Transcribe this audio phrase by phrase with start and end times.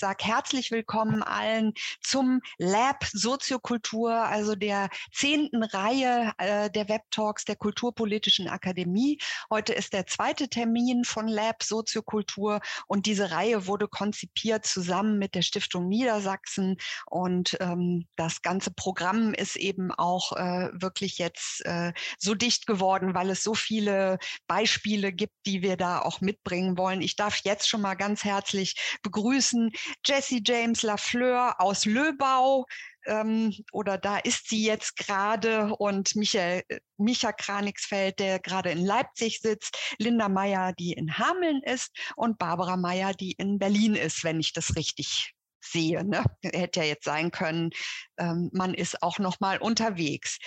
[0.00, 7.44] sage herzlich willkommen allen zum Lab Soziokultur, also der zehnten Reihe äh, der Web Talks
[7.44, 9.18] der Kulturpolitischen Akademie.
[9.50, 15.34] Heute ist der zweite Termin von Lab Soziokultur und diese Reihe wurde konzipiert zusammen mit
[15.34, 21.92] der Stiftung Niedersachsen und ähm, das ganze Programm ist eben auch äh, wirklich jetzt äh,
[22.18, 27.02] so dicht geworden, weil es so viele Beispiele gibt, die wir da auch mitbringen wollen.
[27.02, 29.70] Ich darf jetzt schon mal ganz herzlich begrüßen
[30.04, 32.66] Jesse James Lafleur aus Löbau.
[33.06, 38.84] Ähm, oder da ist sie jetzt gerade und Michael, äh, Micha Kranigsfeld, der gerade in
[38.84, 44.22] Leipzig sitzt, Linda Meyer, die in Hameln ist und Barbara Meyer, die in Berlin ist,
[44.22, 46.04] wenn ich das richtig sehe.
[46.04, 46.24] Ne?
[46.42, 47.70] Hätte ja jetzt sein können,
[48.18, 50.38] ähm, man ist auch noch mal unterwegs.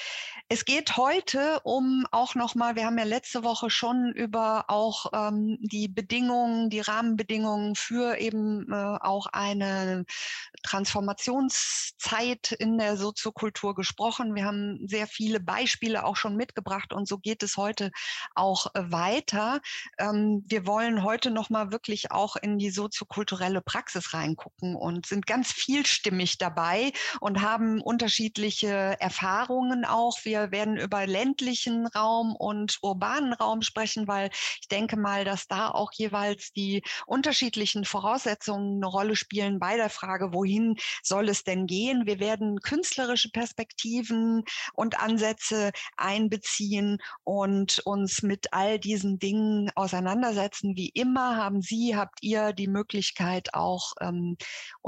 [0.49, 5.07] Es geht heute um auch noch mal, wir haben ja letzte Woche schon über auch
[5.13, 10.05] ähm, die Bedingungen, die Rahmenbedingungen für eben äh, auch eine
[10.63, 14.35] Transformationszeit in der Soziokultur gesprochen.
[14.35, 17.91] Wir haben sehr viele Beispiele auch schon mitgebracht und so geht es heute
[18.35, 19.61] auch äh, weiter.
[19.97, 25.27] Ähm, wir wollen heute noch mal wirklich auch in die soziokulturelle Praxis reingucken und sind
[25.27, 30.17] ganz vielstimmig dabei und haben unterschiedliche Erfahrungen auch.
[30.23, 34.29] Wir werden über ländlichen Raum und urbanen Raum sprechen, weil
[34.61, 39.89] ich denke mal, dass da auch jeweils die unterschiedlichen Voraussetzungen eine Rolle spielen bei der
[39.89, 42.05] Frage, wohin soll es denn gehen?
[42.05, 44.43] Wir werden künstlerische Perspektiven
[44.73, 50.75] und Ansätze einbeziehen und uns mit all diesen Dingen auseinandersetzen.
[50.75, 54.37] Wie immer haben Sie, habt ihr die Möglichkeit auch, ähm,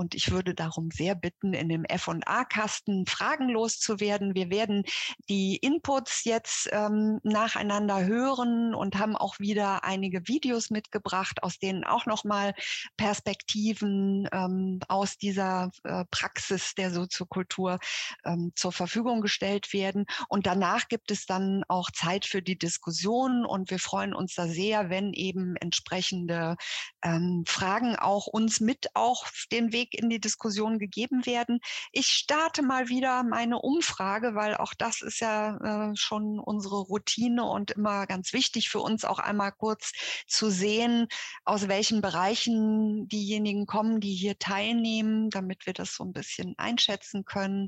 [0.05, 4.35] und ich würde darum sehr bitten, in dem F&A-Kasten Kasten Fragen loszuwerden.
[4.35, 4.83] Wir werden
[5.29, 11.85] die Inputs jetzt ähm, nacheinander hören und haben auch wieder einige Videos mitgebracht, aus denen
[11.85, 12.53] auch nochmal
[12.97, 17.79] Perspektiven ähm, aus dieser äh, Praxis der Soziokultur
[18.25, 20.05] ähm, zur Verfügung gestellt werden.
[20.29, 24.45] Und danach gibt es dann auch Zeit für die Diskussion und wir freuen uns da
[24.47, 26.57] sehr, wenn eben entsprechende
[27.03, 31.59] ähm, Fragen auch uns mit auch den Weg in die Diskussion gegeben werden.
[31.91, 37.43] Ich starte mal wieder meine Umfrage, weil auch das ist ja äh, schon unsere Routine
[37.45, 39.91] und immer ganz wichtig für uns auch einmal kurz
[40.27, 41.07] zu sehen,
[41.43, 47.25] aus welchen Bereichen diejenigen kommen, die hier teilnehmen, damit wir das so ein bisschen einschätzen
[47.25, 47.67] können.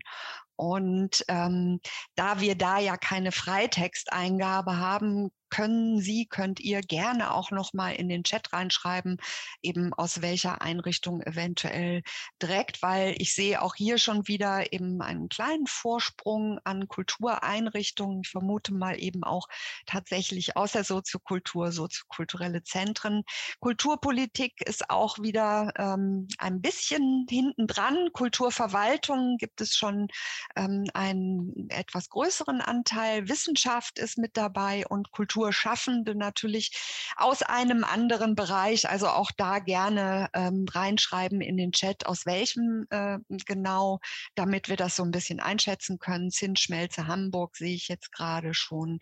[0.56, 1.80] Und ähm,
[2.16, 7.92] da wir da ja keine Freitexteingabe haben, können Sie, könnt ihr gerne auch noch mal
[7.92, 9.18] in den Chat reinschreiben,
[9.62, 12.04] eben aus welcher Einrichtung eventuell
[12.42, 18.22] direkt, weil ich sehe auch hier schon wieder eben einen kleinen Vorsprung an Kultureinrichtungen.
[18.24, 19.48] Ich vermute mal eben auch
[19.86, 23.24] tatsächlich aus der Soziokultur, soziokulturelle Zentren.
[23.60, 28.10] Kulturpolitik ist auch wieder ähm, ein bisschen hinten dran.
[28.14, 30.08] Kulturverwaltung gibt es schon
[30.56, 33.30] ähm, einen etwas größeren Anteil.
[33.30, 36.72] Wissenschaft ist mit dabei und Kultur Kulturschaffende natürlich
[37.16, 38.90] aus einem anderen Bereich.
[38.90, 44.00] Also auch da gerne ähm, reinschreiben in den Chat, aus welchem äh, genau,
[44.36, 46.32] damit wir das so ein bisschen einschätzen können.
[46.32, 48.98] Zinsschmelze Hamburg sehe ich jetzt gerade schon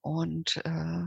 [0.00, 1.04] und äh,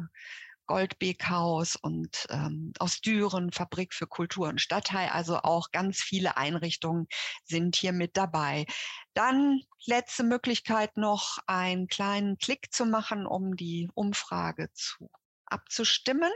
[0.66, 5.10] Goldbeekhaus und ähm, aus Düren, Fabrik für Kultur und Stadtteil.
[5.10, 7.08] Also auch ganz viele Einrichtungen
[7.46, 8.66] sind hier mit dabei.
[9.14, 15.10] Dann letzte Möglichkeit noch einen kleinen Klick zu machen, um die Umfrage zu
[15.46, 16.32] abzustimmen.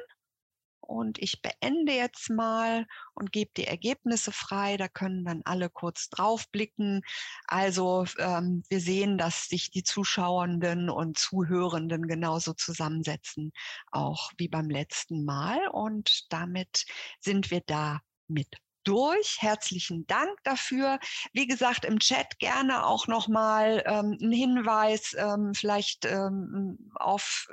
[0.88, 4.78] Und ich beende jetzt mal und gebe die Ergebnisse frei.
[4.78, 7.02] Da können dann alle kurz draufblicken.
[7.46, 13.52] Also ähm, wir sehen, dass sich die Zuschauenden und Zuhörenden genauso zusammensetzen,
[13.92, 15.68] auch wie beim letzten Mal.
[15.68, 16.86] Und damit
[17.20, 18.48] sind wir da mit
[18.88, 19.42] durch.
[19.42, 21.00] Herzlichen Dank dafür.
[21.34, 27.50] Wie gesagt, im Chat gerne auch nochmal ähm, ein Hinweis, ähm, vielleicht ähm, auf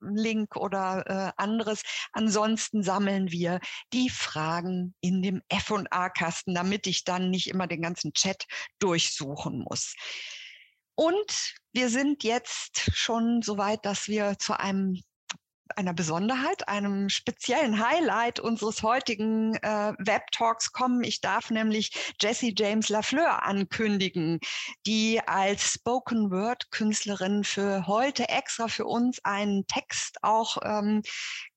[0.00, 1.82] Link oder äh, anderes.
[2.12, 3.60] Ansonsten sammeln wir
[3.92, 8.46] die Fragen in dem F&A-Kasten, damit ich dann nicht immer den ganzen Chat
[8.78, 9.94] durchsuchen muss.
[10.94, 15.00] Und wir sind jetzt schon so weit, dass wir zu einem
[15.76, 21.02] einer Besonderheit, einem speziellen Highlight unseres heutigen äh, Web Talks kommen.
[21.04, 24.40] Ich darf nämlich Jessie James Lafleur ankündigen,
[24.86, 31.02] die als Spoken Word Künstlerin für heute extra für uns einen Text auch ähm,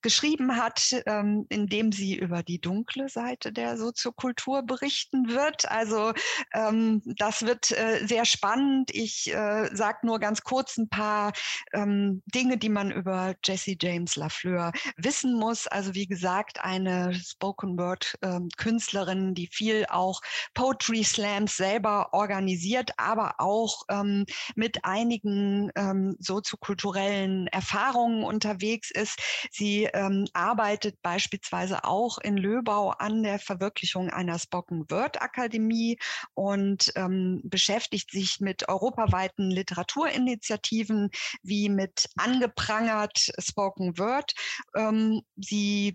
[0.01, 5.69] geschrieben hat, ähm, indem sie über die dunkle Seite der Soziokultur berichten wird.
[5.69, 6.13] Also
[6.53, 8.91] ähm, das wird äh, sehr spannend.
[8.93, 11.33] Ich äh, sage nur ganz kurz ein paar
[11.73, 15.67] ähm, Dinge, die man über Jesse James Lafleur wissen muss.
[15.67, 20.21] Also wie gesagt, eine Spoken Word ähm, Künstlerin, die viel auch
[20.53, 24.25] Poetry Slams selber organisiert, aber auch ähm,
[24.55, 29.19] mit einigen ähm, soziokulturellen Erfahrungen unterwegs ist.
[29.51, 35.97] Sie ähm, arbeitet beispielsweise auch in Löbau an der Verwirklichung einer Spoken Word Akademie
[36.33, 41.09] und ähm, beschäftigt sich mit europaweiten Literaturinitiativen
[41.43, 44.33] wie mit angeprangert Spoken Word.
[44.75, 45.93] Ähm, sie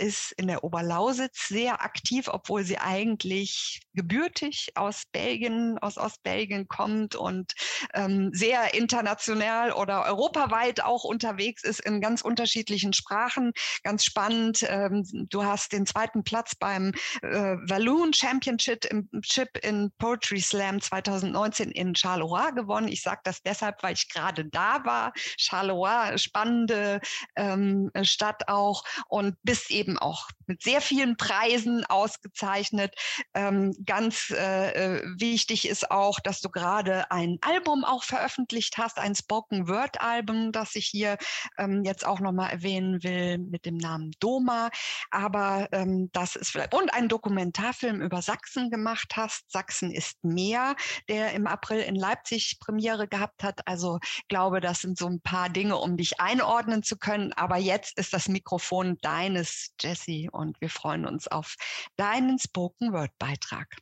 [0.00, 7.14] ist in der Oberlausitz sehr aktiv, obwohl sie eigentlich gebürtig aus Belgien, aus Ostbelgien kommt
[7.14, 7.52] und
[7.94, 13.52] ähm, sehr international oder europaweit auch unterwegs ist in ganz unterschiedlichen Sprachen.
[13.82, 14.64] Ganz spannend.
[14.68, 16.92] Ähm, du hast den zweiten Platz beim
[17.22, 22.88] äh, Walloon Championship im Chip in Poetry Slam 2019 in Charleroi gewonnen.
[22.88, 25.12] Ich sage das deshalb, weil ich gerade da war.
[25.36, 27.00] Charleroi, spannende
[27.36, 32.92] ähm, Stadt auch und bist eben auch mit sehr vielen Preisen ausgezeichnet.
[33.34, 38.98] Ähm, ganz äh, äh, wichtig ist auch, dass du gerade ein Album auch veröffentlicht hast,
[38.98, 41.18] ein Spoken Word Album, das ich hier
[41.56, 44.70] ähm, jetzt auch nochmal erwähnen will mit dem Namen Doma.
[45.12, 49.50] Aber ähm, das ist vielleicht und einen Dokumentarfilm über Sachsen gemacht hast.
[49.52, 50.74] Sachsen ist mehr,
[51.08, 53.60] der im April in Leipzig Premiere gehabt hat.
[53.68, 57.32] Also glaube, das sind so ein paar Dinge, um dich einordnen zu können.
[57.34, 61.56] Aber jetzt ist das Mikrofon deines, Jesse, und wir freuen uns auf
[61.96, 63.76] deinen Spoken Word Beitrag.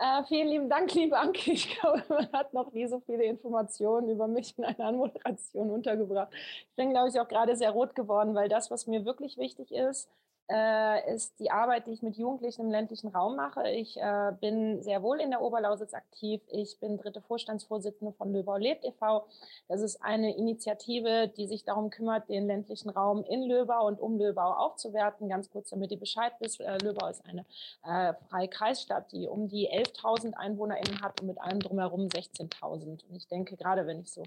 [0.00, 1.50] Äh, vielen lieben Dank, liebe Anke.
[1.50, 6.32] Ich glaube, man hat noch nie so viele Informationen über mich in einer Anmoderation untergebracht.
[6.32, 9.72] Ich bin, glaube ich, auch gerade sehr rot geworden, weil das, was mir wirklich wichtig
[9.72, 10.08] ist,
[10.50, 13.68] äh, ist die Arbeit, die ich mit Jugendlichen im ländlichen Raum mache.
[13.68, 16.40] Ich äh, bin sehr wohl in der Oberlausitz aktiv.
[16.48, 19.26] Ich bin dritte Vorstandsvorsitzende von Löbau lebt e.V.
[19.68, 24.18] Das ist eine Initiative, die sich darum kümmert, den ländlichen Raum in Löbau und um
[24.18, 25.28] Löbau aufzuwerten.
[25.28, 26.60] Ganz kurz, damit ihr Bescheid wisst.
[26.60, 27.44] Äh, Löbau ist eine
[27.84, 33.04] äh, freie Kreisstadt, die um die 11.000 EinwohnerInnen hat und mit allem drumherum 16.000.
[33.08, 34.22] Und ich denke, gerade wenn ich so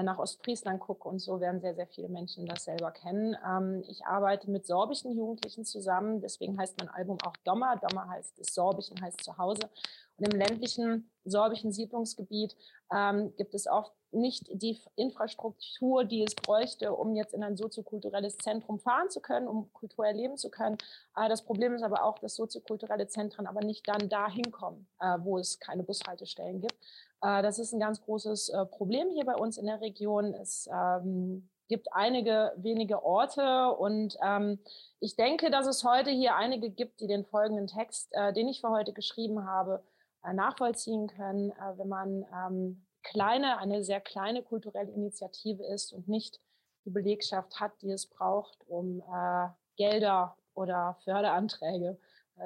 [0.00, 3.36] nach Ostfriesland gucke und so werden sehr, sehr viele Menschen das selber kennen.
[3.46, 7.76] Ähm, ich arbeite mit sorbischen Jugendlichen zusammen, deswegen heißt mein Album auch Dommer.
[7.76, 9.68] Dommer heißt, ist Sorbischen heißt Zuhause.
[10.16, 12.56] Und im ländlichen sorbischen Siedlungsgebiet
[12.94, 18.36] ähm, gibt es oft nicht die Infrastruktur, die es bräuchte, um jetzt in ein soziokulturelles
[18.36, 20.76] Zentrum fahren zu können, um Kultur erleben zu können.
[21.16, 25.18] Äh, das Problem ist aber auch, dass soziokulturelle Zentren aber nicht dann dahin kommen, äh,
[25.20, 26.76] wo es keine Bushaltestellen gibt.
[27.22, 30.34] Äh, das ist ein ganz großes äh, Problem hier bei uns in der Region.
[30.34, 34.58] Es ähm, gibt einige wenige Orte und ähm,
[35.00, 38.60] ich denke, dass es heute hier einige gibt, die den folgenden Text, äh, den ich
[38.60, 39.82] für heute geschrieben habe,
[40.24, 46.08] äh, nachvollziehen können, äh, wenn man ähm, kleine, eine sehr kleine kulturelle Initiative ist und
[46.08, 46.40] nicht
[46.84, 51.98] die Belegschaft hat, die es braucht, um äh, Gelder oder Förderanträge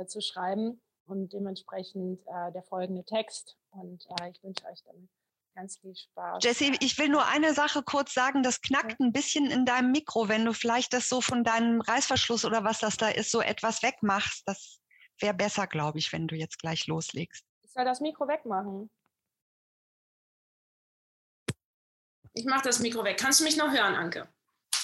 [0.06, 5.08] zu schreiben und dementsprechend der folgende Text und äh, ich wünsche euch damit
[5.56, 6.44] ganz viel Spaß.
[6.44, 8.42] Jessie, ich will nur eine Sache kurz sagen.
[8.42, 12.44] Das knackt ein bisschen in deinem Mikro, wenn du vielleicht das so von deinem Reißverschluss
[12.44, 14.42] oder was das da ist, so etwas wegmachst.
[14.46, 14.80] Das
[15.20, 17.44] wäre besser, glaube ich, wenn du jetzt gleich loslegst.
[17.62, 18.90] Ich soll das Mikro wegmachen.
[22.34, 23.18] Ich mache das Mikro weg.
[23.18, 24.28] Kannst du mich noch hören, Anke?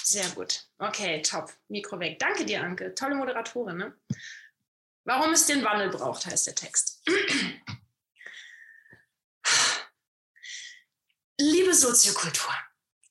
[0.03, 0.67] Sehr gut.
[0.79, 1.53] Okay, top.
[1.67, 2.17] Mikro weg.
[2.17, 2.95] Danke dir, Anke.
[2.95, 3.77] Tolle Moderatorin.
[3.77, 3.95] Ne?
[5.05, 7.07] Warum es den Wandel braucht, heißt der Text.
[11.39, 12.53] Liebe Soziokultur,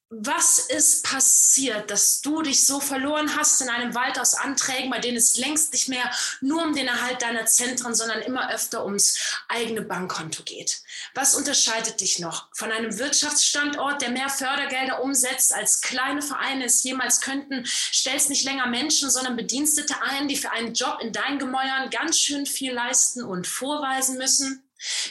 [0.09, 5.01] was ist passiert, dass du dich so verloren hast in einem Wald aus Anträgen, bei
[5.01, 6.09] denen es längst nicht mehr
[6.41, 10.83] nur um den Erhalt deiner Zentren, sondern immer öfter ums eigene Bankkonto geht?
[11.15, 16.85] Was unterscheidet dich noch von einem Wirtschaftsstandort, der mehr Fördergelder umsetzt, als kleine Vereine es
[16.85, 17.65] jemals könnten?
[17.67, 22.19] Stellst nicht länger Menschen, sondern Bedienstete ein, die für einen Job in deinen Gemäuern ganz
[22.19, 24.63] schön viel leisten und vorweisen müssen?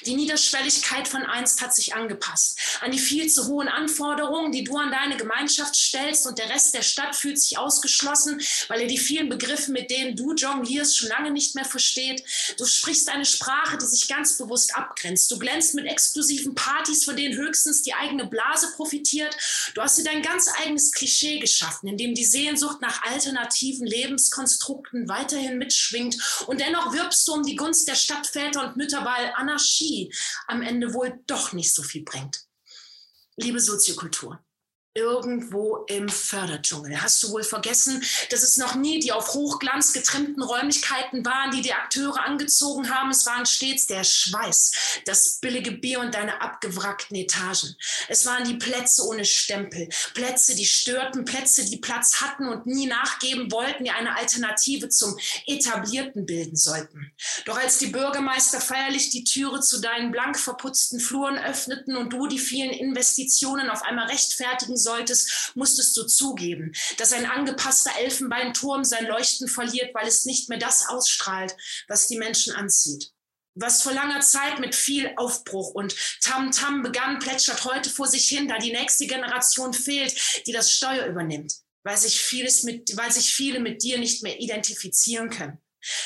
[0.05, 4.77] Die Niederschwelligkeit von einst hat sich angepasst an die viel zu hohen Anforderungen, die du
[4.77, 8.97] an deine Gemeinschaft stellst und der Rest der Stadt fühlt sich ausgeschlossen, weil er die
[8.97, 12.23] vielen Begriffe, mit denen du jonglierst, schon lange nicht mehr versteht.
[12.57, 15.29] Du sprichst eine Sprache, die sich ganz bewusst abgrenzt.
[15.31, 19.35] Du glänzt mit exklusiven Partys, von denen höchstens die eigene Blase profitiert.
[19.75, 25.07] Du hast dir dein ganz eigenes Klischee geschaffen, in dem die Sehnsucht nach alternativen Lebenskonstrukten
[25.07, 29.59] weiterhin mitschwingt und dennoch wirbst du um die Gunst der Stadtväter und Mütter, weil Anna
[29.61, 30.13] Anarchie
[30.47, 32.45] am Ende wohl doch nicht so viel bringt.
[33.35, 34.43] Liebe Soziokultur,
[34.93, 37.01] irgendwo im Förderdschungel.
[37.01, 41.61] Hast du wohl vergessen, dass es noch nie die auf Hochglanz getrimmten Räumlichkeiten waren, die
[41.61, 43.09] die Akteure angezogen haben?
[43.11, 47.75] Es waren stets der Schweiß, das billige Bier und deine abgewrackten Etagen.
[48.09, 52.87] Es waren die Plätze ohne Stempel, Plätze, die störten, Plätze, die Platz hatten und nie
[52.87, 55.17] nachgeben wollten, die eine Alternative zum
[55.47, 57.13] Etablierten bilden sollten.
[57.45, 62.27] Doch als die Bürgermeister feierlich die Türe zu deinen blank verputzten Fluren öffneten und du
[62.27, 69.05] die vielen Investitionen auf einmal rechtfertigen solltest, musstest du zugeben, dass ein angepasster Elfenbeinturm sein
[69.05, 71.55] Leuchten verliert, weil es nicht mehr das ausstrahlt,
[71.87, 73.11] was die Menschen anzieht.
[73.53, 78.27] Was vor langer Zeit mit viel Aufbruch und Tamtam -Tam begann, plätschert heute vor sich
[78.29, 80.15] hin, da die nächste Generation fehlt,
[80.47, 84.39] die das Steuer übernimmt, weil sich, vieles mit, weil sich viele mit dir nicht mehr
[84.39, 85.57] identifizieren können.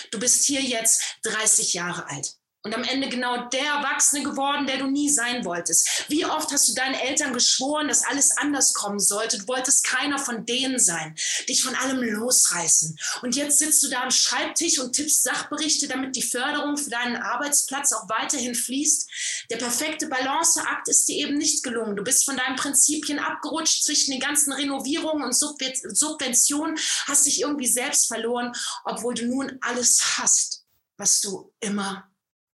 [0.10, 4.80] Du bist hier jetzt 30 Jahre alt und am Ende genau der Erwachsene geworden, der
[4.80, 6.06] du nie sein wolltest.
[6.08, 9.38] Wie oft hast du deinen Eltern geschworen, dass alles anders kommen sollte?
[9.38, 11.16] Du wolltest keiner von denen sein,
[11.48, 12.98] dich von allem losreißen.
[13.22, 17.18] Und jetzt sitzt du da am Schreibtisch und tippst Sachberichte, damit die Förderung für deinen
[17.18, 19.12] Arbeitsplatz auch weiterhin fließt.
[19.52, 21.96] Der perfekte Balanceakt ist dir eben nicht gelungen.
[21.96, 27.68] Du bist von deinen Prinzipien abgerutscht zwischen den ganzen Renovierungen und Subventionen, hast dich irgendwie
[27.68, 28.54] selbst verloren,
[28.86, 30.64] obwohl du nun alles hast,
[30.98, 32.10] was du immer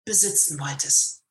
[0.08, 1.22] besitzen wolltest.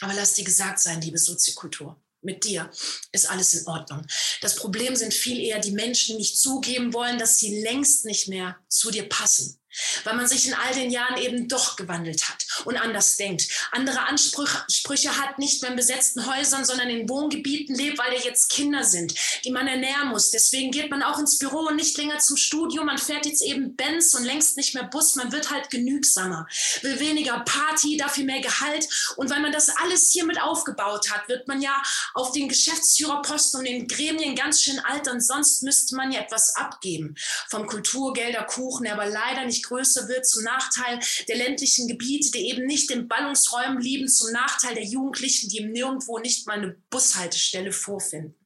[0.00, 2.70] Aber lass dir gesagt sein, liebe Soziokultur, mit dir
[3.12, 4.06] ist alles in Ordnung.
[4.40, 8.28] Das Problem sind viel eher die Menschen, die nicht zugeben wollen, dass sie längst nicht
[8.28, 9.59] mehr zu dir passen
[10.04, 14.00] weil man sich in all den Jahren eben doch gewandelt hat und anders denkt, andere
[14.06, 18.84] Ansprüche hat, nicht mehr in besetzten Häusern, sondern in Wohngebieten lebt, weil da jetzt Kinder
[18.84, 20.30] sind, die man ernähren muss.
[20.30, 22.84] Deswegen geht man auch ins Büro und nicht länger zum Studio.
[22.84, 25.16] Man fährt jetzt eben Benz und längst nicht mehr Bus.
[25.16, 26.46] Man wird halt genügsamer,
[26.82, 28.88] will weniger Party, dafür mehr Gehalt.
[29.16, 31.82] Und weil man das alles hier mit aufgebaut hat, wird man ja
[32.14, 35.08] auf den Geschäftsführerposten und den Gremien ganz schön alt.
[35.08, 37.14] Und sonst müsste man ja etwas abgeben
[37.48, 42.66] vom Kulturgelder, Kuchen, aber leider nicht größer wird zum Nachteil der ländlichen Gebiete, die eben
[42.66, 47.72] nicht in Ballungsräumen lieben, zum Nachteil der Jugendlichen, die im Nirgendwo nicht mal eine Bushaltestelle
[47.72, 48.36] vorfinden.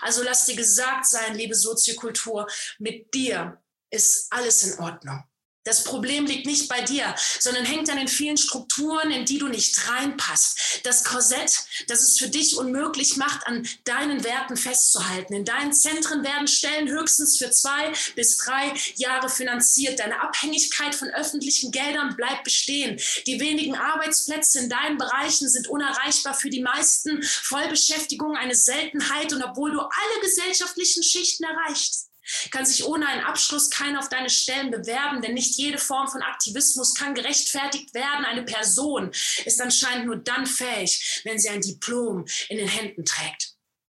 [0.00, 2.46] Also lass dir gesagt sein, liebe Soziokultur,
[2.78, 3.60] mit dir
[3.90, 5.24] ist alles in Ordnung.
[5.66, 9.48] Das Problem liegt nicht bei dir, sondern hängt an den vielen Strukturen, in die du
[9.48, 10.80] nicht reinpasst.
[10.84, 15.34] Das Korsett, das es für dich unmöglich macht, an deinen Werten festzuhalten.
[15.34, 19.98] In deinen Zentren werden Stellen höchstens für zwei bis drei Jahre finanziert.
[19.98, 23.00] Deine Abhängigkeit von öffentlichen Geldern bleibt bestehen.
[23.26, 27.20] Die wenigen Arbeitsplätze in deinen Bereichen sind unerreichbar für die meisten.
[27.24, 32.05] Vollbeschäftigung eine Seltenheit und obwohl du alle gesellschaftlichen Schichten erreichst,
[32.50, 36.22] kann sich ohne einen Abschluss keiner auf deine Stellen bewerben, denn nicht jede Form von
[36.22, 38.24] Aktivismus kann gerechtfertigt werden.
[38.24, 39.10] Eine Person
[39.44, 43.55] ist anscheinend nur dann fähig, wenn sie ein Diplom in den Händen trägt.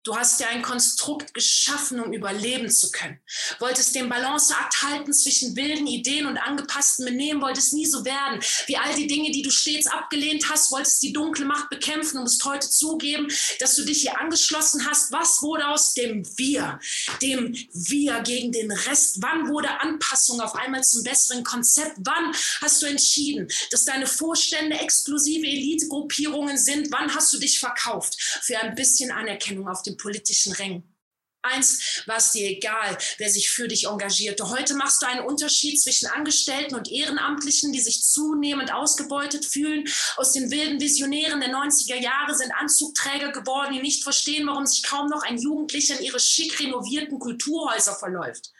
[0.06, 3.18] Du hast ja ein Konstrukt geschaffen, um überleben zu können.
[3.58, 8.40] Wolltest den Balanceakt halten zwischen wilden Ideen und angepassten Benehmen, wolltest nie so werden.
[8.66, 12.22] Wie all die Dinge, die du stets abgelehnt hast, wolltest die dunkle Macht bekämpfen und
[12.22, 13.26] musst heute zugeben,
[13.58, 15.10] dass du dich hier angeschlossen hast.
[15.10, 16.78] Was wurde aus dem Wir?
[17.20, 19.16] Dem Wir gegen den Rest?
[19.22, 21.96] Wann wurde Anpassung auf einmal zum besseren Konzept?
[21.98, 26.92] Wann hast du entschieden, dass deine Vorstände exklusive Elitegruppierungen sind?
[26.92, 30.96] Wann hast du dich verkauft für ein bisschen Anerkennung auf dem politischen Rängen.
[31.46, 34.50] Eins war es dir egal, wer sich für dich engagierte.
[34.50, 39.84] Heute machst du einen Unterschied zwischen Angestellten und Ehrenamtlichen, die sich zunehmend ausgebeutet fühlen.
[40.16, 44.82] Aus den wilden Visionären der 90er Jahre sind Anzugträger geworden, die nicht verstehen, warum sich
[44.82, 48.50] kaum noch ein Jugendlicher in ihre schick renovierten Kulturhäuser verläuft.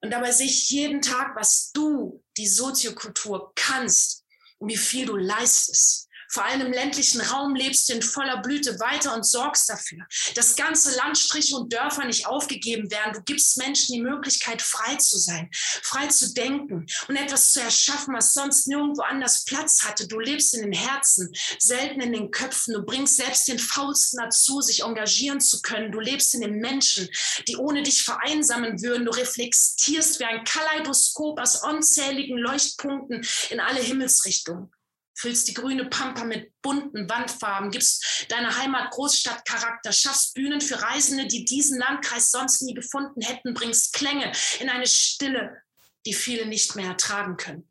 [0.00, 4.24] Und dabei sehe ich jeden Tag, was du, die Soziokultur, kannst
[4.58, 6.03] und wie viel du leistest
[6.34, 10.56] vor allem im ländlichen Raum lebst du in voller Blüte weiter und sorgst dafür, dass
[10.56, 13.12] ganze Landstriche und Dörfer nicht aufgegeben werden.
[13.12, 18.14] Du gibst Menschen die Möglichkeit, frei zu sein, frei zu denken und etwas zu erschaffen,
[18.14, 20.08] was sonst nirgendwo anders Platz hatte.
[20.08, 22.74] Du lebst in den Herzen, selten in den Köpfen.
[22.74, 25.92] Du bringst selbst den Faulsten dazu, sich engagieren zu können.
[25.92, 27.08] Du lebst in den Menschen,
[27.46, 29.04] die ohne dich vereinsamen würden.
[29.04, 34.72] Du reflektierst wie ein Kaleidoskop aus unzähligen Leuchtpunkten in alle Himmelsrichtungen
[35.14, 41.26] füllst die grüne Pampa mit bunten Wandfarben, gibst deiner Heimat Großstadtcharakter, schaffst Bühnen für Reisende,
[41.26, 45.62] die diesen Landkreis sonst nie gefunden hätten, bringst Klänge in eine Stille,
[46.06, 47.68] die viele nicht mehr ertragen können.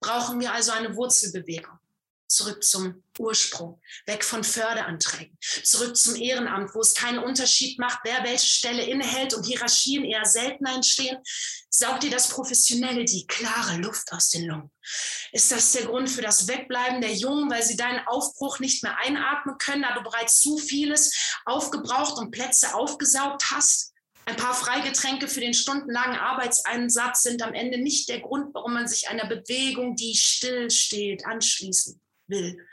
[0.00, 1.78] Brauchen wir also eine Wurzelbewegung.
[2.38, 8.22] Zurück zum Ursprung, weg von Förderanträgen, zurück zum Ehrenamt, wo es keinen Unterschied macht, wer
[8.22, 11.18] welche Stelle innehält und Hierarchien eher selten entstehen.
[11.68, 14.70] Saugt dir das Professionelle die klare Luft aus den Lungen?
[15.32, 18.96] Ist das der Grund für das Wegbleiben der Jungen, weil sie deinen Aufbruch nicht mehr
[18.98, 21.12] einatmen können, da du bereits zu vieles
[21.44, 23.92] aufgebraucht und Plätze aufgesaugt hast?
[24.26, 28.86] Ein paar Freigetränke für den stundenlangen Arbeitseinsatz sind am Ende nicht der Grund, warum man
[28.86, 32.66] sich einer Bewegung, die still steht, anschließen will.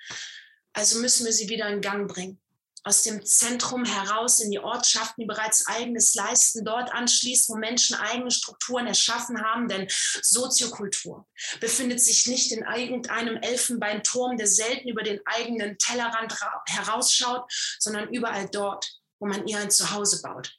[0.73, 2.41] Also müssen wir sie wieder in Gang bringen.
[2.83, 7.95] Aus dem Zentrum heraus in die Ortschaften, die bereits eigenes leisten, dort anschließen, wo Menschen
[7.95, 9.67] eigene Strukturen erschaffen haben.
[9.67, 9.87] Denn
[10.21, 11.27] Soziokultur
[11.59, 16.35] befindet sich nicht in irgendeinem Elfenbeinturm, der selten über den eigenen Tellerrand
[16.67, 20.55] herausschaut, sondern überall dort, wo man ihr ein Zuhause baut.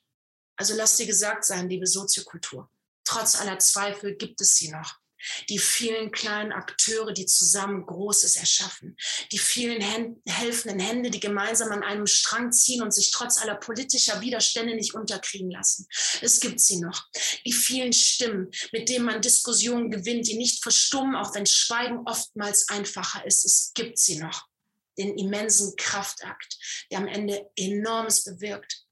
[0.56, 2.68] Also lass dir gesagt sein, liebe Soziokultur,
[3.04, 4.98] trotz aller Zweifel gibt es sie noch
[5.48, 8.96] die vielen kleinen Akteure, die zusammen Großes erschaffen,
[9.32, 13.54] die vielen Händ helfenden Hände, die gemeinsam an einem Strang ziehen und sich trotz aller
[13.54, 15.86] politischer Widerstände nicht unterkriegen lassen.
[16.20, 17.06] Es gibt sie noch.
[17.44, 22.68] Die vielen Stimmen, mit denen man Diskussionen gewinnt, die nicht verstummen, auch wenn Schweigen oftmals
[22.68, 23.44] einfacher ist.
[23.44, 24.46] Es gibt sie noch.
[24.98, 26.58] Den immensen Kraftakt,
[26.90, 28.84] der am Ende enormes bewirkt.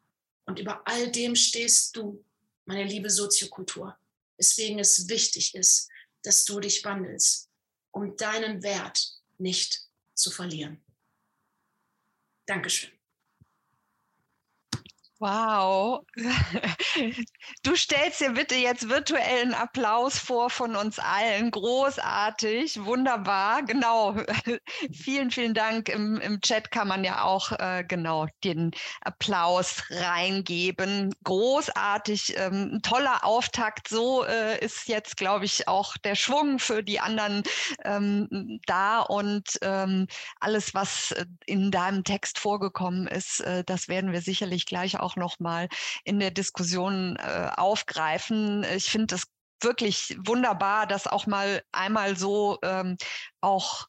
[0.47, 2.25] Und über all dem stehst du,
[2.67, 3.97] meine liebe Soziokultur.
[4.37, 5.89] Weswegen es wichtig ist,
[6.25, 7.51] dass du dich wandelst,
[7.93, 10.85] um deinen Wert nicht zu verlieren.
[12.47, 12.94] Dankeschön.
[15.25, 16.05] Wow.
[17.63, 21.51] Du stellst dir bitte jetzt virtuellen Applaus vor von uns allen.
[21.51, 23.63] Großartig, wunderbar.
[23.63, 24.17] Genau.
[24.93, 25.89] Vielen, vielen Dank.
[25.89, 31.15] Im, im Chat kann man ja auch äh, genau den Applaus reingeben.
[31.25, 33.89] Großartig, ähm, toller Auftakt.
[33.89, 37.43] So äh, ist jetzt, glaube ich, auch der Schwung für die anderen
[37.85, 39.01] ähm, da.
[39.01, 40.07] Und ähm,
[40.39, 41.15] alles, was
[41.47, 45.69] in deinem Text vorgekommen ist, äh, das werden wir sicherlich gleich auch auch noch mal
[46.05, 48.65] in der Diskussion äh, aufgreifen.
[48.65, 49.25] Ich finde es
[49.61, 52.97] wirklich wunderbar, das auch mal einmal so ähm,
[53.41, 53.87] auch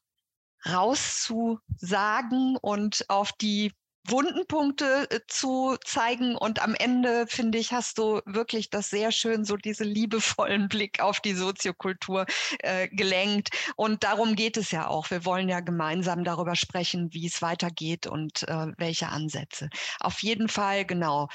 [0.67, 3.74] rauszusagen und auf die
[4.08, 6.36] wunden Punkte äh, zu zeigen.
[6.36, 11.00] Und am Ende, finde ich, hast du wirklich das sehr schön, so diese liebevollen Blick
[11.00, 12.26] auf die Soziokultur
[12.60, 13.50] äh, gelenkt.
[13.76, 15.10] Und darum geht es ja auch.
[15.12, 19.70] Wir wollen ja gemeinsam darüber sprechen, wie es weitergeht und äh, welche Ansätze.
[20.00, 21.30] Auf jeden Fall, genau.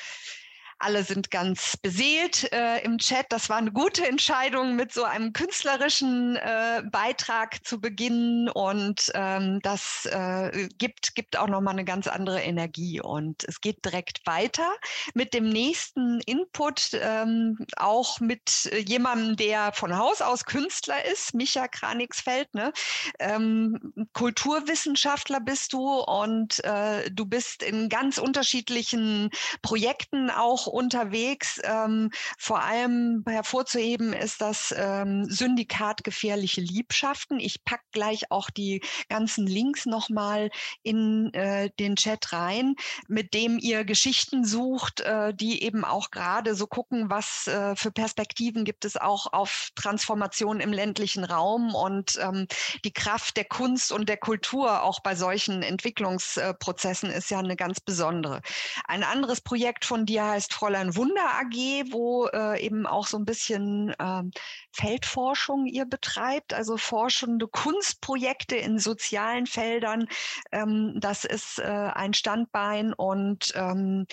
[0.80, 3.26] Alle sind ganz beseelt äh, im Chat.
[3.28, 8.48] Das war eine gute Entscheidung, mit so einem künstlerischen äh, Beitrag zu beginnen.
[8.48, 12.98] Und ähm, das äh, gibt, gibt auch nochmal eine ganz andere Energie.
[13.00, 14.70] Und es geht direkt weiter
[15.12, 21.68] mit dem nächsten Input, ähm, auch mit jemandem, der von Haus aus Künstler ist, Micha
[21.68, 22.54] Kranigsfeld.
[22.54, 22.72] Ne?
[23.18, 23.78] Ähm,
[24.14, 29.28] Kulturwissenschaftler bist du und äh, du bist in ganz unterschiedlichen
[29.60, 31.60] Projekten auch unterwegs.
[31.64, 37.38] Ähm, vor allem hervorzuheben ist das ähm, Syndikat gefährliche Liebschaften.
[37.40, 40.50] Ich packe gleich auch die ganzen Links nochmal
[40.82, 42.76] in äh, den Chat rein,
[43.08, 47.90] mit dem ihr Geschichten sucht, äh, die eben auch gerade so gucken, was äh, für
[47.90, 52.46] Perspektiven gibt es auch auf Transformation im ländlichen Raum und ähm,
[52.84, 57.80] die Kraft der Kunst und der Kultur auch bei solchen Entwicklungsprozessen ist ja eine ganz
[57.80, 58.40] besondere.
[58.86, 63.24] Ein anderes Projekt von dir heißt Fräulein Wunder AG, wo äh, eben auch so ein
[63.24, 64.30] bisschen ähm,
[64.72, 70.06] Feldforschung ihr betreibt, also forschende Kunstprojekte in sozialen Feldern.
[70.52, 74.06] Ähm, das ist äh, ein Standbein und ähm,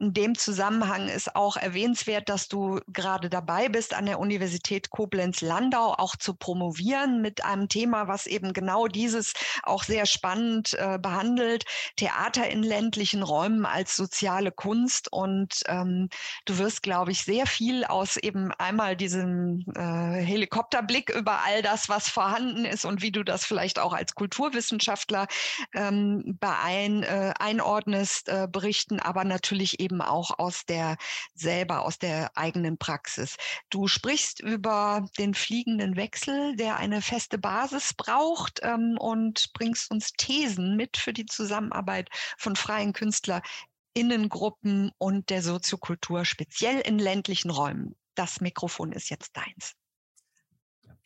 [0.00, 5.94] in dem Zusammenhang ist auch erwähnenswert, dass du gerade dabei bist, an der Universität Koblenz-Landau
[5.94, 9.32] auch zu promovieren mit einem Thema, was eben genau dieses
[9.64, 11.64] auch sehr spannend äh, behandelt.
[11.96, 15.12] Theater in ländlichen Räumen als soziale Kunst.
[15.12, 16.08] Und ähm,
[16.44, 19.80] du wirst, glaube ich, sehr viel aus eben einmal diesem äh,
[20.22, 25.26] Helikopterblick über all das, was vorhanden ist und wie du das vielleicht auch als Kulturwissenschaftler
[25.74, 30.96] ähm, beein, äh, einordnest, äh, berichten, aber natürlich eben eben auch aus der
[31.34, 33.36] selber aus der eigenen Praxis.
[33.70, 40.12] Du sprichst über den fliegenden Wechsel, der eine feste Basis braucht ähm, und bringst uns
[40.12, 47.96] Thesen mit für die Zusammenarbeit von freien KünstlerInnengruppen und der Soziokultur, speziell in ländlichen Räumen.
[48.14, 49.72] Das Mikrofon ist jetzt deins.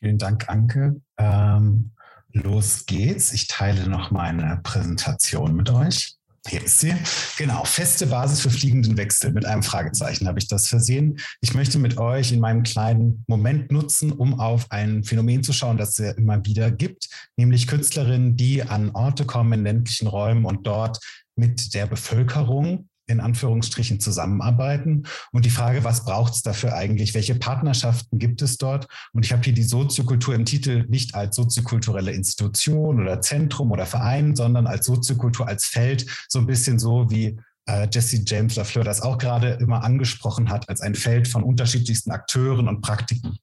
[0.01, 1.01] Vielen Dank, Anke.
[1.19, 1.93] Ähm,
[2.33, 3.33] los geht's.
[3.33, 6.17] Ich teile noch meine Präsentation mit euch.
[6.49, 6.93] Hier ist sie.
[7.39, 9.33] Genau, feste Basis für fliegenden Wechsel.
[9.33, 11.21] Mit einem Fragezeichen habe ich das versehen.
[11.41, 15.77] Ich möchte mit euch in meinem kleinen Moment nutzen, um auf ein Phänomen zu schauen,
[15.77, 20.45] das es ja immer wieder gibt, nämlich Künstlerinnen, die an Orte kommen in ländlichen Räumen
[20.45, 20.99] und dort
[21.37, 25.05] mit der Bevölkerung in Anführungsstrichen zusammenarbeiten.
[25.31, 27.15] Und die Frage, was braucht es dafür eigentlich?
[27.15, 28.89] Welche Partnerschaften gibt es dort?
[29.13, 33.87] Und ich habe hier die Soziokultur im Titel nicht als soziokulturelle Institution oder Zentrum oder
[33.87, 38.85] Verein, sondern als Soziokultur, als Feld, so ein bisschen so wie äh, Jesse James Lafleur
[38.85, 43.39] das auch gerade immer angesprochen hat, als ein Feld von unterschiedlichsten Akteuren und Praktiken.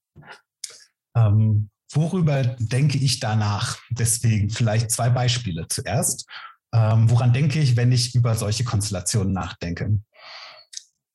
[1.16, 3.78] Ähm, worüber denke ich danach?
[3.90, 5.68] Deswegen vielleicht zwei Beispiele.
[5.70, 6.28] Zuerst,
[6.74, 10.00] ähm, woran denke ich, wenn ich über solche Konstellationen nachdenke?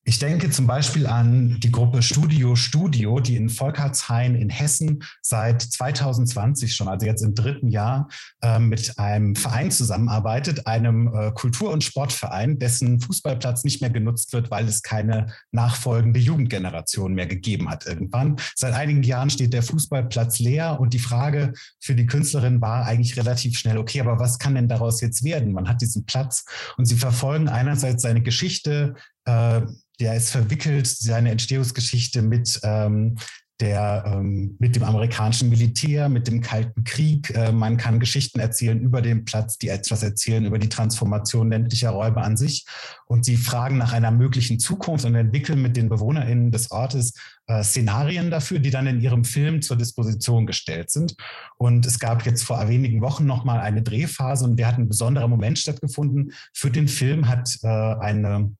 [0.07, 5.63] Ich denke zum Beispiel an die Gruppe Studio Studio, die in Volkertshain in Hessen seit
[5.63, 8.09] 2020 schon, also jetzt im dritten Jahr,
[8.43, 14.35] äh, mit einem Verein zusammenarbeitet, einem äh, Kultur- und Sportverein, dessen Fußballplatz nicht mehr genutzt
[14.35, 18.37] wird, weil es keine nachfolgende Jugendgeneration mehr gegeben hat irgendwann.
[18.55, 23.17] Seit einigen Jahren steht der Fußballplatz leer und die Frage für die Künstlerin war eigentlich
[23.17, 25.55] relativ schnell, okay, aber was kann denn daraus jetzt werden?
[25.55, 26.45] Man hat diesen Platz
[26.77, 29.63] und sie verfolgen einerseits seine Geschichte, äh,
[30.01, 33.17] der ist verwickelt, seine Entstehungsgeschichte mit ähm,
[33.61, 37.31] der ähm, mit dem amerikanischen Militär, mit dem Kalten Krieg.
[37.31, 41.91] Äh, man kann Geschichten erzählen über den Platz, die etwas erzählen über die Transformation ländlicher
[41.91, 42.67] Räume an sich.
[43.07, 47.15] Und sie fragen nach einer möglichen Zukunft und entwickeln mit den BewohnerInnen des Ortes
[47.47, 51.15] äh, Szenarien dafür, die dann in ihrem Film zur Disposition gestellt sind.
[51.57, 55.29] Und es gab jetzt vor wenigen Wochen nochmal eine Drehphase und der hat ein besonderer
[55.29, 56.33] Moment stattgefunden.
[56.53, 58.51] Für den Film hat äh, eine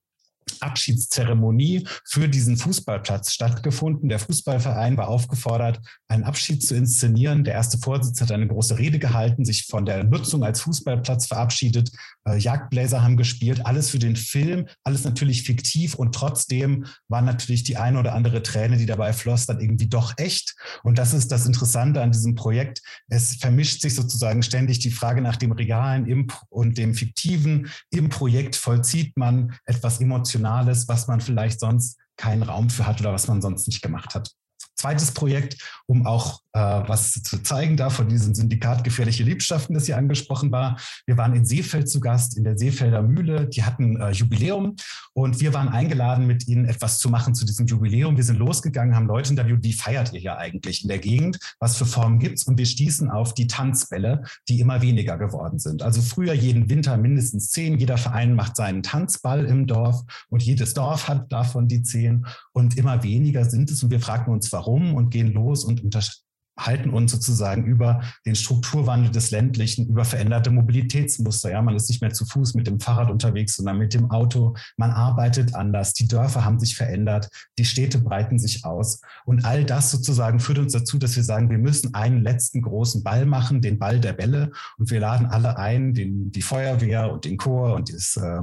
[0.61, 4.09] Abschiedszeremonie für diesen Fußballplatz stattgefunden.
[4.09, 7.43] Der Fußballverein war aufgefordert, einen Abschied zu inszenieren.
[7.43, 11.91] Der erste Vorsitzende hat eine große Rede gehalten, sich von der Nutzung als Fußballplatz verabschiedet.
[12.27, 17.63] Äh, Jagdbläser haben gespielt, alles für den Film, alles natürlich fiktiv und trotzdem war natürlich
[17.63, 20.55] die eine oder andere Träne, die dabei floss, dann irgendwie doch echt.
[20.83, 22.81] Und das ist das Interessante an diesem Projekt.
[23.07, 27.69] Es vermischt sich sozusagen ständig die Frage nach dem Realen und dem Fiktiven.
[27.91, 33.01] Im Projekt vollzieht man etwas Emotionales Emotionales, was man vielleicht sonst keinen Raum für hat
[33.01, 34.31] oder was man sonst nicht gemacht hat.
[34.75, 39.85] Zweites Projekt, um auch äh, was zu zeigen da von diesem Syndikat Gefährliche Liebschaften, das
[39.85, 40.79] hier angesprochen war.
[41.05, 43.47] Wir waren in Seefeld zu Gast, in der Seefelder Mühle.
[43.47, 44.75] Die hatten äh, Jubiläum
[45.13, 48.17] und wir waren eingeladen, mit ihnen etwas zu machen zu diesem Jubiläum.
[48.17, 51.39] Wir sind losgegangen, haben Leute interviewt, wie feiert ihr hier eigentlich in der Gegend?
[51.59, 52.43] Was für Formen gibt es?
[52.43, 55.83] Und wir stießen auf die Tanzbälle, die immer weniger geworden sind.
[55.83, 57.77] Also früher jeden Winter mindestens zehn.
[57.77, 62.25] Jeder Verein macht seinen Tanzball im Dorf und jedes Dorf hat davon die zehn.
[62.51, 63.83] Und immer weniger sind es.
[63.83, 68.35] Und wir fragten uns, warum warum und gehen los und unterhalten uns sozusagen über den
[68.35, 71.51] Strukturwandel des ländlichen, über veränderte Mobilitätsmuster.
[71.51, 74.55] Ja, man ist nicht mehr zu Fuß mit dem Fahrrad unterwegs, sondern mit dem Auto.
[74.77, 75.93] Man arbeitet anders.
[75.93, 77.29] Die Dörfer haben sich verändert.
[77.57, 79.01] Die Städte breiten sich aus.
[79.25, 83.03] Und all das sozusagen führt uns dazu, dass wir sagen, wir müssen einen letzten großen
[83.03, 84.51] Ball machen, den Ball der Bälle.
[84.77, 88.41] Und wir laden alle ein, den, die Feuerwehr und den Chor und das, äh,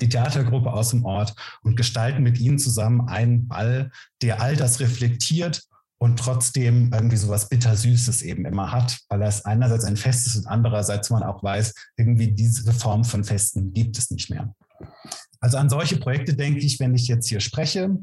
[0.00, 3.90] die Theatergruppe aus dem Ort und gestalten mit ihnen zusammen einen Ball,
[4.22, 5.62] der all das reflektiert
[5.98, 10.36] und trotzdem irgendwie so was Bittersüßes eben immer hat, weil es einerseits ein Fest ist
[10.36, 14.54] und andererseits man auch weiß, irgendwie diese Form von Festen gibt es nicht mehr.
[15.40, 17.96] Also an solche Projekte denke ich, wenn ich jetzt hier spreche.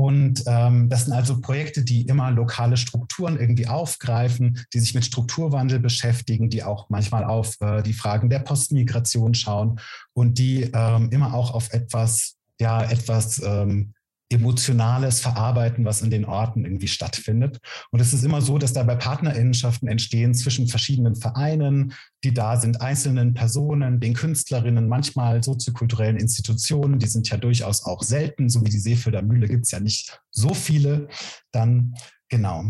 [0.00, 5.04] Und ähm, das sind also Projekte, die immer lokale Strukturen irgendwie aufgreifen, die sich mit
[5.04, 9.78] Strukturwandel beschäftigen, die auch manchmal auf äh, die Fragen der Postmigration schauen
[10.14, 13.92] und die ähm, immer auch auf etwas, ja, etwas ähm,
[14.30, 17.58] emotionales Verarbeiten, was in den Orten irgendwie stattfindet.
[17.90, 22.80] Und es ist immer so, dass dabei Partnerinnenschaften entstehen zwischen verschiedenen Vereinen, die da sind,
[22.80, 28.70] einzelnen Personen, den Künstlerinnen, manchmal soziokulturellen Institutionen, die sind ja durchaus auch selten, so wie
[28.70, 31.08] die Seefelder Mühle gibt es ja nicht so viele.
[31.50, 31.94] Dann
[32.28, 32.64] genau.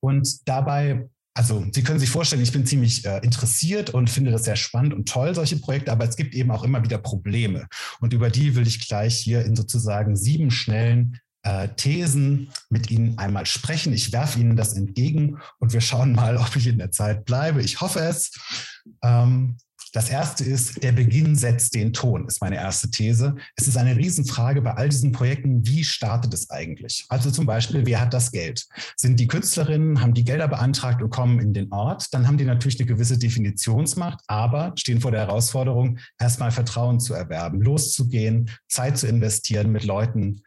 [0.00, 4.44] Und dabei also Sie können sich vorstellen, ich bin ziemlich äh, interessiert und finde das
[4.44, 7.68] sehr spannend und toll, solche Projekte, aber es gibt eben auch immer wieder Probleme.
[8.00, 13.18] Und über die will ich gleich hier in sozusagen sieben schnellen äh, Thesen mit Ihnen
[13.18, 13.92] einmal sprechen.
[13.92, 17.60] Ich werfe Ihnen das entgegen und wir schauen mal, ob ich in der Zeit bleibe.
[17.60, 18.32] Ich hoffe es.
[19.04, 19.58] Ähm,
[19.96, 23.34] das erste ist, der Beginn setzt den Ton, ist meine erste These.
[23.56, 27.06] Es ist eine Riesenfrage bei all diesen Projekten, wie startet es eigentlich?
[27.08, 28.66] Also zum Beispiel, wer hat das Geld?
[28.94, 32.12] Sind die Künstlerinnen, haben die Gelder beantragt und kommen in den Ort?
[32.12, 37.14] Dann haben die natürlich eine gewisse Definitionsmacht, aber stehen vor der Herausforderung, erstmal Vertrauen zu
[37.14, 40.42] erwerben, loszugehen, Zeit zu investieren, mit Leuten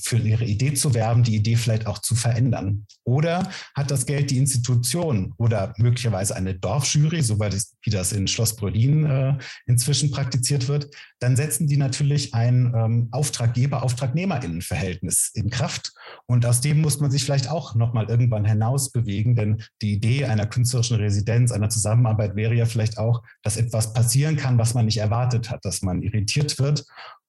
[0.00, 2.86] für ihre Idee zu werben, die Idee vielleicht auch zu verändern?
[3.04, 8.56] Oder hat das Geld die Institution oder möglicherweise eine Dorfjury, soweit wie das in Schloss
[8.56, 10.88] Berlin äh, inzwischen praktiziert wird,
[11.20, 15.92] dann setzen die natürlich ein ähm, Auftraggeber-Auftragnehmerinnenverhältnis in Kraft.
[16.26, 20.24] Und aus dem muss man sich vielleicht auch nochmal irgendwann hinaus bewegen, denn die Idee
[20.24, 24.84] einer künstlerischen Residenz, einer Zusammenarbeit wäre ja vielleicht auch, dass etwas passieren kann, was man
[24.86, 26.84] nicht erwartet hat, dass man irritiert wird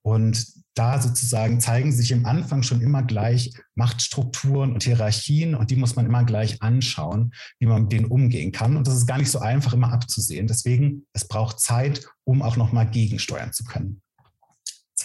[0.05, 5.77] und da sozusagen zeigen sich im Anfang schon immer gleich Machtstrukturen und Hierarchien und die
[5.77, 8.77] muss man immer gleich anschauen, wie man mit denen umgehen kann.
[8.77, 10.45] Und das ist gar nicht so einfach immer abzusehen.
[10.45, 14.01] Deswegen, es braucht Zeit, um auch nochmal gegensteuern zu können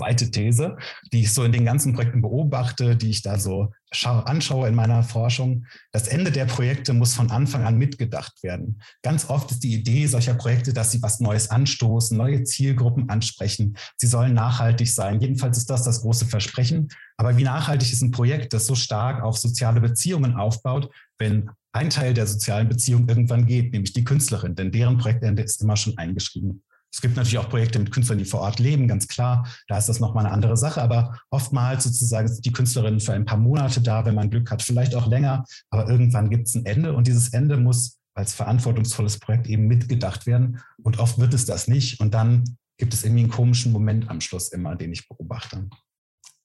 [0.00, 0.76] zweite These,
[1.12, 5.02] die ich so in den ganzen Projekten beobachte, die ich da so anschaue in meiner
[5.02, 5.66] Forschung.
[5.92, 8.80] Das Ende der Projekte muss von Anfang an mitgedacht werden.
[9.02, 13.76] Ganz oft ist die Idee solcher Projekte, dass sie was Neues anstoßen, neue Zielgruppen ansprechen.
[13.96, 15.20] Sie sollen nachhaltig sein.
[15.20, 16.88] Jedenfalls ist das das große Versprechen.
[17.16, 21.90] Aber wie nachhaltig ist ein Projekt, das so stark auf soziale Beziehungen aufbaut, wenn ein
[21.90, 25.98] Teil der sozialen Beziehung irgendwann geht, nämlich die Künstlerin, denn deren Projektende ist immer schon
[25.98, 26.62] eingeschrieben.
[26.92, 29.46] Es gibt natürlich auch Projekte mit Künstlern, die vor Ort leben, ganz klar.
[29.68, 30.82] Da ist das nochmal eine andere Sache.
[30.82, 34.62] Aber oftmals sozusagen sind die Künstlerinnen für ein paar Monate da, wenn man Glück hat,
[34.62, 35.44] vielleicht auch länger.
[35.70, 40.26] Aber irgendwann gibt es ein Ende und dieses Ende muss als verantwortungsvolles Projekt eben mitgedacht
[40.26, 40.60] werden.
[40.82, 42.00] Und oft wird es das nicht.
[42.00, 45.68] Und dann gibt es irgendwie einen komischen Moment am Schluss immer, den ich beobachte.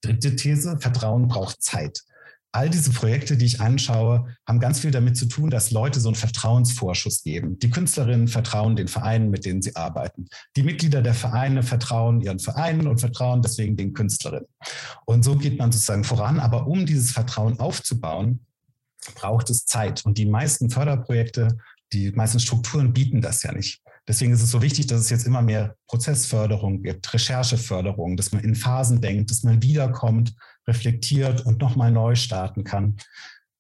[0.02, 2.04] Dritte These, Vertrauen braucht Zeit
[2.56, 6.08] all diese Projekte, die ich anschaue, haben ganz viel damit zu tun, dass Leute so
[6.08, 7.60] einen Vertrauensvorschuss geben.
[7.60, 10.28] Die Künstlerinnen vertrauen den Vereinen, mit denen sie arbeiten.
[10.56, 14.48] Die Mitglieder der Vereine vertrauen ihren Vereinen und vertrauen deswegen den Künstlerinnen.
[15.06, 16.40] Und so geht man sozusagen voran.
[16.40, 18.46] Aber um dieses Vertrauen aufzubauen,
[19.16, 20.06] braucht es Zeit.
[20.06, 21.58] Und die meisten Förderprojekte,
[21.92, 23.82] die meisten Strukturen bieten das ja nicht.
[24.08, 28.44] Deswegen ist es so wichtig, dass es jetzt immer mehr Prozessförderung gibt, Rechercheförderung, dass man
[28.44, 30.36] in Phasen denkt, dass man wiederkommt,
[30.68, 32.98] reflektiert und nochmal neu starten kann.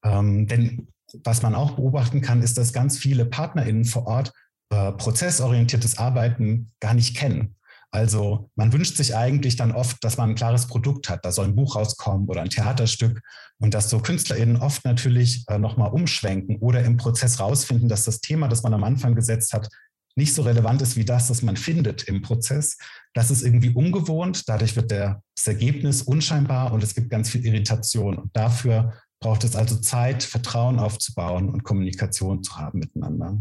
[0.03, 0.87] Ähm, denn
[1.23, 4.33] was man auch beobachten kann, ist, dass ganz viele PartnerInnen vor Ort
[4.69, 7.55] äh, prozessorientiertes Arbeiten gar nicht kennen.
[7.91, 11.23] Also man wünscht sich eigentlich dann oft, dass man ein klares Produkt hat.
[11.23, 13.21] Da soll ein Buch rauskommen oder ein Theaterstück
[13.57, 18.19] und dass so KünstlerInnen oft natürlich äh, nochmal umschwenken oder im Prozess rausfinden, dass das
[18.19, 19.69] Thema, das man am Anfang gesetzt hat,
[20.15, 22.77] nicht so relevant ist wie das, das man findet im Prozess.
[23.13, 24.47] Das ist irgendwie ungewohnt.
[24.47, 28.17] Dadurch wird der, das Ergebnis unscheinbar und es gibt ganz viel Irritation.
[28.17, 33.37] Und dafür braucht es also Zeit, Vertrauen aufzubauen und Kommunikation zu haben miteinander.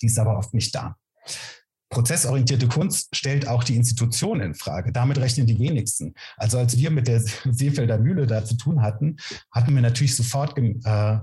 [0.00, 0.96] Die ist aber oft nicht da.
[1.90, 4.92] Prozessorientierte Kunst stellt auch die Institution in Frage.
[4.92, 6.14] Damit rechnen die wenigsten.
[6.38, 9.18] Also als wir mit der Seefelder Mühle da zu tun hatten,
[9.50, 11.18] hatten wir natürlich sofort äh,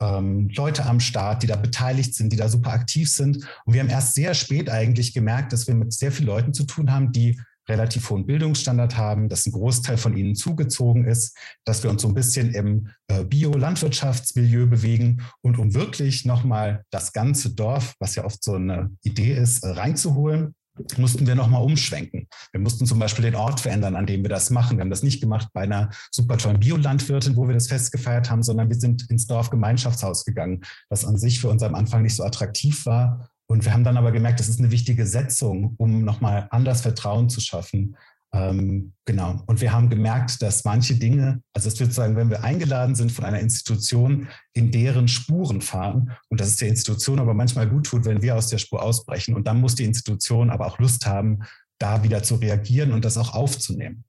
[0.00, 3.36] ähm, Leute am Start, die da beteiligt sind, die da super aktiv sind.
[3.64, 6.64] Und wir haben erst sehr spät eigentlich gemerkt, dass wir mit sehr vielen Leuten zu
[6.64, 11.82] tun haben, die relativ hohen Bildungsstandard haben, dass ein Großteil von ihnen zugezogen ist, dass
[11.82, 17.54] wir uns so ein bisschen im äh, Bio-Landwirtschaftsmilieu bewegen und um wirklich nochmal das ganze
[17.54, 20.54] Dorf, was ja oft so eine Idee ist, äh, reinzuholen,
[20.96, 22.28] mussten wir nochmal umschwenken.
[22.52, 24.76] Wir mussten zum Beispiel den Ort verändern, an dem wir das machen.
[24.76, 28.30] Wir haben das nicht gemacht bei einer super tollen Biolandwirtin, wo wir das Fest gefeiert
[28.30, 32.16] haben, sondern wir sind ins Dorfgemeinschaftshaus gegangen, das an sich für uns am Anfang nicht
[32.16, 33.28] so attraktiv war.
[33.46, 37.30] Und wir haben dann aber gemerkt, das ist eine wichtige Setzung, um nochmal anders Vertrauen
[37.30, 37.96] zu schaffen
[38.32, 39.42] ähm, genau.
[39.46, 43.10] Und wir haben gemerkt, dass manche Dinge, also es wird sagen, wenn wir eingeladen sind
[43.10, 47.86] von einer Institution, in deren Spuren fahren und dass es der Institution aber manchmal gut
[47.86, 49.34] tut, wenn wir aus der Spur ausbrechen.
[49.34, 51.40] Und dann muss die Institution aber auch Lust haben,
[51.78, 54.04] da wieder zu reagieren und das auch aufzunehmen.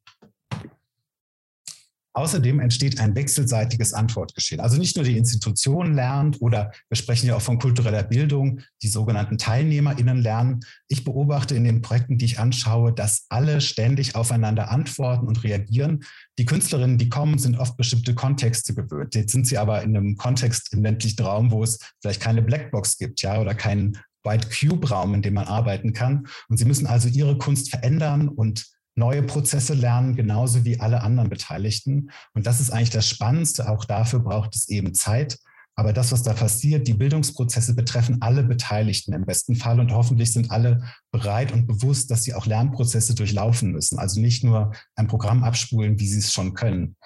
[2.19, 4.59] Außerdem entsteht ein wechselseitiges Antwortgeschehen.
[4.59, 8.89] Also nicht nur die Institution lernt oder wir sprechen ja auch von kultureller Bildung, die
[8.89, 10.59] sogenannten TeilnehmerInnen lernen.
[10.89, 16.03] Ich beobachte in den Projekten, die ich anschaue, dass alle ständig aufeinander antworten und reagieren.
[16.37, 19.15] Die Künstlerinnen, die kommen, sind oft bestimmte Kontexte gewöhnt.
[19.15, 22.97] Jetzt sind sie aber in einem Kontext im ländlichen Raum, wo es vielleicht keine Blackbox
[22.97, 26.27] gibt, ja, oder keinen White Cube Raum, in dem man arbeiten kann.
[26.49, 28.65] Und sie müssen also ihre Kunst verändern und
[28.99, 32.11] neue Prozesse lernen, genauso wie alle anderen Beteiligten.
[32.33, 33.69] Und das ist eigentlich das Spannendste.
[33.69, 35.39] Auch dafür braucht es eben Zeit.
[35.75, 40.33] Aber das, was da passiert, die Bildungsprozesse betreffen alle Beteiligten im besten Fall und hoffentlich
[40.33, 43.97] sind alle bereit und bewusst, dass sie auch Lernprozesse durchlaufen müssen.
[43.97, 46.97] Also nicht nur ein Programm abspulen, wie sie es schon können.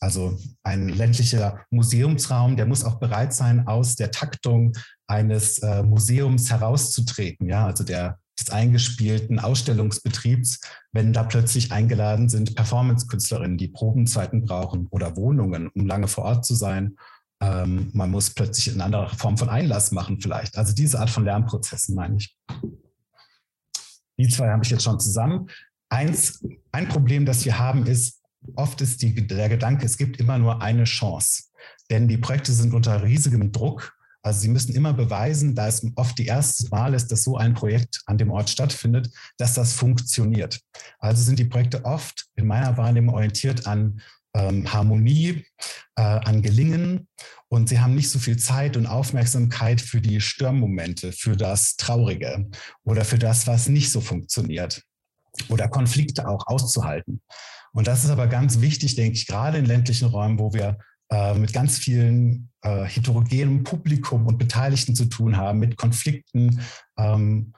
[0.00, 4.72] Also ein ländlicher Museumsraum, der muss auch bereit sein, aus der Taktung
[5.06, 7.46] eines äh, Museums herauszutreten.
[7.48, 10.60] Ja, also der des eingespielten Ausstellungsbetriebs,
[10.92, 16.44] wenn da plötzlich eingeladen sind Performance-Künstlerinnen, die Probenzeiten brauchen oder Wohnungen, um lange vor Ort
[16.44, 16.96] zu sein.
[17.40, 20.56] Ähm, man muss plötzlich eine andere Form von Einlass machen vielleicht.
[20.56, 22.36] Also diese Art von Lernprozessen meine ich.
[24.18, 25.48] Die zwei habe ich jetzt schon zusammen.
[25.88, 28.20] Eins, ein Problem, das wir haben, ist,
[28.54, 31.44] oft ist die, der Gedanke, es gibt immer nur eine Chance.
[31.90, 33.96] Denn die Projekte sind unter riesigem Druck.
[34.22, 37.54] Also sie müssen immer beweisen, da es oft die erste Mal ist, dass so ein
[37.54, 40.60] Projekt an dem Ort stattfindet, dass das funktioniert.
[40.98, 44.00] Also sind die Projekte oft in meiner Wahrnehmung orientiert an
[44.34, 45.44] ähm, Harmonie,
[45.96, 47.08] äh, an Gelingen
[47.48, 52.48] und sie haben nicht so viel Zeit und Aufmerksamkeit für die Störmomente, für das Traurige
[52.84, 54.82] oder für das, was nicht so funktioniert
[55.48, 57.20] oder Konflikte auch auszuhalten.
[57.72, 60.78] Und das ist aber ganz wichtig, denke ich, gerade in ländlichen Räumen, wo wir
[61.12, 66.60] äh, mit ganz vielen äh, heterogenem Publikum und Beteiligten zu tun haben, mit Konflikten.
[66.96, 67.52] Ähm,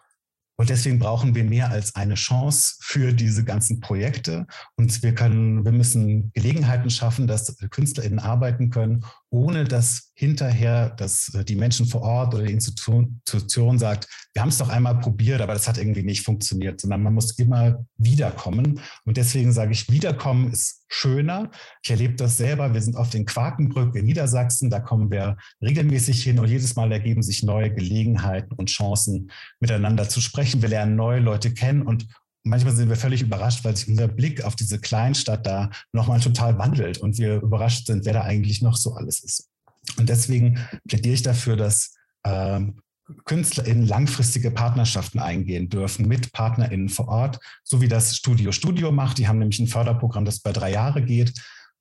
[0.57, 4.47] und deswegen brauchen wir mehr als eine Chance für diese ganzen Projekte.
[4.77, 11.35] Und wir können, wir müssen Gelegenheiten schaffen, dass KünstlerInnen arbeiten können, ohne dass hinterher dass
[11.35, 15.41] äh, die Menschen vor Ort oder die Institution sagt, wir haben es doch einmal probiert,
[15.41, 18.81] aber das hat irgendwie nicht funktioniert, sondern man muss immer wiederkommen.
[19.05, 21.51] Und deswegen sage ich, wiederkommen ist schöner.
[21.83, 22.73] Ich erlebe das selber.
[22.75, 24.71] Wir sind oft in Quakenbrück in Niedersachsen.
[24.71, 30.09] Da kommen wir regelmäßig hin und jedes Mal ergeben sich neue Gelegenheiten und Chancen, miteinander
[30.09, 30.63] zu sprechen.
[30.63, 32.07] Wir lernen neue Leute kennen und
[32.45, 36.59] manchmal sind wir völlig überrascht, weil sich unser Blick auf diese Kleinstadt da nochmal total
[36.59, 39.51] wandelt und wir überrascht sind, wer da eigentlich noch so alles ist.
[39.99, 42.81] Und deswegen plädiere ich dafür, dass ähm,
[43.27, 49.19] KünstlerInnen langfristige Partnerschaften eingehen dürfen mit PartnerInnen vor Ort, so wie das Studio Studio macht.
[49.19, 51.35] Die haben nämlich ein Förderprogramm, das bei drei Jahre geht.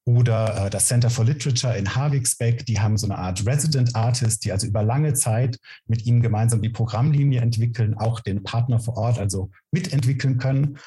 [0.05, 4.43] Oder äh, das Center for Literature in Havigsbeck, die haben so eine Art Resident Artist,
[4.43, 8.97] die also über lange Zeit mit ihnen gemeinsam die Programmlinie entwickeln, auch den Partner vor
[8.97, 10.77] Ort also mitentwickeln können.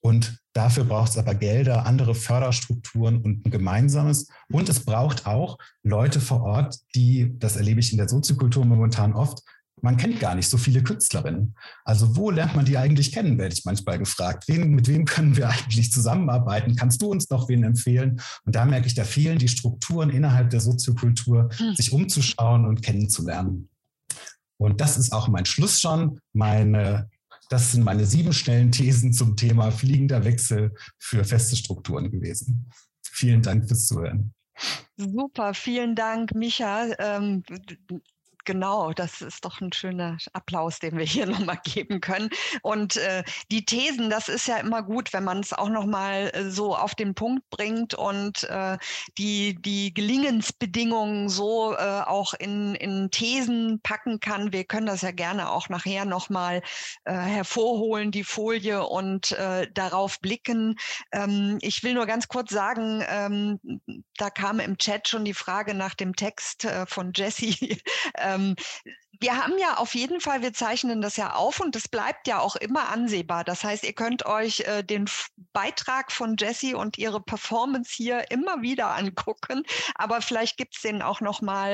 [0.00, 4.28] Und dafür braucht es aber Gelder, andere Förderstrukturen und ein gemeinsames.
[4.50, 9.14] Und es braucht auch Leute vor Ort, die, das erlebe ich in der Soziokultur momentan
[9.14, 9.42] oft,
[9.82, 11.54] man kennt gar nicht so viele Künstlerinnen.
[11.84, 14.44] Also wo lernt man die eigentlich kennen, werde ich manchmal gefragt.
[14.46, 16.76] Wen, mit wem können wir eigentlich zusammenarbeiten?
[16.76, 18.20] Kannst du uns noch wen empfehlen?
[18.44, 21.74] Und da merke ich, da fehlen die Strukturen innerhalb der Soziokultur, hm.
[21.74, 23.68] sich umzuschauen und kennenzulernen.
[24.56, 26.20] Und das ist auch mein Schluss schon.
[26.32, 27.10] Meine,
[27.50, 32.70] das sind meine sieben schnellen Thesen zum Thema fliegender Wechsel für feste Strukturen gewesen.
[33.02, 34.32] Vielen Dank fürs Zuhören.
[34.96, 36.86] Super, vielen Dank, Micha.
[36.98, 37.42] Ähm,
[38.46, 42.28] Genau, das ist doch ein schöner Applaus, den wir hier nochmal geben können.
[42.62, 46.50] Und äh, die Thesen, das ist ja immer gut, wenn man es auch nochmal äh,
[46.50, 48.76] so auf den Punkt bringt und äh,
[49.16, 54.52] die, die Gelingensbedingungen so äh, auch in, in Thesen packen kann.
[54.52, 56.62] Wir können das ja gerne auch nachher nochmal
[57.04, 60.76] äh, hervorholen, die Folie und äh, darauf blicken.
[61.12, 63.58] Ähm, ich will nur ganz kurz sagen, ähm,
[64.18, 67.54] da kam im Chat schon die Frage nach dem Text äh, von Jesse.
[68.34, 68.54] ähm,
[69.24, 72.40] wir haben ja auf jeden Fall, wir zeichnen das ja auf und das bleibt ja
[72.40, 73.42] auch immer ansehbar.
[73.42, 75.06] Das heißt, ihr könnt euch äh, den
[75.54, 79.62] Beitrag von Jessie und ihre Performance hier immer wieder angucken,
[79.94, 81.70] aber vielleicht gibt es den auch nochmal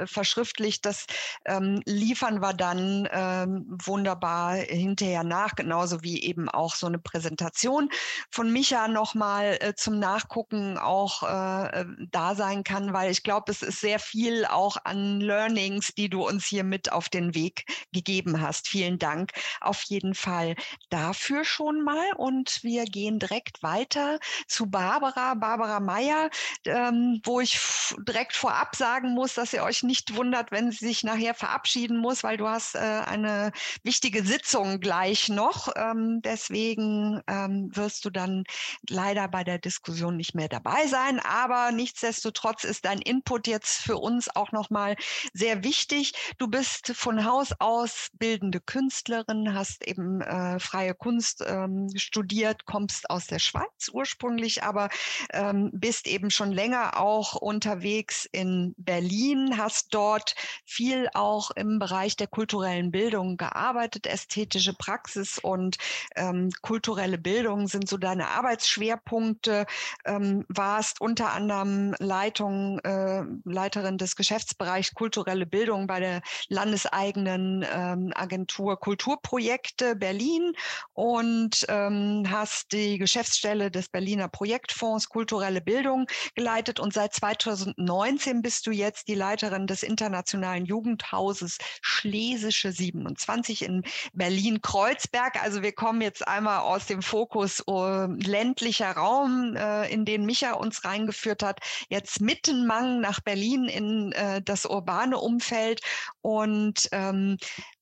[0.00, 0.86] äh, verschriftlicht.
[0.86, 1.04] Das
[1.44, 7.90] ähm, liefern wir dann ähm, wunderbar hinterher nach, genauso wie eben auch so eine Präsentation
[8.30, 13.52] von Micha nochmal äh, zum Nachgucken auch äh, äh, da sein kann, weil ich glaube,
[13.52, 17.64] es ist sehr viel auch an Learnings, die du uns hier mit auf den Weg
[17.92, 18.68] gegeben hast.
[18.68, 20.54] Vielen Dank auf jeden Fall
[20.90, 22.06] dafür schon mal.
[22.16, 26.30] Und wir gehen direkt weiter zu Barbara, Barbara Meyer,
[26.64, 27.58] ähm, wo ich
[28.06, 32.22] direkt vorab sagen muss, dass ihr euch nicht wundert, wenn sie sich nachher verabschieden muss,
[32.22, 35.68] weil du hast äh, eine wichtige Sitzung gleich noch.
[35.76, 38.44] Ähm, deswegen ähm, wirst du dann
[38.88, 41.20] leider bei der Diskussion nicht mehr dabei sein.
[41.20, 44.96] Aber nichtsdestotrotz ist dein Input jetzt für uns auch nochmal
[45.32, 46.12] sehr wichtig.
[46.38, 52.66] Du bist bist von Haus aus bildende Künstlerin, hast eben äh, freie Kunst ähm, studiert,
[52.66, 54.90] kommst aus der Schweiz ursprünglich, aber
[55.32, 60.34] ähm, bist eben schon länger auch unterwegs in Berlin, hast dort
[60.66, 65.78] viel auch im Bereich der kulturellen Bildung gearbeitet, ästhetische Praxis und
[66.14, 69.64] ähm, kulturelle Bildung sind so deine Arbeitsschwerpunkte,
[70.04, 76.22] ähm, warst unter anderem Leitung, äh, Leiterin des Geschäftsbereichs kulturelle Bildung bei der
[76.56, 80.54] landeseigenen ähm, Agentur Kulturprojekte Berlin
[80.94, 88.66] und ähm, hast die Geschäftsstelle des Berliner Projektfonds Kulturelle Bildung geleitet und seit 2019 bist
[88.66, 93.82] du jetzt die Leiterin des Internationalen Jugendhauses Schlesische 27 in
[94.14, 95.42] Berlin-Kreuzberg.
[95.42, 100.54] Also wir kommen jetzt einmal aus dem Fokus uh, ländlicher Raum, äh, in den Micha
[100.54, 105.82] uns reingeführt hat, jetzt Mittenmang nach Berlin in äh, das urbane Umfeld
[106.22, 107.36] und und ähm,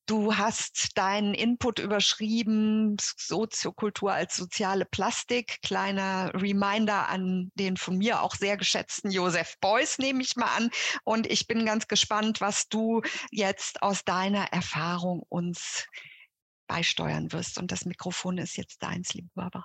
[0.07, 5.63] Du hast deinen Input überschrieben, Soziokultur als soziale Plastik.
[5.63, 10.69] Kleiner Reminder an den von mir auch sehr geschätzten Josef Beuys, nehme ich mal an.
[11.05, 13.01] Und ich bin ganz gespannt, was du
[13.31, 15.87] jetzt aus deiner Erfahrung uns
[16.67, 17.59] beisteuern wirst.
[17.59, 19.65] Und das Mikrofon ist jetzt deins, liebe Barbara.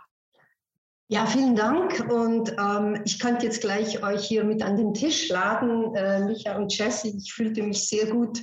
[1.09, 1.99] Ja, vielen Dank.
[2.09, 6.55] Und ähm, ich könnte jetzt gleich euch hier mit an den Tisch laden, äh, Micha
[6.55, 7.17] und Jessie.
[7.17, 8.39] Ich fühlte mich sehr gut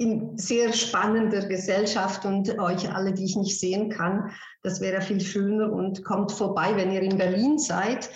[0.00, 4.30] in sehr spannender Gesellschaft und euch alle, die ich nicht sehen kann.
[4.62, 8.08] Das wäre viel schöner und kommt vorbei, wenn ihr in Berlin seid.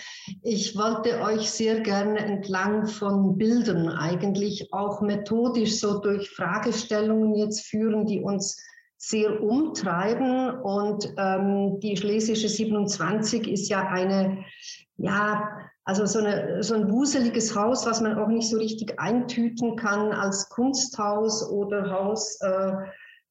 [0.43, 7.67] Ich wollte euch sehr gerne entlang von Bildern eigentlich auch methodisch so durch Fragestellungen jetzt
[7.67, 8.59] führen, die uns
[8.97, 10.59] sehr umtreiben.
[10.61, 14.43] Und ähm, die Schlesische 27 ist ja eine,
[14.97, 15.51] ja,
[15.85, 20.13] also so, eine, so ein wuseliges Haus, was man auch nicht so richtig eintüten kann
[20.13, 22.73] als Kunsthaus oder Haus, äh,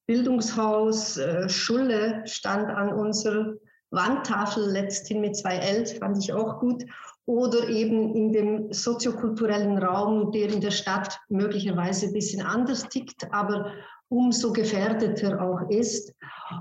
[0.06, 1.16] Bildungshaus.
[1.16, 3.54] Äh, Schulle stand an unserer
[3.90, 6.84] Wandtafel letzthin mit zwei L, fand ich auch gut.
[7.26, 13.26] Oder eben in dem soziokulturellen Raum, der in der Stadt möglicherweise ein bisschen anders tickt,
[13.32, 13.72] aber
[14.08, 16.12] umso gefährdeter auch ist.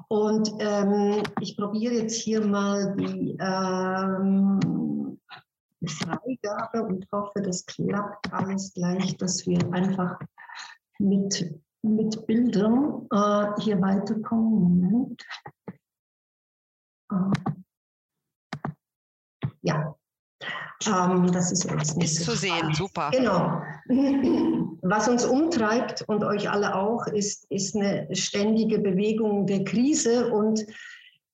[0.08, 4.93] Und ähm, ich probiere jetzt hier mal die ähm,
[5.88, 10.20] Freigabe und hoffe, das klappt alles gleich, dass wir einfach
[11.00, 14.82] mit, mit Bildern äh, hier weiterkommen.
[14.82, 15.26] Moment.
[17.12, 17.52] Äh,
[19.62, 19.96] ja,
[20.88, 23.12] ähm, das ist jetzt nicht ist zu sehen, super.
[23.12, 23.62] Genau.
[24.82, 30.66] Was uns umtreibt und euch alle auch, ist, ist eine ständige Bewegung der Krise und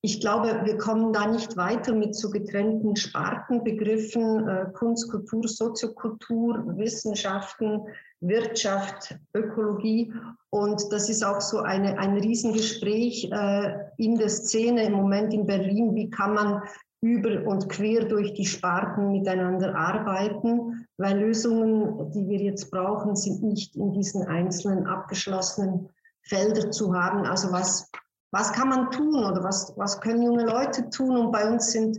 [0.02, 6.64] ich glaube, wir kommen da nicht weiter mit so getrennten Spartenbegriffen, äh, Kunst, Kultur, Soziokultur,
[6.78, 7.82] Wissenschaften,
[8.20, 10.12] Wirtschaft, Ökologie.
[10.48, 15.46] Und das ist auch so eine, ein Riesengespräch äh, in der Szene im Moment in
[15.46, 15.94] Berlin.
[15.94, 16.62] Wie kann man
[17.02, 23.42] über und quer durch die Sparten miteinander arbeiten, weil Lösungen, die wir jetzt brauchen, sind
[23.42, 25.88] nicht in diesen einzelnen abgeschlossenen
[26.22, 27.24] Feldern zu haben.
[27.24, 27.90] Also was,
[28.32, 31.16] was kann man tun oder was, was können junge Leute tun?
[31.16, 31.98] Und bei uns sind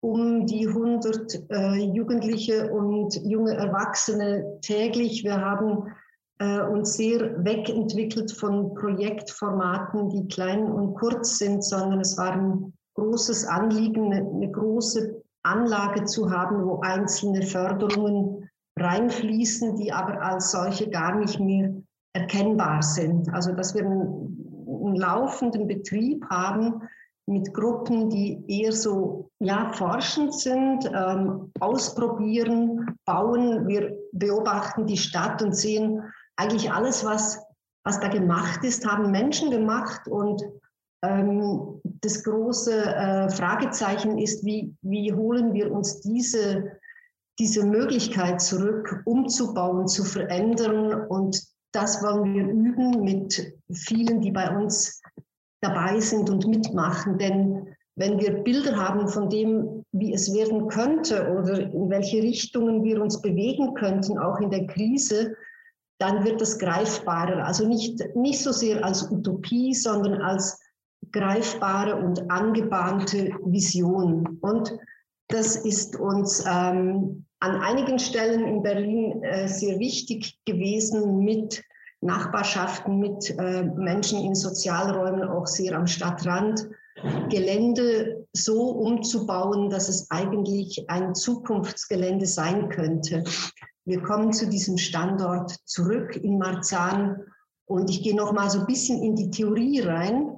[0.00, 5.24] um die 100 äh, Jugendliche und junge Erwachsene täglich.
[5.24, 5.92] Wir haben
[6.38, 13.46] äh, uns sehr wegentwickelt von Projektformaten, die klein und kurz sind, sondern es waren großes
[13.46, 20.90] Anliegen, eine, eine große Anlage zu haben, wo einzelne Förderungen reinfließen, die aber als solche
[20.90, 21.74] gar nicht mehr
[22.12, 23.32] erkennbar sind.
[23.32, 24.35] Also dass wir einen,
[24.96, 26.82] laufenden Betrieb haben
[27.26, 33.66] mit Gruppen, die eher so ja, forschend sind, ähm, ausprobieren, bauen.
[33.66, 36.02] Wir beobachten die Stadt und sehen
[36.36, 37.42] eigentlich alles, was,
[37.84, 40.42] was da gemacht ist, haben Menschen gemacht und
[41.02, 46.78] ähm, das große äh, Fragezeichen ist, wie, wie holen wir uns diese,
[47.38, 51.06] diese Möglichkeit zurück, umzubauen, zu verändern.
[51.08, 51.42] Und
[51.72, 55.00] das wollen wir üben mit vielen, die bei uns
[55.60, 57.18] dabei sind und mitmachen.
[57.18, 62.84] Denn wenn wir Bilder haben von dem, wie es werden könnte oder in welche Richtungen
[62.84, 65.34] wir uns bewegen könnten, auch in der Krise,
[65.98, 67.44] dann wird das greifbarer.
[67.44, 70.60] Also nicht, nicht so sehr als Utopie, sondern als
[71.12, 74.38] greifbare und angebahnte Vision.
[74.40, 74.76] Und
[75.28, 81.62] das ist uns ähm, an einigen Stellen in Berlin äh, sehr wichtig gewesen mit
[82.00, 86.68] Nachbarschaften, mit äh, Menschen in Sozialräumen, auch sehr am Stadtrand,
[87.28, 93.22] Gelände so umzubauen, dass es eigentlich ein Zukunftsgelände sein könnte.
[93.84, 97.22] Wir kommen zu diesem Standort zurück in Marzahn
[97.66, 100.36] und ich gehe noch mal so ein bisschen in die Theorie rein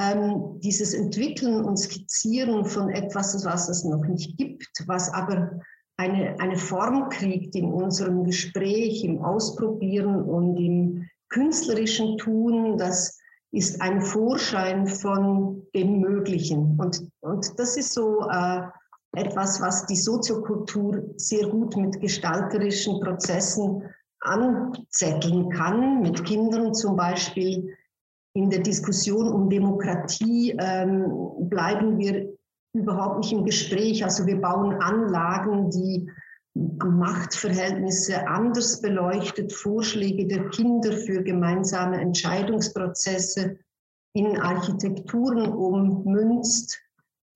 [0.00, 5.60] ähm, dieses Entwickeln und Skizzieren von etwas, was es noch nicht gibt, was aber
[6.00, 13.18] eine, eine Form kriegt in unserem Gespräch, im Ausprobieren und im künstlerischen Tun, das
[13.52, 16.78] ist ein Vorschein von dem Möglichen.
[16.80, 18.62] Und, und das ist so äh,
[19.12, 23.82] etwas, was die Soziokultur sehr gut mit gestalterischen Prozessen
[24.20, 27.76] anzetteln kann, mit Kindern zum Beispiel
[28.32, 32.39] in der Diskussion um Demokratie ähm, bleiben wir
[32.72, 34.04] überhaupt nicht im Gespräch.
[34.04, 36.10] Also wir bauen Anlagen, die
[36.54, 43.58] Machtverhältnisse anders beleuchtet, Vorschläge der Kinder für gemeinsame Entscheidungsprozesse
[44.14, 46.78] in Architekturen ummünzt.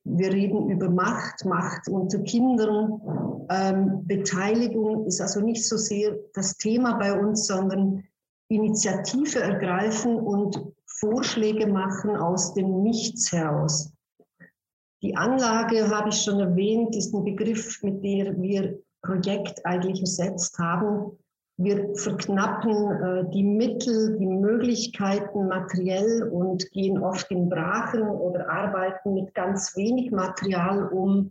[0.04, 3.00] Wir reden über Macht, Macht unter Kindern.
[3.48, 8.02] Ähm, Beteiligung ist also nicht so sehr das Thema bei uns, sondern
[8.48, 13.93] Initiative ergreifen und Vorschläge machen aus dem Nichts heraus.
[15.04, 20.58] Die Anlage, habe ich schon erwähnt, ist ein Begriff, mit dem wir Projekt eigentlich ersetzt
[20.58, 21.12] haben.
[21.58, 29.12] Wir verknappen äh, die Mittel, die Möglichkeiten materiell und gehen oft in Brachen oder arbeiten
[29.12, 31.30] mit ganz wenig Material, um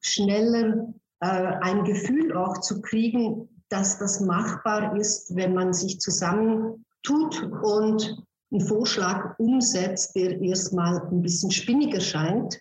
[0.00, 1.26] schneller äh,
[1.62, 8.60] ein Gefühl auch zu kriegen, dass das machbar ist, wenn man sich zusammentut und einen
[8.60, 12.60] Vorschlag umsetzt, der erstmal ein bisschen spinniger scheint.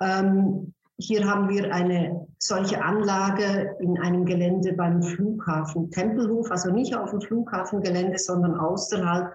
[0.00, 6.96] Ähm, hier haben wir eine solche Anlage in einem Gelände beim Flughafen Tempelhof, also nicht
[6.96, 9.32] auf dem Flughafengelände, sondern außerhalb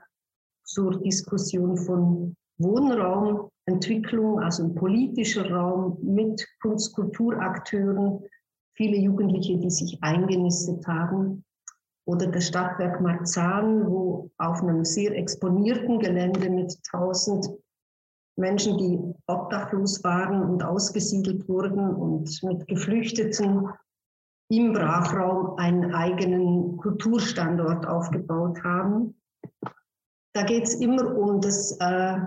[0.64, 8.20] zur Diskussion von Wohnraumentwicklung, also ein politischer Raum mit Kunst-Kulturakteuren,
[8.74, 11.44] viele Jugendliche, die sich eingenistet haben.
[12.06, 17.50] Oder das Stadtwerk Marzahn, wo auf einem sehr exponierten Gelände mit 1000
[18.36, 23.70] Menschen, die obdachlos waren und ausgesiedelt wurden und mit Geflüchteten
[24.50, 29.16] im Brachraum einen eigenen Kulturstandort aufgebaut haben.
[30.34, 32.18] Da geht es immer um das äh,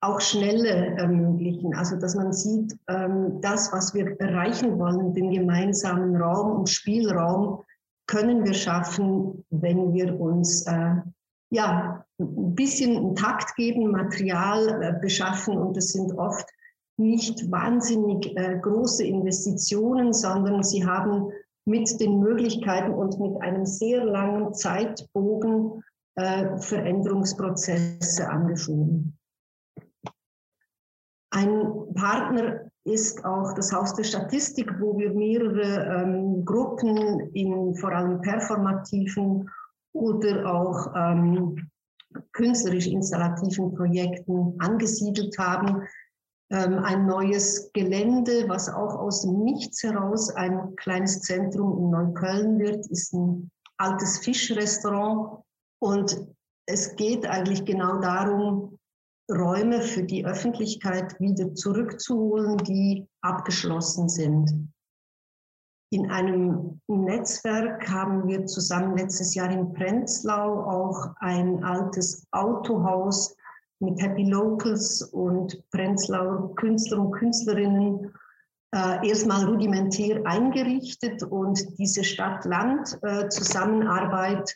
[0.00, 6.16] auch schnelle Ermöglichen, also dass man sieht, ähm, das, was wir erreichen wollen, den gemeinsamen
[6.16, 7.64] Raum und Spielraum,
[8.06, 10.96] können wir schaffen, wenn wir uns äh,
[11.50, 16.48] ja, ein bisschen Takt geben, Material äh, beschaffen und das sind oft
[16.98, 21.30] nicht wahnsinnig äh, große Investitionen, sondern sie haben
[21.64, 25.82] mit den Möglichkeiten und mit einem sehr langen Zeitbogen
[26.16, 29.16] äh, Veränderungsprozesse angeschoben.
[31.30, 37.92] Ein Partner ist auch das Haus der Statistik, wo wir mehrere ähm, Gruppen in vor
[37.92, 39.48] allem performativen
[39.92, 41.70] oder auch ähm,
[42.32, 45.82] künstlerisch-installativen Projekten angesiedelt haben.
[46.50, 52.58] Ähm, ein neues Gelände, was auch aus dem Nichts heraus ein kleines Zentrum in Neukölln
[52.58, 55.42] wird, ist ein altes Fischrestaurant.
[55.80, 56.26] Und
[56.66, 58.78] es geht eigentlich genau darum,
[59.30, 64.72] Räume für die Öffentlichkeit wieder zurückzuholen, die abgeschlossen sind.
[65.90, 73.34] In einem Netzwerk haben wir zusammen letztes Jahr in Prenzlau auch ein altes Autohaus
[73.80, 78.12] mit Happy Locals und Prenzlauer Künstler und Künstlerinnen
[78.74, 81.22] äh, erstmal rudimentär eingerichtet.
[81.22, 84.54] Und diese Stadt-Land-Zusammenarbeit, äh,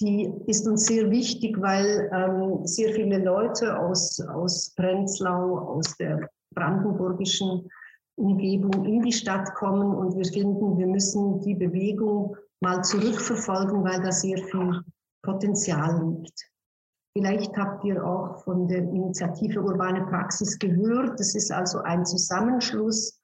[0.00, 6.28] die ist uns sehr wichtig, weil ähm, sehr viele Leute aus, aus Prenzlau, aus der
[6.52, 7.70] brandenburgischen
[8.16, 14.00] Umgebung in die Stadt kommen und wir finden, wir müssen die Bewegung mal zurückverfolgen, weil
[14.02, 14.82] da sehr viel
[15.22, 16.50] Potenzial liegt.
[17.16, 21.20] Vielleicht habt ihr auch von der Initiative Urbane Praxis gehört.
[21.20, 23.20] Das ist also ein Zusammenschluss,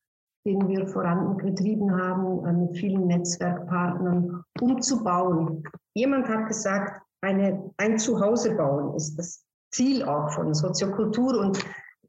[0.46, 5.64] den wir vorangetrieben haben äh, mit vielen Netzwerkpartnern, um zu bauen.
[5.94, 11.58] Jemand hat gesagt, eine, ein Zuhause bauen ist das Ziel auch von Soziokultur und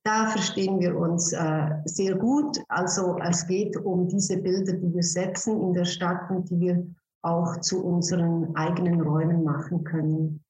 [0.03, 2.57] da verstehen wir uns äh, sehr gut.
[2.69, 6.87] Also es geht um diese Bilder, die wir setzen in der Stadt und die wir
[7.21, 10.43] auch zu unseren eigenen Räumen machen können.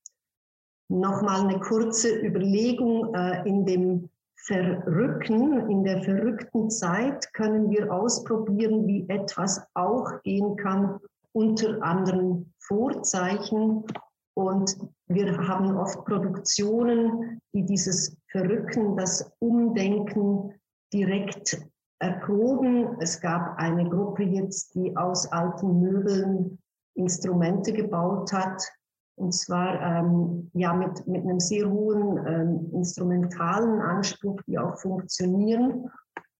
[0.89, 8.87] Nochmal eine kurze Überlegung äh, in dem Verrücken, in der verrückten Zeit können wir ausprobieren,
[8.87, 10.99] wie etwas auch gehen kann
[11.33, 13.83] unter anderen Vorzeichen
[14.33, 14.77] und
[15.07, 20.53] wir haben oft Produktionen, die dieses Verrücken, das Umdenken
[20.93, 21.61] direkt
[21.99, 22.97] erproben.
[22.99, 26.57] Es gab eine Gruppe jetzt, die aus alten Möbeln
[26.95, 28.61] Instrumente gebaut hat.
[29.15, 35.89] Und zwar ähm, ja mit, mit einem sehr hohen ähm, instrumentalen Anspruch, die auch funktionieren.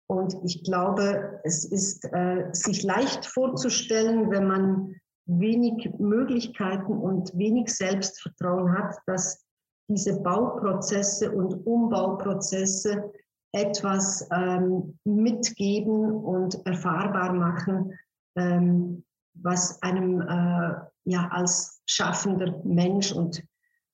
[0.08, 4.94] Und ich glaube, es ist äh, sich leicht vorzustellen, wenn man
[5.26, 9.44] wenig Möglichkeiten und wenig Selbstvertrauen hat, dass
[9.88, 13.12] diese Bauprozesse und Umbauprozesse
[13.52, 17.92] etwas ähm, mitgeben und erfahrbar machen,
[18.36, 19.04] ähm,
[19.34, 20.74] was einem äh,
[21.04, 23.44] ja als schaffender Mensch und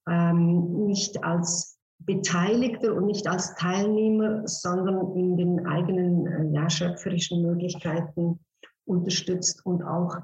[0.09, 7.43] ähm, nicht als Beteiligter und nicht als Teilnehmer, sondern in den eigenen äh, ja, schöpferischen
[7.43, 8.39] Möglichkeiten
[8.85, 10.17] unterstützt und auch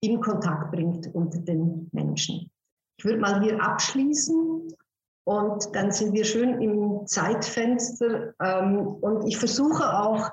[0.00, 2.50] in Kontakt bringt unter den Menschen.
[2.98, 4.68] Ich würde mal hier abschließen
[5.24, 8.34] und dann sind wir schön im Zeitfenster.
[8.42, 10.30] Ähm, und ich versuche auch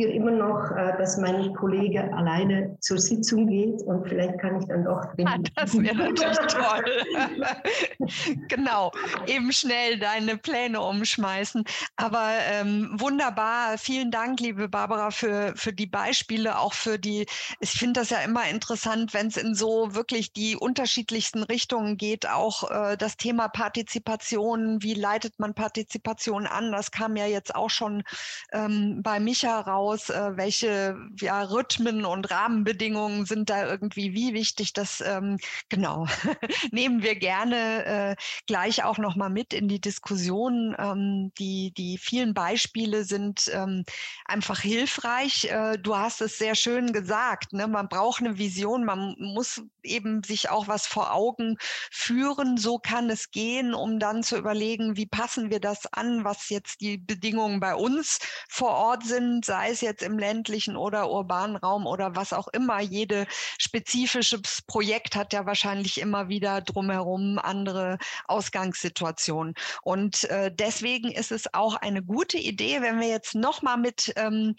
[0.00, 4.66] hier immer noch, äh, dass mein Kollege alleine zur Sitzung geht und vielleicht kann ich
[4.66, 5.02] dann doch.
[5.26, 8.08] Ah, das wäre natürlich toll.
[8.48, 8.92] genau,
[9.26, 11.64] eben schnell deine Pläne umschmeißen.
[11.96, 13.76] Aber ähm, wunderbar.
[13.76, 17.26] Vielen Dank, liebe Barbara, für, für die Beispiele, auch für die,
[17.60, 22.26] ich finde das ja immer interessant, wenn es in so wirklich die unterschiedlichsten Richtungen geht,
[22.26, 26.72] auch äh, das Thema Partizipation, wie leitet man Partizipation an?
[26.72, 28.02] Das kam ja jetzt auch schon
[28.52, 29.89] ähm, bei Micha raus.
[29.94, 34.72] Äh, welche ja, Rhythmen und Rahmenbedingungen sind da irgendwie wie wichtig?
[34.72, 35.38] Das ähm,
[35.68, 36.06] genau
[36.70, 38.16] nehmen wir gerne äh,
[38.46, 40.76] gleich auch noch mal mit in die Diskussion.
[40.78, 43.84] Ähm, die die vielen Beispiele sind ähm,
[44.24, 45.44] einfach hilfreich.
[45.46, 47.52] Äh, du hast es sehr schön gesagt.
[47.52, 47.66] Ne?
[47.66, 48.84] Man braucht eine Vision.
[48.84, 51.56] Man muss eben sich auch was vor Augen
[51.90, 52.56] führen.
[52.56, 56.80] So kann es gehen, um dann zu überlegen, wie passen wir das an, was jetzt
[56.80, 58.18] die Bedingungen bei uns
[58.48, 62.80] vor Ort sind, sei es jetzt im ländlichen oder urbanen Raum oder was auch immer.
[62.80, 63.26] Jede
[63.58, 69.54] spezifisches Projekt hat ja wahrscheinlich immer wieder drumherum andere Ausgangssituationen.
[69.82, 74.54] Und äh, deswegen ist es auch eine gute Idee, wenn wir jetzt nochmal mit ähm,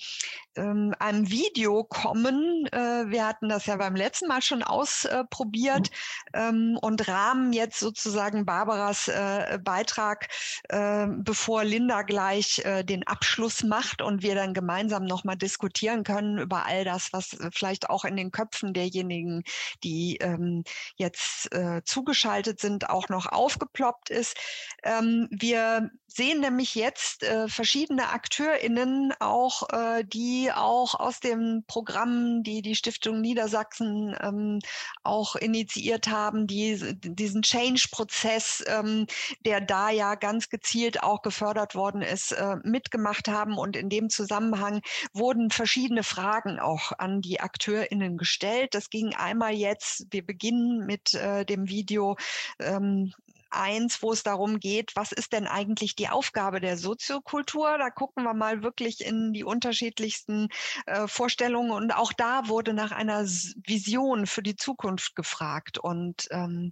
[0.55, 2.67] ähm, einem Video kommen.
[2.71, 5.89] Äh, wir hatten das ja beim letzten Mal schon ausprobiert
[6.33, 10.27] ähm, und rahmen jetzt sozusagen Barbaras äh, Beitrag,
[10.69, 14.53] äh, bevor Linda gleich äh, den Abschluss macht und wir dann
[15.01, 19.43] gemeinsam nochmal diskutieren können über all das, was vielleicht auch in den Köpfen derjenigen,
[19.83, 20.63] die ähm,
[20.95, 24.37] jetzt äh, zugeschaltet sind, auch noch aufgeploppt ist.
[24.83, 32.43] Ähm, wir sehen nämlich jetzt äh, verschiedene AkteurInnen auch, äh, die auch aus dem Programm,
[32.43, 34.59] die die Stiftung Niedersachsen ähm,
[35.03, 39.07] auch initiiert haben, die diesen Change-Prozess, ähm,
[39.45, 43.57] der da ja ganz gezielt auch gefördert worden ist, äh, mitgemacht haben.
[43.57, 44.81] Und in dem Zusammenhang
[45.13, 48.73] wurden verschiedene Fragen auch an die AkteurInnen gestellt.
[48.73, 52.17] Das ging einmal jetzt, wir beginnen mit äh, dem Video
[52.59, 53.13] ähm,
[53.51, 57.77] eins, wo es darum geht, was ist denn eigentlich die Aufgabe der Soziokultur?
[57.77, 60.47] Da gucken wir mal wirklich in die unterschiedlichsten
[60.85, 65.77] äh, Vorstellungen und auch da wurde nach einer Vision für die Zukunft gefragt.
[65.77, 66.71] Und ähm,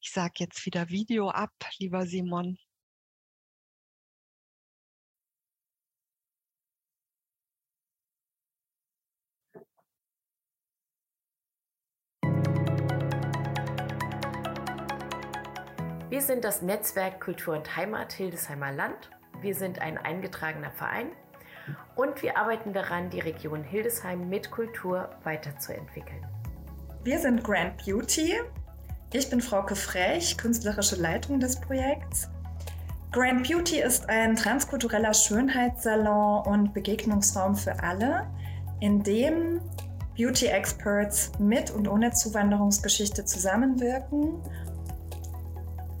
[0.00, 2.58] ich sage jetzt wieder Video ab, lieber Simon.
[16.12, 19.08] Wir sind das Netzwerk Kultur und Heimat Hildesheimer Land.
[19.40, 21.06] Wir sind ein eingetragener Verein
[21.96, 26.22] und wir arbeiten daran, die Region Hildesheim mit Kultur weiterzuentwickeln.
[27.02, 28.34] Wir sind Grand Beauty.
[29.14, 32.28] Ich bin Frauke Frech, künstlerische Leitung des Projekts.
[33.10, 38.26] Grand Beauty ist ein transkultureller Schönheitssalon und Begegnungsraum für alle,
[38.80, 39.62] in dem
[40.14, 44.42] Beauty Experts mit und ohne Zuwanderungsgeschichte zusammenwirken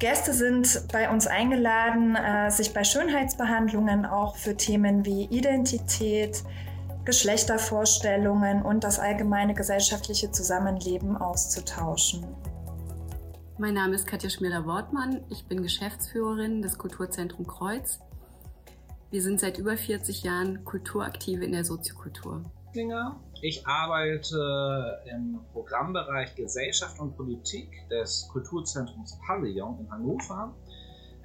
[0.02, 6.42] Gäste sind bei uns eingeladen, äh, sich bei Schönheitsbehandlungen auch für Themen wie Identität,
[7.04, 12.26] Geschlechtervorstellungen und das allgemeine gesellschaftliche Zusammenleben auszutauschen.
[13.58, 15.20] Mein Name ist Katja Schmiller-Wortmann.
[15.30, 18.00] Ich bin Geschäftsführerin des Kulturzentrum Kreuz.
[19.12, 22.42] Wir sind seit über 40 Jahren Kulturaktive in der Soziokultur.
[23.44, 30.54] Ich arbeite im Programmbereich Gesellschaft und Politik des Kulturzentrums Pavillon in Hannover.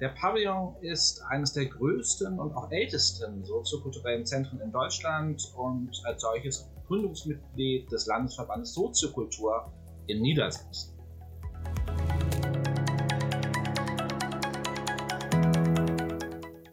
[0.00, 6.22] Der Pavillon ist eines der größten und auch ältesten soziokulturellen Zentren in Deutschland und als
[6.22, 9.72] solches Gründungsmitglied des Landesverbandes Soziokultur
[10.08, 10.98] in Niedersachsen.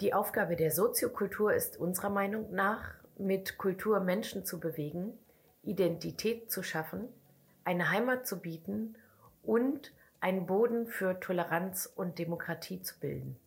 [0.01, 5.19] Die Aufgabe der Soziokultur ist unserer Meinung nach, mit Kultur Menschen zu bewegen,
[5.65, 7.07] Identität zu schaffen,
[7.63, 8.95] eine Heimat zu bieten
[9.43, 9.91] und
[10.21, 13.37] einen Boden für Toleranz und Demokratie zu bilden.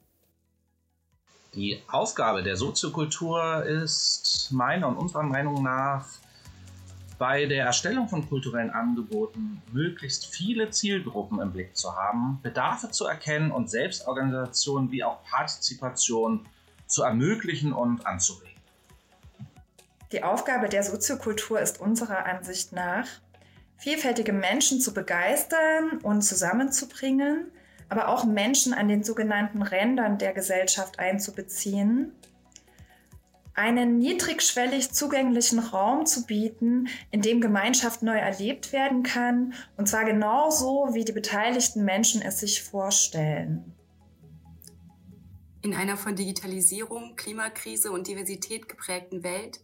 [1.55, 6.07] Die Aufgabe der Soziokultur ist meiner und unserer Meinung nach
[7.19, 13.07] bei der Erstellung von kulturellen Angeboten möglichst viele Zielgruppen im Blick zu haben, Bedarfe zu
[13.07, 16.47] erkennen und Selbstorganisation wie auch Partizipation
[16.87, 18.48] zu ermöglichen und anzuregen.
[20.13, 23.07] Die Aufgabe der Soziokultur ist unserer Ansicht nach,
[23.77, 27.51] vielfältige Menschen zu begeistern und zusammenzubringen,
[27.89, 32.13] aber auch Menschen an den sogenannten Rändern der Gesellschaft einzubeziehen,
[33.55, 40.05] einen niedrigschwellig zugänglichen Raum zu bieten, in dem Gemeinschaft neu erlebt werden kann, und zwar
[40.05, 43.75] genauso, wie die beteiligten Menschen es sich vorstellen.
[45.63, 49.59] In einer von Digitalisierung, Klimakrise und Diversität geprägten Welt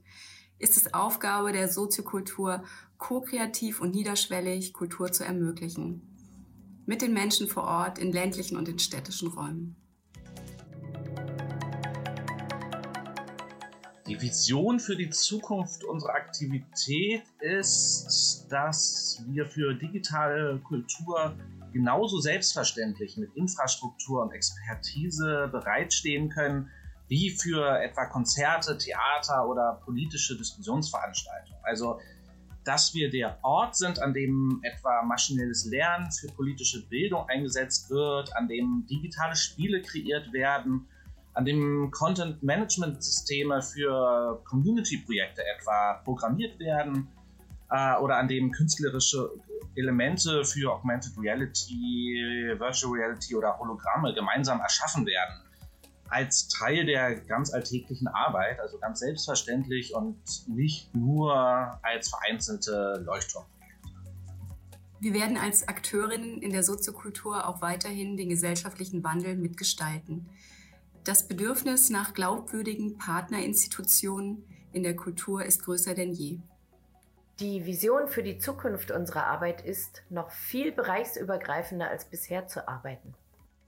[0.58, 2.62] ist es Aufgabe der Soziokultur,
[2.98, 6.02] ko-kreativ und niederschwellig Kultur zu ermöglichen.
[6.86, 9.76] Mit den Menschen vor Ort in ländlichen und in städtischen Räumen.
[14.06, 21.34] Die Vision für die Zukunft unserer Aktivität ist, dass wir für digitale Kultur
[21.72, 26.70] genauso selbstverständlich mit Infrastruktur und Expertise bereitstehen können,
[27.08, 31.58] wie für etwa Konzerte, Theater oder politische Diskussionsveranstaltungen.
[31.62, 32.00] Also,
[32.64, 38.34] dass wir der Ort sind, an dem etwa maschinelles Lernen für politische Bildung eingesetzt wird,
[38.36, 40.86] an dem digitale Spiele kreiert werden,
[41.34, 47.08] an dem Content-Management-Systeme für Community-Projekte etwa programmiert werden
[47.70, 49.30] äh, oder an dem künstlerische
[49.76, 55.43] Elemente für Augmented Reality, Virtual Reality oder Hologramme gemeinsam erschaffen werden.
[56.14, 61.34] Als Teil der ganz alltäglichen Arbeit, also ganz selbstverständlich und nicht nur
[61.82, 63.88] als vereinzelte Leuchtturmprojekte.
[65.00, 70.28] Wir werden als Akteurinnen in der Soziokultur auch weiterhin den gesellschaftlichen Wandel mitgestalten.
[71.02, 76.38] Das Bedürfnis nach glaubwürdigen Partnerinstitutionen in der Kultur ist größer denn je.
[77.40, 83.14] Die Vision für die Zukunft unserer Arbeit ist, noch viel bereichsübergreifender als bisher zu arbeiten.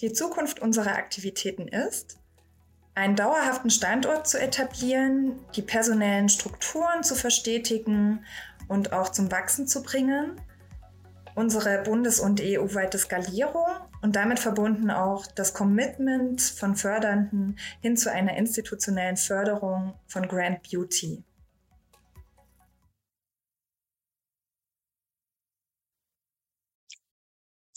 [0.00, 2.20] Die Zukunft unserer Aktivitäten ist,
[2.96, 8.24] einen dauerhaften Standort zu etablieren, die personellen Strukturen zu verstetigen
[8.68, 10.40] und auch zum Wachsen zu bringen,
[11.34, 13.66] unsere bundes- und EU-weite Skalierung
[14.00, 20.62] und damit verbunden auch das Commitment von Fördernden hin zu einer institutionellen Förderung von Grant
[20.62, 21.22] Beauty.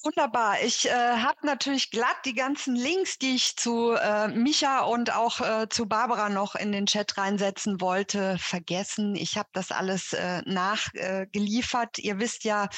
[0.04, 0.62] Wunderbar.
[0.64, 5.41] Ich äh, habe natürlich glatt die ganzen Links, die ich zu äh, Micha und auch
[5.41, 9.16] äh, zu Barbara noch in den Chat reinsetzen wollte, vergessen.
[9.16, 12.00] Ich habe das alles äh, nachgeliefert.
[12.00, 12.70] Ihr wisst ja,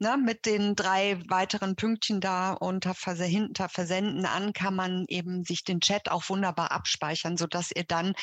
[0.00, 5.64] ne, mit den drei weiteren Pünktchen da unter, hinter Versenden an kann man eben sich
[5.64, 8.14] den Chat auch wunderbar abspeichern, so dass ihr dann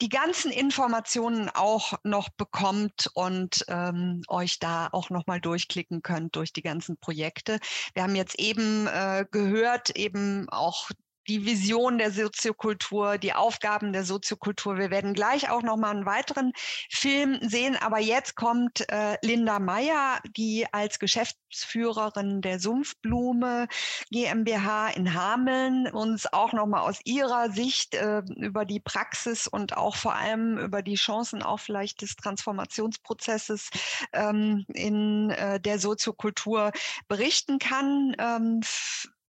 [0.00, 6.36] die ganzen Informationen auch noch bekommt und ähm, euch da auch noch mal durchklicken könnt
[6.36, 7.58] durch die ganzen Projekte.
[7.94, 10.90] Wir haben jetzt eben äh, gehört, eben auch
[11.28, 14.78] die Vision der Soziokultur, die Aufgaben der Soziokultur.
[14.78, 16.52] Wir werden gleich auch noch mal einen weiteren
[16.90, 23.68] Film sehen, aber jetzt kommt äh, Linda Meyer, die als Geschäftsführerin der Sumpfblume
[24.10, 29.76] GmbH in Hameln uns auch noch mal aus ihrer Sicht äh, über die Praxis und
[29.76, 33.70] auch vor allem über die Chancen auch vielleicht des Transformationsprozesses
[34.12, 36.72] ähm, in äh, der Soziokultur
[37.08, 38.14] berichten kann.
[38.18, 38.60] Ähm,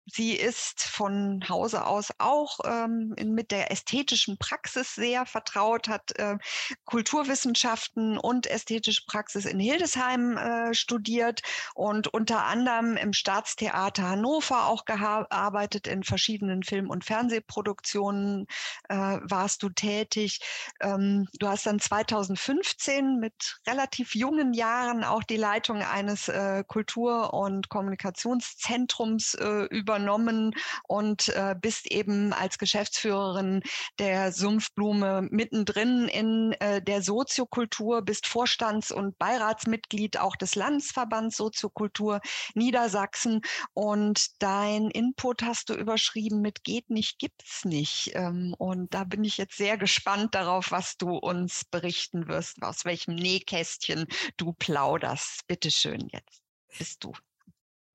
[0.09, 6.37] Sie ist von Hause aus auch ähm, mit der ästhetischen Praxis sehr vertraut, hat äh,
[6.85, 11.41] Kulturwissenschaften und ästhetische Praxis in Hildesheim äh, studiert
[11.75, 15.87] und unter anderem im Staatstheater Hannover auch gearbeitet.
[15.87, 18.47] In verschiedenen Film- und Fernsehproduktionen
[18.87, 20.39] äh, warst du tätig.
[20.79, 27.33] Ähm, du hast dann 2015 mit relativ jungen Jahren auch die Leitung eines äh, Kultur-
[27.33, 30.53] und Kommunikationszentrums äh, über übernommen
[30.87, 33.61] und äh, bist eben als Geschäftsführerin
[33.99, 42.21] der Sumpfblume mittendrin in äh, der Soziokultur, bist Vorstands- und Beiratsmitglied auch des Landesverbands Soziokultur
[42.53, 43.41] Niedersachsen
[43.73, 48.11] und dein Input hast du überschrieben mit geht nicht, gibt's nicht.
[48.13, 52.85] Ähm, und da bin ich jetzt sehr gespannt darauf, was du uns berichten wirst, aus
[52.85, 54.05] welchem Nähkästchen
[54.37, 55.47] du plauderst.
[55.47, 56.41] Bitte schön, jetzt
[56.77, 57.13] bist du.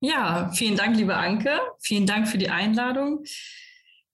[0.05, 1.61] Ja, vielen Dank, liebe Anke.
[1.79, 3.23] Vielen Dank für die Einladung.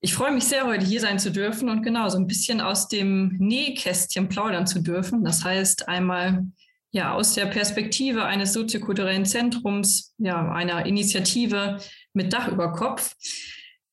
[0.02, 2.90] Ich freue mich sehr, heute hier sein zu dürfen und genau so ein bisschen aus
[2.90, 5.24] dem Nähkästchen plaudern zu dürfen.
[5.24, 6.46] Das heißt, einmal
[6.92, 11.80] ja aus der Perspektive eines soziokulturellen Zentrums, ja, einer Initiative
[12.14, 13.16] mit Dach über Kopf.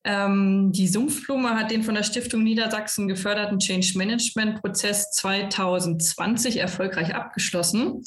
[0.03, 7.15] Ähm, die Sumpfblume hat den von der Stiftung Niedersachsen geförderten Change Management Prozess 2020 erfolgreich
[7.15, 8.03] abgeschlossen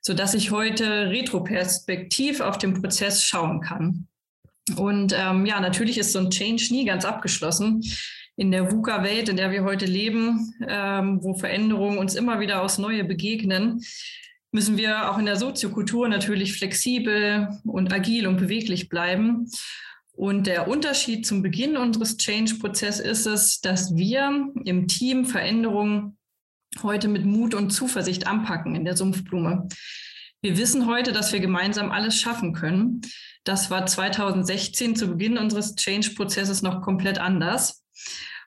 [0.00, 4.08] sodass ich heute retroperspektiv auf den Prozess schauen kann.
[4.76, 7.82] Und ähm, ja, natürlich ist so ein Change nie ganz abgeschlossen.
[8.36, 12.78] In der VUCA-Welt, in der wir heute leben, ähm, wo Veränderungen uns immer wieder aufs
[12.78, 13.80] Neue begegnen,
[14.52, 19.50] müssen wir auch in der Soziokultur natürlich flexibel und agil und beweglich bleiben.
[20.12, 26.17] Und der Unterschied zum Beginn unseres Change-Prozesses ist es, dass wir im Team Veränderungen
[26.82, 29.68] heute mit Mut und Zuversicht anpacken in der Sumpfblume.
[30.40, 33.00] Wir wissen heute, dass wir gemeinsam alles schaffen können.
[33.44, 37.84] Das war 2016 zu Beginn unseres Change-Prozesses noch komplett anders.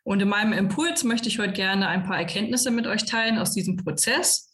[0.04, 3.54] Und in meinem Impuls möchte ich heute gerne ein paar Erkenntnisse mit euch teilen aus
[3.54, 4.52] diesem Prozess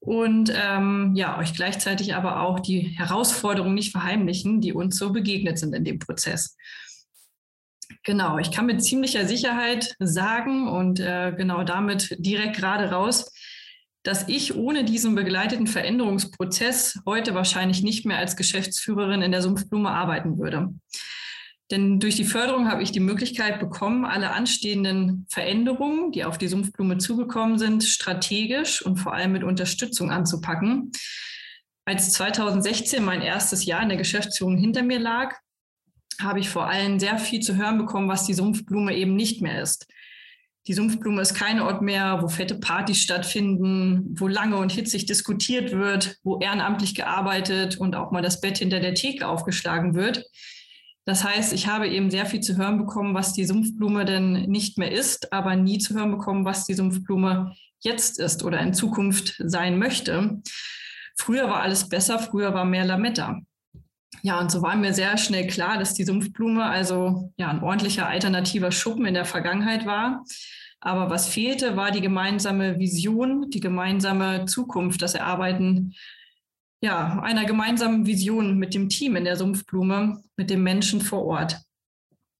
[0.00, 5.58] und ähm, ja, euch gleichzeitig aber auch die Herausforderungen nicht verheimlichen, die uns so begegnet
[5.58, 6.56] sind in dem Prozess.
[8.06, 13.32] Genau, ich kann mit ziemlicher Sicherheit sagen und äh, genau damit direkt gerade raus,
[14.04, 19.90] dass ich ohne diesen begleiteten Veränderungsprozess heute wahrscheinlich nicht mehr als Geschäftsführerin in der Sumpfblume
[19.90, 20.68] arbeiten würde.
[21.72, 26.46] Denn durch die Förderung habe ich die Möglichkeit bekommen, alle anstehenden Veränderungen, die auf die
[26.46, 30.92] Sumpfblume zugekommen sind, strategisch und vor allem mit Unterstützung anzupacken.
[31.84, 35.34] Als 2016 mein erstes Jahr in der Geschäftsführung hinter mir lag,
[36.20, 39.62] habe ich vor allem sehr viel zu hören bekommen, was die Sumpfblume eben nicht mehr
[39.62, 39.86] ist.
[40.66, 45.70] Die Sumpfblume ist kein Ort mehr, wo fette Partys stattfinden, wo lange und hitzig diskutiert
[45.72, 50.24] wird, wo ehrenamtlich gearbeitet und auch mal das Bett hinter der Theke aufgeschlagen wird.
[51.04, 54.76] Das heißt, ich habe eben sehr viel zu hören bekommen, was die Sumpfblume denn nicht
[54.76, 59.36] mehr ist, aber nie zu hören bekommen, was die Sumpfblume jetzt ist oder in Zukunft
[59.38, 60.42] sein möchte.
[61.16, 63.40] Früher war alles besser, früher war mehr Lametta.
[64.26, 68.08] Ja, und so war mir sehr schnell klar, dass die Sumpfblume also ja ein ordentlicher
[68.08, 70.24] alternativer Schuppen in der Vergangenheit war.
[70.80, 75.94] Aber was fehlte, war die gemeinsame Vision, die gemeinsame Zukunft, das Erarbeiten
[76.80, 81.60] ja, einer gemeinsamen Vision mit dem Team in der Sumpfblume, mit den Menschen vor Ort.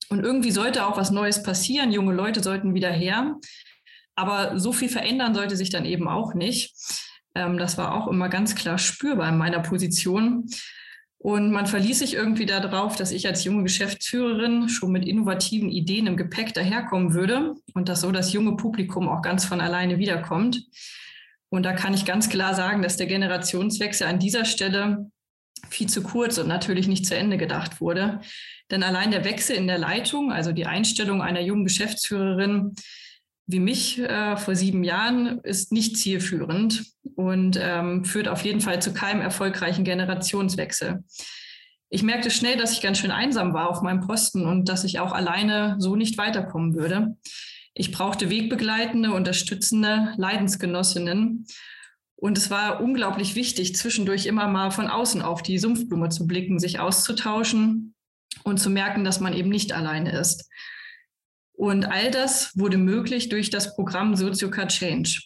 [0.09, 1.93] Und irgendwie sollte auch was Neues passieren.
[1.93, 3.37] Junge Leute sollten wieder her.
[4.17, 6.75] Aber so viel verändern sollte sich dann eben auch nicht.
[7.37, 10.49] Ähm, das war auch immer ganz klar spürbar in meiner Position.
[11.27, 16.07] Und man verließ sich irgendwie darauf, dass ich als junge Geschäftsführerin schon mit innovativen Ideen
[16.07, 20.63] im Gepäck daherkommen würde und dass so das junge Publikum auch ganz von alleine wiederkommt.
[21.49, 25.11] Und da kann ich ganz klar sagen, dass der Generationswechsel an dieser Stelle
[25.69, 28.21] viel zu kurz und natürlich nicht zu Ende gedacht wurde.
[28.71, 32.77] Denn allein der Wechsel in der Leitung, also die Einstellung einer jungen Geschäftsführerin
[33.49, 36.85] wie mich äh, vor sieben Jahren, ist nicht zielführend
[37.17, 41.03] und ähm, führt auf jeden Fall zu keinem erfolgreichen Generationswechsel.
[41.89, 45.01] Ich merkte schnell, dass ich ganz schön einsam war auf meinem Posten und dass ich
[45.01, 47.17] auch alleine so nicht weiterkommen würde.
[47.75, 51.47] Ich brauchte wegbegleitende, unterstützende Leidensgenossinnen.
[52.17, 56.59] Und es war unglaublich wichtig, zwischendurch immer mal von außen auf die Sumpfblume zu blicken,
[56.59, 57.95] sich auszutauschen
[58.45, 60.49] und zu merken, dass man eben nicht alleine ist.
[61.53, 65.23] Und all das wurde möglich durch das Programm Soziocar Change.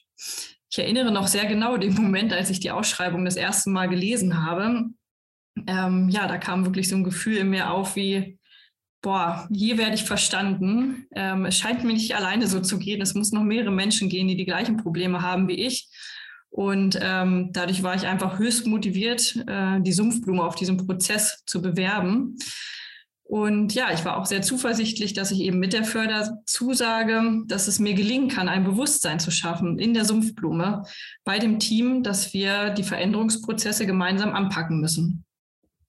[0.71, 4.45] Ich erinnere noch sehr genau den Moment, als ich die Ausschreibung das erste Mal gelesen
[4.45, 4.85] habe.
[5.67, 8.39] Ähm, ja, da kam wirklich so ein Gefühl in mir auf wie,
[9.03, 11.07] boah, hier werde ich verstanden.
[11.15, 13.03] Ähm, es scheint mir nicht alleine so zu gehen.
[13.03, 15.89] Es muss noch mehrere Menschen gehen, die die gleichen Probleme haben wie ich.
[16.51, 21.63] Und ähm, dadurch war ich einfach höchst motiviert, äh, die Sumpfblume auf diesem Prozess zu
[21.63, 22.37] bewerben.
[23.31, 27.79] Und ja, ich war auch sehr zuversichtlich, dass ich eben mit der Förderzusage, dass es
[27.79, 30.83] mir gelingen kann, ein Bewusstsein zu schaffen in der Sumpfblume
[31.23, 35.25] bei dem Team, dass wir die Veränderungsprozesse gemeinsam anpacken müssen.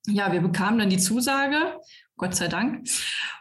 [0.05, 1.79] Ja, wir bekamen dann die Zusage
[2.15, 2.87] Gott sei Dank.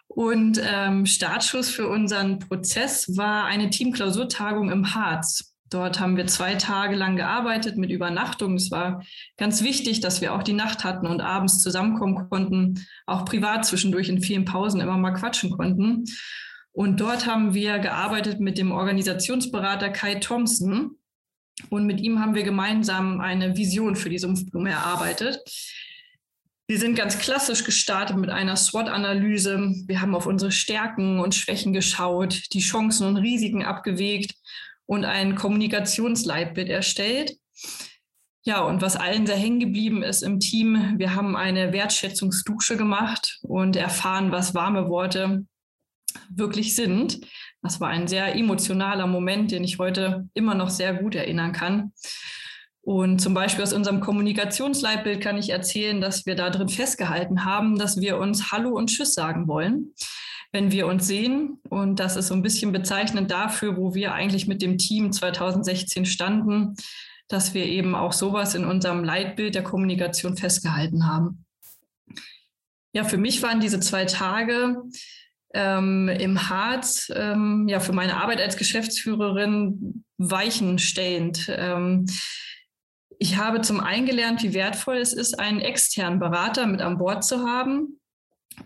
[0.09, 5.50] Und ähm, Startschuss für unseren Prozess war eine Teamklausurtagung im Harz.
[5.71, 8.55] Dort haben wir zwei Tage lang gearbeitet mit Übernachtung.
[8.55, 9.05] Es war
[9.37, 14.09] ganz wichtig, dass wir auch die Nacht hatten und abends zusammenkommen konnten, auch privat zwischendurch
[14.09, 16.05] in vielen Pausen immer mal quatschen konnten.
[16.73, 20.97] Und dort haben wir gearbeitet mit dem Organisationsberater Kai Thompson.
[21.69, 25.39] Und mit ihm haben wir gemeinsam eine Vision für die Sumpfblume erarbeitet.
[26.67, 29.75] Wir sind ganz klassisch gestartet mit einer SWOT-Analyse.
[29.87, 34.35] Wir haben auf unsere Stärken und Schwächen geschaut, die Chancen und Risiken abgewegt
[34.91, 37.37] und ein Kommunikationsleitbild erstellt.
[38.43, 43.39] Ja, und was allen sehr hängen geblieben ist im Team, wir haben eine Wertschätzungsdusche gemacht
[43.43, 45.47] und erfahren, was warme Worte
[46.29, 47.21] wirklich sind.
[47.63, 51.93] Das war ein sehr emotionaler Moment, den ich heute immer noch sehr gut erinnern kann.
[52.81, 57.79] Und zum Beispiel aus unserem Kommunikationsleitbild kann ich erzählen, dass wir da drin festgehalten haben,
[57.79, 59.95] dass wir uns Hallo und Tschüss sagen wollen,
[60.53, 61.61] wenn wir uns sehen.
[61.69, 66.07] Und das ist so ein bisschen bezeichnend dafür, wo wir eigentlich mit dem Team 2016
[66.07, 66.75] standen,
[67.29, 71.45] dass wir eben auch sowas in unserem Leitbild der Kommunikation festgehalten haben.
[72.93, 74.77] Ja, für mich waren diese zwei Tage
[75.55, 81.47] ähm, im Harz ähm, ja für meine Arbeit als Geschäftsführerin weichenstellend.
[81.49, 82.07] Ähm,
[83.21, 87.23] ich habe zum einen gelernt, wie wertvoll es ist, einen externen Berater mit an Bord
[87.23, 88.00] zu haben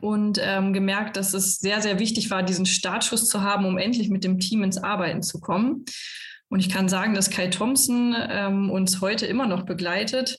[0.01, 4.09] und ähm, gemerkt, dass es sehr, sehr wichtig war, diesen Startschuss zu haben, um endlich
[4.09, 5.85] mit dem Team ins Arbeiten zu kommen.
[6.49, 10.39] Und ich kann sagen, dass Kai Thompson ähm, uns heute immer noch begleitet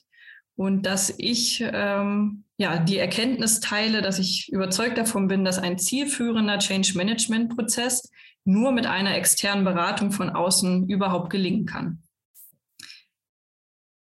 [0.56, 5.78] und dass ich ähm, ja die Erkenntnis teile, dass ich überzeugt davon bin, dass ein
[5.78, 8.10] zielführender Change Management Prozess
[8.44, 12.02] nur mit einer externen Beratung von außen überhaupt gelingen kann.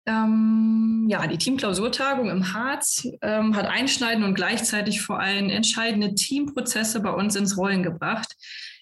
[0.06, 7.00] Ähm, ja, die Teamklausurtagung im Harz ähm, hat einschneidende und gleichzeitig vor allem entscheidende Teamprozesse
[7.00, 8.36] bei uns ins Rollen gebracht.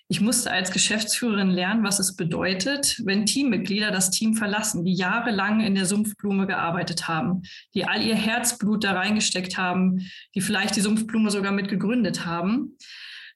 [0.07, 5.61] Ich musste als Geschäftsführerin lernen, was es bedeutet, wenn Teammitglieder das Team verlassen, die jahrelang
[5.61, 7.43] in der Sumpfblume gearbeitet haben,
[7.73, 10.05] die all ihr Herzblut da reingesteckt haben,
[10.35, 12.77] die vielleicht die Sumpfblume sogar mit gegründet haben.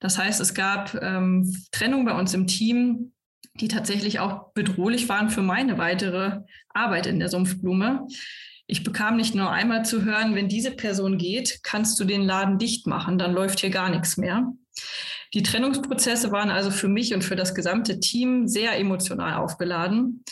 [0.01, 3.13] Das heißt, es gab ähm, Trennung bei uns im Team,
[3.61, 6.41] die tatsächlich auch bedrohlich waren für meine weitere
[6.75, 8.07] Arbeit in der Sumpfblume.
[8.67, 12.57] Ich bekam nicht nur einmal zu hören, wenn diese Person geht, kannst du den Laden
[12.57, 14.51] dicht machen, dann läuft hier gar nichts mehr.
[15.33, 20.23] Die Trennungsprozesse waren also für mich und für das gesamte Team sehr emotional aufgeladen.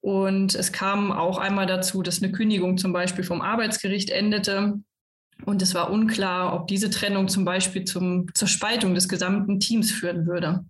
[0.00, 4.80] Und es kam auch einmal dazu, dass eine Kündigung zum Beispiel vom Arbeitsgericht endete.
[5.44, 9.90] Und es war unklar, ob diese Trennung zum Beispiel zum, zur Spaltung des gesamten Teams
[9.90, 10.64] führen würde.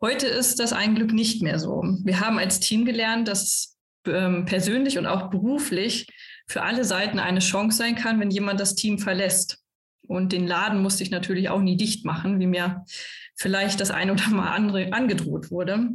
[0.00, 1.82] Heute ist das ein Glück nicht mehr so.
[2.04, 3.75] Wir haben als Team gelernt, dass
[4.06, 6.08] ähm, persönlich und auch beruflich
[6.46, 9.58] für alle Seiten eine Chance sein kann, wenn jemand das Team verlässt.
[10.06, 12.84] Und den Laden musste ich natürlich auch nie dicht machen, wie mir
[13.34, 15.90] vielleicht das eine oder mal andere angedroht wurde.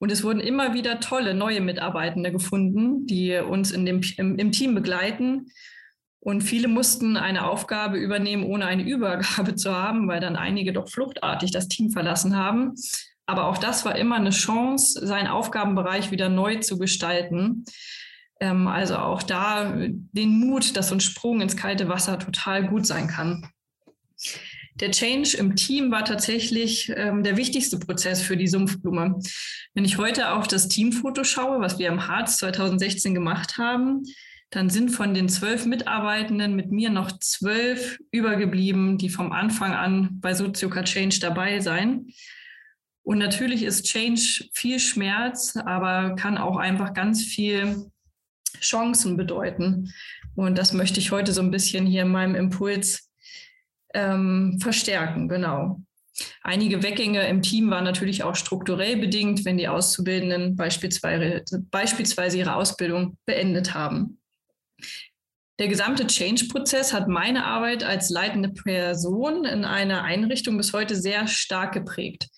[0.00, 4.52] Und es wurden immer wieder tolle neue Mitarbeitende gefunden, die uns in dem, im, im
[4.52, 5.46] Team begleiten.
[6.20, 10.88] Und viele mussten eine Aufgabe übernehmen, ohne eine Übergabe zu haben, weil dann einige doch
[10.88, 12.74] fluchtartig das Team verlassen haben.
[13.28, 17.66] Aber auch das war immer eine Chance, seinen Aufgabenbereich wieder neu zu gestalten.
[18.40, 22.86] Ähm, also auch da den Mut, dass so ein Sprung ins kalte Wasser total gut
[22.86, 23.46] sein kann.
[24.76, 29.20] Der Change im Team war tatsächlich ähm, der wichtigste Prozess für die Sumpfblume.
[29.74, 34.04] Wenn ich heute auf das Teamfoto schaue, was wir im Harz 2016 gemacht haben,
[34.48, 40.18] dann sind von den zwölf Mitarbeitenden mit mir noch zwölf übergeblieben, die vom Anfang an
[40.20, 42.06] bei Sozioka Change dabei sein.
[43.08, 47.90] Und natürlich ist Change viel Schmerz, aber kann auch einfach ganz viel
[48.60, 49.94] Chancen bedeuten.
[50.34, 53.10] Und das möchte ich heute so ein bisschen hier in meinem Impuls
[53.94, 55.80] ähm, verstärken, genau.
[56.42, 62.56] Einige Weggänge im Team waren natürlich auch strukturell bedingt, wenn die Auszubildenden beispielsweise, beispielsweise ihre
[62.56, 64.20] Ausbildung beendet haben.
[65.58, 71.26] Der gesamte Change-Prozess hat meine Arbeit als leitende Person in einer Einrichtung bis heute sehr
[71.26, 72.28] stark geprägt.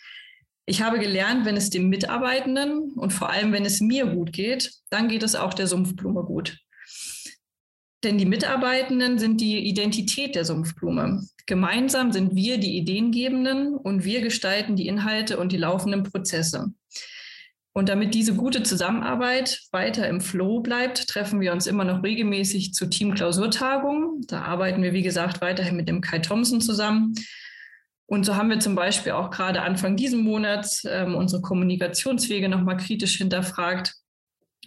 [0.71, 4.73] Ich habe gelernt, wenn es dem Mitarbeitenden und vor allem, wenn es mir gut geht,
[4.89, 6.59] dann geht es auch der Sumpfblume gut.
[8.05, 11.27] Denn die Mitarbeitenden sind die Identität der Sumpfblume.
[11.47, 16.73] Gemeinsam sind wir die Ideengebenden und wir gestalten die Inhalte und die laufenden Prozesse.
[17.73, 22.75] Und damit diese gute Zusammenarbeit weiter im Flow bleibt, treffen wir uns immer noch regelmäßig
[22.75, 24.25] zu Teamklausurtagungen.
[24.29, 27.15] Da arbeiten wir, wie gesagt, weiterhin mit dem Kai Thompson zusammen
[28.11, 32.77] und so haben wir zum Beispiel auch gerade Anfang diesen Monats ähm, unsere Kommunikationswege nochmal
[32.77, 33.95] kritisch hinterfragt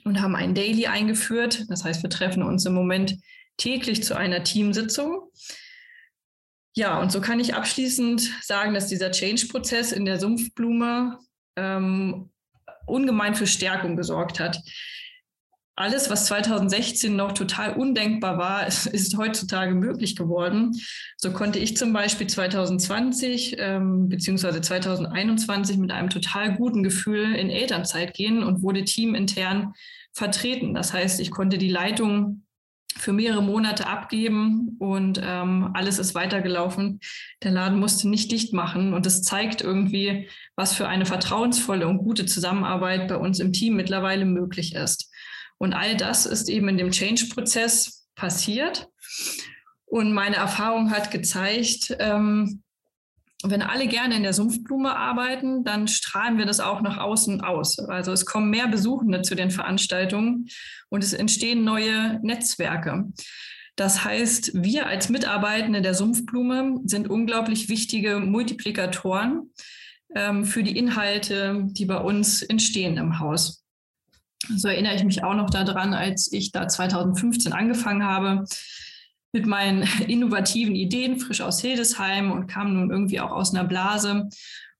[0.05, 1.65] und haben ein Daily eingeführt.
[1.67, 3.17] Das heißt, wir treffen uns im Moment
[3.57, 5.29] täglich zu einer Teamsitzung.
[6.73, 11.19] Ja, und so kann ich abschließend sagen, dass dieser Change-Prozess in der Sumpfblume
[11.57, 12.31] ähm,
[12.85, 14.57] ungemein für Stärkung gesorgt hat
[15.76, 20.71] alles, was 2016 noch total undenkbar war, ist, ist heutzutage möglich geworden.
[21.17, 24.61] So konnte ich zum Beispiel 2020 ähm, bzw.
[24.61, 29.74] 2021 mit einem total guten Gefühl in Elternzeit gehen und wurde teamintern
[30.11, 30.74] vertreten.
[30.74, 32.43] Das heißt, ich konnte die Leitung
[32.95, 36.99] für mehrere Monate abgeben und ähm, alles ist weitergelaufen.
[37.41, 41.97] Der Laden musste nicht dicht machen und es zeigt irgendwie, was für eine vertrauensvolle und
[41.97, 45.11] gute Zusammenarbeit bei uns im Team mittlerweile möglich ist.
[45.64, 48.89] Und all das ist eben in dem Change-Prozess passiert.
[49.86, 52.64] Und meine Erfahrung hat gezeigt, ähm,
[53.45, 57.80] wenn alle gerne in der Sumpfblume arbeiten, dann strahlen wir das auch nach außen aus.
[57.80, 60.49] Also es kommen mehr Besuchende zu den Veranstaltungen
[60.89, 63.05] und es entstehen neue Netzwerke.
[63.78, 69.53] Das heißt, wir als Mitarbeitende der Sumpfblume sind unglaublich wichtige Multiplikatoren
[70.14, 73.62] ähm, für die Inhalte, die bei uns entstehen im Haus.
[74.57, 78.45] So erinnere ich mich auch noch daran, als ich da 2015 angefangen habe
[79.31, 84.29] mit meinen innovativen Ideen, frisch aus Hildesheim und kam nun irgendwie auch aus einer Blase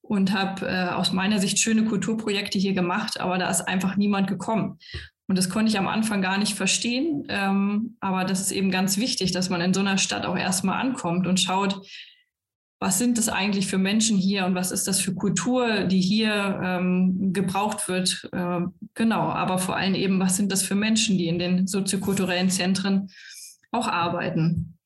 [0.02, 4.28] und habe äh, aus meiner Sicht schöne Kulturprojekte hier gemacht, aber da ist einfach niemand
[4.28, 4.78] gekommen.
[5.28, 7.26] Und das konnte ich am Anfang gar nicht verstehen.
[7.30, 10.82] Ähm, aber das ist eben ganz wichtig, dass man in so einer Stadt auch erstmal
[10.82, 11.88] ankommt und schaut,
[12.84, 16.60] was sind das eigentlich für Menschen hier und was ist das für Kultur, die hier
[16.62, 18.28] ähm, gebraucht wird.
[18.34, 18.60] Äh,
[18.94, 23.10] genau, aber vor allem eben, was sind das für Menschen, die in den soziokulturellen Zentren
[23.72, 24.78] auch arbeiten.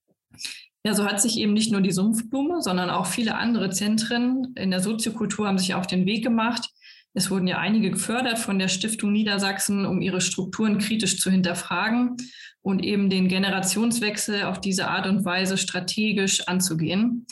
[0.85, 4.69] Ja, so hat sich eben nicht nur die Sumpfblume, sondern auch viele andere Zentren in
[4.69, 6.69] der Soziokultur haben sich auf den Weg gemacht,
[7.15, 12.15] Es wurden ja einige gefördert von der Stiftung Niedersachsen, um ihre Strukturen kritisch zu hinterfragen
[12.61, 17.25] und eben den Generationswechsel auf diese Art und Weise strategisch anzugehen.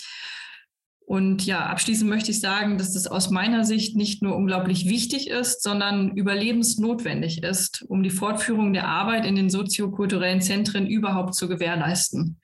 [1.06, 5.30] Und ja, abschließend möchte ich sagen, dass es aus meiner Sicht nicht nur unglaublich wichtig
[5.30, 11.48] ist, sondern überlebensnotwendig ist, um die Fortführung der Arbeit in den soziokulturellen Zentren überhaupt zu
[11.48, 12.40] gewährleisten.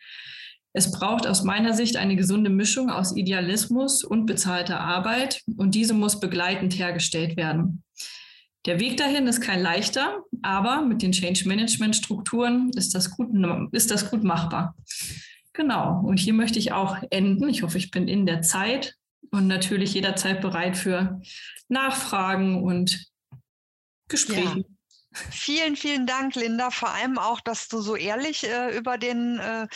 [0.73, 5.95] Es braucht aus meiner Sicht eine gesunde Mischung aus Idealismus und bezahlter Arbeit und diese
[5.95, 7.83] muss begleitend hergestellt werden.
[8.67, 14.09] Der Weg dahin ist kein leichter, aber mit den Change Management Strukturen ist ist das
[14.11, 14.75] gut machbar.
[15.53, 16.01] Genau.
[16.01, 17.49] Und hier möchte ich auch enden.
[17.49, 18.95] Ich hoffe, ich bin in der Zeit
[19.31, 21.21] und natürlich jederzeit bereit für
[21.67, 23.11] Nachfragen und
[24.07, 24.59] Gespräche.
[24.59, 24.63] Ja.
[25.13, 26.71] Vielen, vielen Dank, Linda.
[26.71, 29.67] Vor allem auch, dass du so ehrlich äh, über den äh,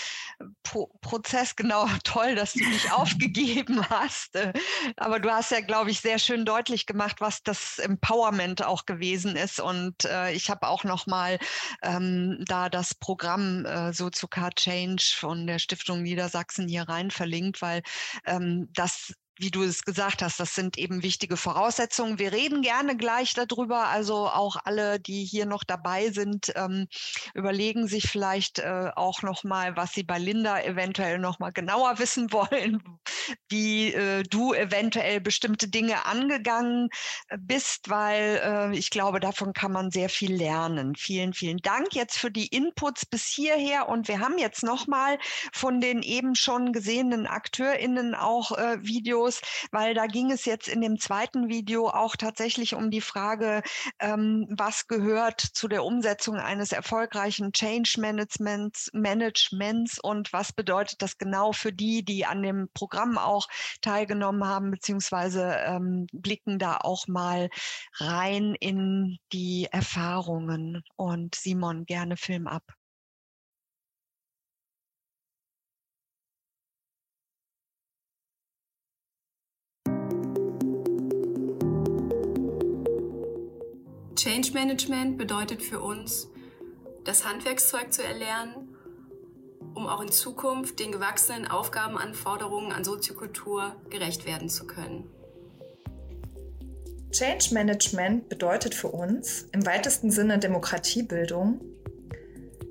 [0.64, 4.36] Pro Prozess, genau, toll, dass du dich aufgegeben hast.
[4.36, 4.54] Äh,
[4.96, 9.36] aber du hast ja, glaube ich, sehr schön deutlich gemacht, was das Empowerment auch gewesen
[9.36, 9.60] ist.
[9.60, 11.38] Und äh, ich habe auch nochmal
[11.82, 17.82] ähm, da das Programm äh, Sozuka Change von der Stiftung Niedersachsen hier rein verlinkt, weil
[18.26, 22.20] ähm, das wie du es gesagt hast, das sind eben wichtige Voraussetzungen.
[22.20, 23.88] Wir reden gerne gleich darüber.
[23.88, 26.88] Also auch alle, die hier noch dabei sind, ähm,
[27.34, 32.00] überlegen sich vielleicht äh, auch noch mal, was sie bei Linda eventuell noch mal genauer
[32.00, 32.82] wissen wollen,
[33.50, 36.90] wie äh, du eventuell bestimmte Dinge angegangen
[37.38, 40.96] bist, weil äh, ich glaube, davon kann man sehr viel lernen.
[40.96, 45.18] Vielen, vielen Dank jetzt für die Inputs bis hierher und wir haben jetzt noch mal
[45.52, 50.68] von den eben schon gesehenen AkteurInnen auch äh, Videos Videos, weil da ging es jetzt
[50.68, 53.62] in dem zweiten Video auch tatsächlich um die Frage,
[54.00, 61.18] ähm, was gehört zu der Umsetzung eines erfolgreichen Change Managements, Managements und was bedeutet das
[61.18, 63.48] genau für die, die an dem Programm auch
[63.82, 67.50] teilgenommen haben, beziehungsweise ähm, blicken da auch mal
[67.96, 70.84] rein in die Erfahrungen.
[70.96, 72.75] Und Simon, gerne Film ab.
[84.16, 86.30] Change Management bedeutet für uns,
[87.04, 88.70] das Handwerkszeug zu erlernen,
[89.74, 95.10] um auch in Zukunft den gewachsenen Aufgabenanforderungen an Soziokultur gerecht werden zu können.
[97.12, 101.60] Change Management bedeutet für uns im weitesten Sinne Demokratiebildung.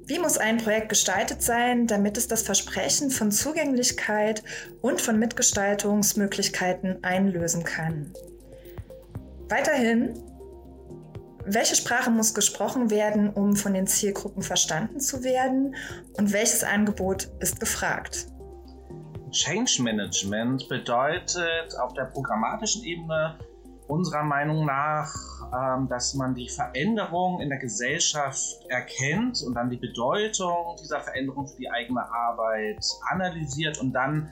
[0.07, 4.43] Wie muss ein Projekt gestaltet sein, damit es das Versprechen von Zugänglichkeit
[4.81, 8.13] und von Mitgestaltungsmöglichkeiten einlösen kann?
[9.49, 10.15] Weiterhin
[11.47, 15.75] welche Sprache muss gesprochen werden, um von den Zielgruppen verstanden zu werden?
[16.17, 18.27] Und welches Angebot ist gefragt?
[19.31, 23.37] Change Management bedeutet auf der programmatischen Ebene
[23.89, 25.13] unserer Meinung nach,
[25.53, 31.47] ähm, dass man die Veränderung in der Gesellschaft erkennt und dann die Bedeutung dieser Veränderung
[31.47, 34.31] für die eigene Arbeit analysiert und dann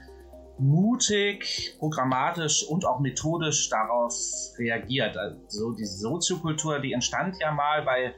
[0.58, 4.14] mutig, programmatisch und auch methodisch darauf
[4.58, 5.16] reagiert.
[5.16, 8.14] Also die Soziokultur, die entstand ja mal, weil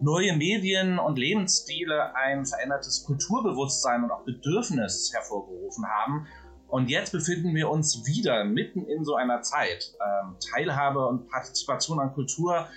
[0.00, 6.26] neue Medien und Lebensstile ein verändertes Kulturbewusstsein und auch Bedürfnis hervorgerufen haben.
[6.68, 9.94] Und jetzt befinden wir uns wieder mitten in so einer Zeit.
[10.00, 12.68] Ähm, Teilhabe und Partizipation an Kultur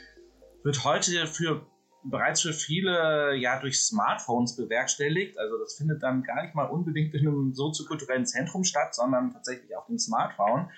[0.64, 1.66] wird heute für
[2.04, 5.38] bereits für viele ja durch Smartphones bewerkstelligt.
[5.38, 9.76] Also das findet dann gar nicht mal unbedingt in einem soziokulturellen Zentrum statt, sondern tatsächlich
[9.76, 10.70] auf dem Smartphone.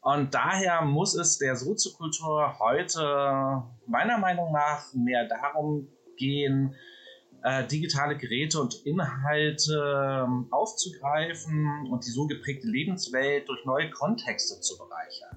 [0.00, 6.74] Und daher muss es der Soziokultur heute meiner Meinung nach mehr darum gehen,
[7.44, 14.60] äh, digitale Geräte und Inhalte ähm, aufzugreifen und die so geprägte Lebenswelt durch neue Kontexte
[14.60, 15.31] zu bereichern.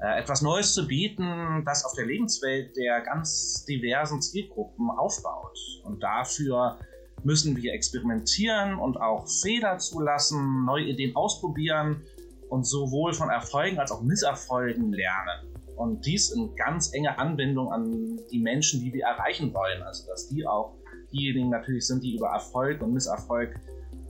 [0.00, 5.58] Äh, etwas Neues zu bieten, das auf der Lebenswelt der ganz diversen Zielgruppen aufbaut.
[5.82, 6.78] Und dafür
[7.24, 12.02] müssen wir experimentieren und auch Fehler zulassen, neue Ideen ausprobieren
[12.48, 15.48] und sowohl von Erfolgen als auch Misserfolgen lernen.
[15.74, 19.82] Und dies in ganz enger Anbindung an die Menschen, die wir erreichen wollen.
[19.82, 20.76] Also dass die auch
[21.12, 23.58] diejenigen natürlich sind, die über Erfolg und Misserfolg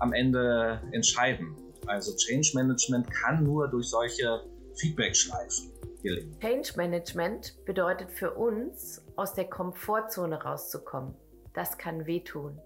[0.01, 1.57] am Ende entscheiden.
[1.87, 4.43] Also Change Management kann nur durch solche
[4.75, 5.78] Feedback-Schleifen
[6.09, 6.41] gelingen.
[6.41, 11.15] Change Management bedeutet für uns, aus der Komfortzone rauszukommen.
[11.55, 12.59] Das kann wehtun.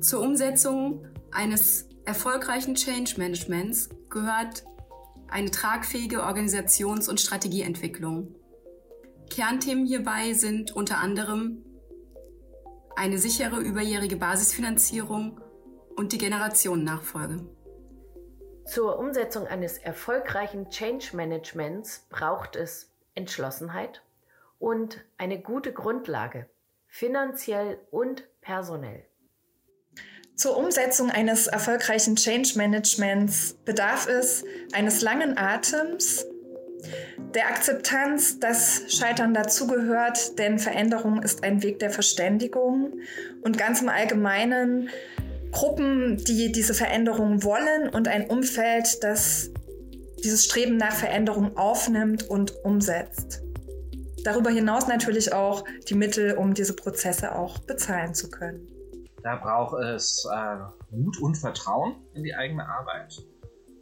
[0.00, 4.64] Zur Umsetzung eines erfolgreichen Change Managements gehört
[5.28, 8.34] eine tragfähige Organisations- und Strategieentwicklung.
[9.28, 11.64] Kernthemen hierbei sind unter anderem
[12.94, 15.40] eine sichere überjährige Basisfinanzierung
[15.96, 17.55] und die Generationennachfolge.
[18.66, 24.02] Zur Umsetzung eines erfolgreichen Change Managements braucht es Entschlossenheit
[24.58, 26.46] und eine gute Grundlage,
[26.88, 29.04] finanziell und personell.
[30.34, 36.26] Zur Umsetzung eines erfolgreichen Change Managements bedarf es eines langen Atems,
[37.34, 43.00] der Akzeptanz, dass Scheitern dazugehört, denn Veränderung ist ein Weg der Verständigung
[43.42, 44.90] und ganz im Allgemeinen
[45.56, 49.50] Gruppen, die diese Veränderung wollen und ein Umfeld, das
[50.22, 53.40] dieses Streben nach Veränderung aufnimmt und umsetzt.
[54.22, 58.68] Darüber hinaus natürlich auch die Mittel, um diese Prozesse auch bezahlen zu können.
[59.22, 60.56] Da braucht es äh,
[60.94, 63.16] Mut und Vertrauen in die eigene Arbeit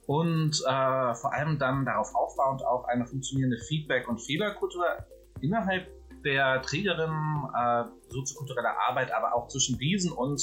[0.07, 4.87] und äh, vor allem dann darauf aufbauend auch eine funktionierende Feedback- und Fehlerkultur
[5.41, 5.89] innerhalb
[6.25, 10.41] der Trägerinnen äh, soziokultureller Arbeit, aber auch zwischen diesen und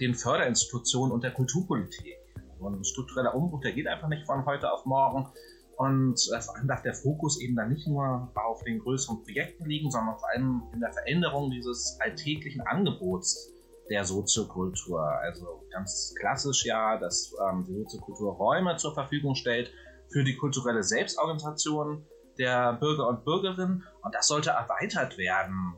[0.00, 2.16] den Förderinstitutionen und der Kulturpolitik.
[2.58, 5.28] Und ein struktureller Umbruch, der geht einfach nicht von heute auf morgen.
[5.76, 9.90] Und vor allem darf der Fokus eben dann nicht nur auf den größeren Projekten liegen,
[9.90, 13.50] sondern vor allem in der Veränderung dieses alltäglichen Angebots
[13.90, 15.02] der Soziokultur.
[15.02, 19.72] Also ganz klassisch ja, dass ähm, die Soziokultur Räume zur Verfügung stellt
[20.10, 22.06] für die kulturelle Selbstorganisation
[22.38, 23.84] der Bürger und Bürgerinnen.
[24.02, 25.74] Und das sollte erweitert werden.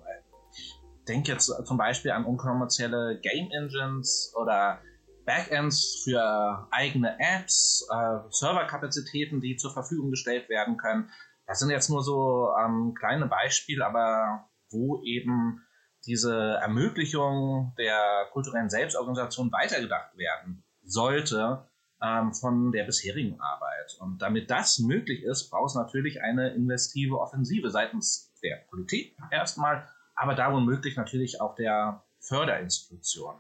[1.09, 4.81] Denke jetzt zum Beispiel an unkommerzielle Game Engines oder
[5.25, 11.11] Backends für eigene Apps, äh, Serverkapazitäten, die zur Verfügung gestellt werden können.
[11.47, 15.63] Das sind jetzt nur so ähm, kleine Beispiele, aber wo eben
[16.07, 21.69] diese Ermöglichung der kulturellen Selbstorganisation weitergedacht werden sollte
[22.03, 23.97] ähm, von der bisherigen Arbeit.
[24.01, 29.89] Und damit das möglich ist, braucht es natürlich eine investive Offensive seitens der Politik erstmal,
[30.17, 33.37] aber da womöglich natürlich auch der Förderinstitution,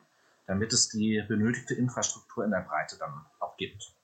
[0.46, 3.95] damit es die benötigte Infrastruktur in der Breite dann auch gibt.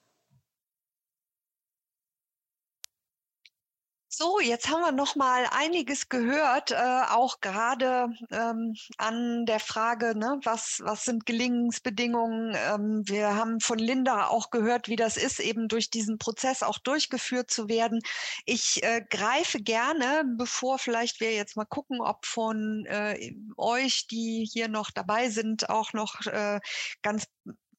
[4.22, 6.76] So, jetzt haben wir noch mal einiges gehört, äh,
[7.10, 12.54] auch gerade ähm, an der Frage, ne, was, was sind Gelingensbedingungen.
[12.56, 16.78] Ähm, wir haben von Linda auch gehört, wie das ist, eben durch diesen Prozess auch
[16.78, 17.98] durchgeführt zu werden.
[18.44, 24.48] Ich äh, greife gerne, bevor vielleicht wir jetzt mal gucken, ob von äh, euch, die
[24.48, 26.60] hier noch dabei sind, auch noch äh,
[27.02, 27.26] ganz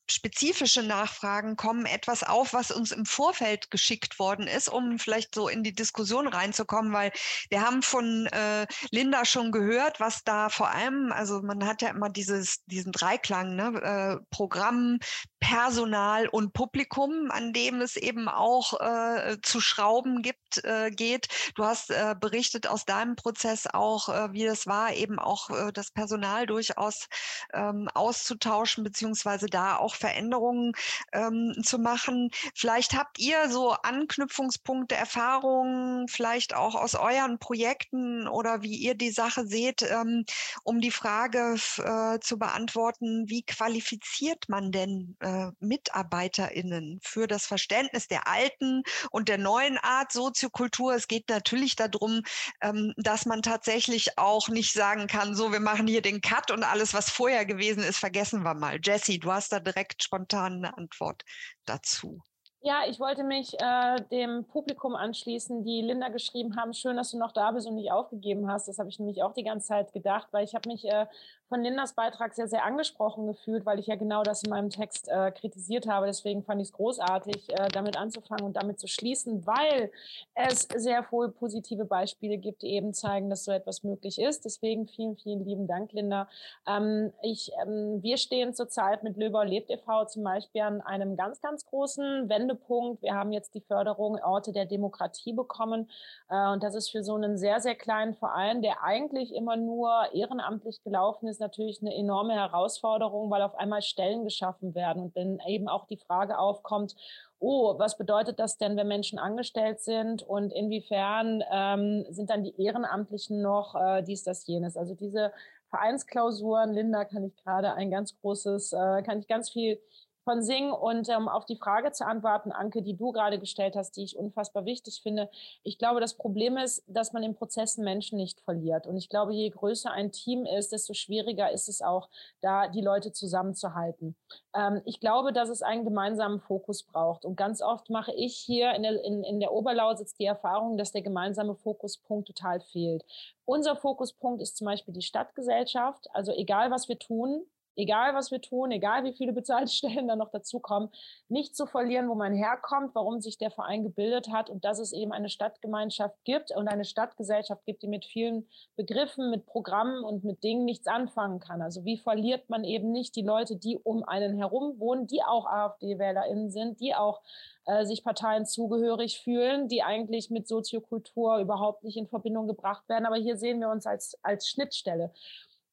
[0.09, 5.47] spezifische Nachfragen kommen, etwas auf, was uns im Vorfeld geschickt worden ist, um vielleicht so
[5.47, 7.11] in die Diskussion reinzukommen, weil
[7.49, 11.89] wir haben von äh, Linda schon gehört, was da vor allem, also man hat ja
[11.89, 14.99] immer dieses, diesen Dreiklang, ne, äh, Programm,
[15.43, 21.27] Personal und Publikum, an dem es eben auch äh, zu schrauben gibt, äh, geht.
[21.55, 25.73] Du hast äh, berichtet aus deinem Prozess auch, äh, wie es war, eben auch äh,
[25.73, 27.07] das Personal durchaus
[27.53, 30.73] ähm, auszutauschen, beziehungsweise da auch Veränderungen
[31.11, 32.29] ähm, zu machen.
[32.55, 39.11] Vielleicht habt ihr so Anknüpfungspunkte, Erfahrungen, vielleicht auch aus euren Projekten oder wie ihr die
[39.11, 40.25] Sache seht, ähm,
[40.63, 48.07] um die Frage äh, zu beantworten, wie qualifiziert man denn äh, MitarbeiterInnen für das Verständnis
[48.07, 50.95] der alten und der neuen Art Soziokultur.
[50.95, 52.21] Es geht natürlich darum,
[52.61, 56.63] ähm, dass man tatsächlich auch nicht sagen kann, so, wir machen hier den Cut und
[56.63, 58.79] alles, was vorher gewesen ist, vergessen wir mal.
[58.81, 61.23] Jessie, du hast da direkt spontan eine Antwort
[61.65, 62.21] dazu.
[62.65, 66.73] Ja, ich wollte mich äh, dem Publikum anschließen, die Linda geschrieben haben.
[66.73, 68.69] Schön, dass du noch da bist und nicht aufgegeben hast.
[68.69, 71.05] Das habe ich nämlich auch die ganze Zeit gedacht, weil ich habe mich äh,
[71.53, 75.07] von Lindas Beitrag sehr, sehr angesprochen gefühlt, weil ich ja genau das in meinem Text
[75.07, 76.07] äh, kritisiert habe.
[76.07, 79.91] Deswegen fand ich es großartig, äh, damit anzufangen und damit zu schließen, weil
[80.33, 84.45] es sehr wohl positive Beispiele gibt, die eben zeigen, dass so etwas möglich ist.
[84.45, 86.27] Deswegen vielen, vielen lieben Dank, Linda.
[86.67, 90.05] Ähm, ich, ähm, wir stehen zurzeit mit Löber lebt e.V.
[90.05, 93.03] zum Beispiel an einem ganz, ganz großen Wendepunkt.
[93.03, 95.87] Wir haben jetzt die Förderung Orte der Demokratie bekommen.
[96.31, 100.11] Äh, und das ist für so einen sehr, sehr kleinen Verein, der eigentlich immer nur
[100.13, 105.39] ehrenamtlich gelaufen ist, natürlich eine enorme Herausforderung, weil auf einmal Stellen geschaffen werden und dann
[105.47, 106.95] eben auch die Frage aufkommt,
[107.39, 112.59] oh, was bedeutet das denn, wenn Menschen angestellt sind und inwiefern ähm, sind dann die
[112.61, 114.77] Ehrenamtlichen noch äh, dies, das, jenes.
[114.77, 115.33] Also diese
[115.69, 119.79] Vereinsklausuren, Linda, kann ich gerade ein ganz großes, äh, kann ich ganz viel
[120.23, 120.71] von Sing.
[120.71, 124.17] Und ähm, auf die Frage zu antworten, Anke, die du gerade gestellt hast, die ich
[124.17, 125.29] unfassbar wichtig finde.
[125.63, 128.87] Ich glaube, das Problem ist, dass man in Prozessen Menschen nicht verliert.
[128.87, 132.09] Und ich glaube, je größer ein Team ist, desto schwieriger ist es auch,
[132.41, 134.15] da die Leute zusammenzuhalten.
[134.55, 137.25] Ähm, ich glaube, dass es einen gemeinsamen Fokus braucht.
[137.25, 140.91] Und ganz oft mache ich hier in der, in, in der Oberlausitz die Erfahrung, dass
[140.91, 143.03] der gemeinsame Fokuspunkt total fehlt.
[143.45, 146.07] Unser Fokuspunkt ist zum Beispiel die Stadtgesellschaft.
[146.13, 147.45] Also egal, was wir tun,
[147.75, 150.89] egal was wir tun, egal wie viele bezahlte Stellen da noch dazukommen,
[151.29, 154.93] nicht zu verlieren, wo man herkommt, warum sich der Verein gebildet hat und dass es
[154.93, 160.23] eben eine Stadtgemeinschaft gibt und eine Stadtgesellschaft gibt, die mit vielen Begriffen, mit Programmen und
[160.23, 161.61] mit Dingen nichts anfangen kann.
[161.61, 165.45] Also wie verliert man eben nicht die Leute, die um einen herum wohnen, die auch
[165.45, 167.21] AfD-WählerInnen sind, die auch
[167.65, 173.05] äh, sich Parteien zugehörig fühlen, die eigentlich mit Soziokultur überhaupt nicht in Verbindung gebracht werden.
[173.05, 175.13] Aber hier sehen wir uns als, als Schnittstelle.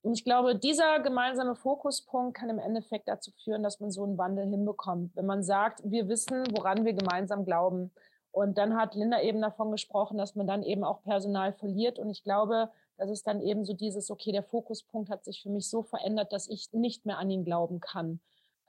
[0.02, 4.16] Und ich glaube, dieser gemeinsame Fokuspunkt kann im Endeffekt dazu führen, dass man so einen
[4.16, 5.14] Wandel hinbekommt.
[5.14, 7.90] Wenn man sagt, wir wissen, woran wir gemeinsam glauben.
[8.31, 11.98] Und dann hat Linda eben davon gesprochen, dass man dann eben auch Personal verliert.
[11.98, 15.51] Und ich glaube, das ist dann eben so dieses, okay, der Fokuspunkt hat sich für
[15.51, 18.20] mich so verändert, dass ich nicht mehr an ihn glauben kann.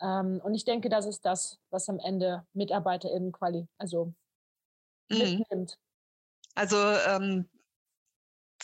[0.01, 4.13] Ähm, und ich denke, das ist das, was am Ende MitarbeiterInnen quali, also
[5.09, 5.17] mhm.
[5.17, 5.77] mitnimmt.
[6.55, 6.77] Also
[7.07, 7.47] ähm,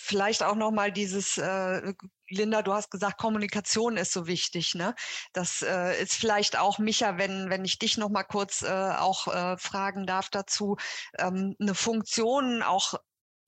[0.07, 1.93] vielleicht auch noch mal dieses äh,
[2.29, 4.75] Linda, du hast gesagt, Kommunikation ist so wichtig.
[4.75, 4.95] Ne?
[5.33, 9.27] Das äh, ist vielleicht auch, Micha, wenn, wenn ich dich noch mal kurz äh, auch
[9.27, 10.77] äh, fragen darf dazu,
[11.17, 12.95] ähm, eine Funktion auch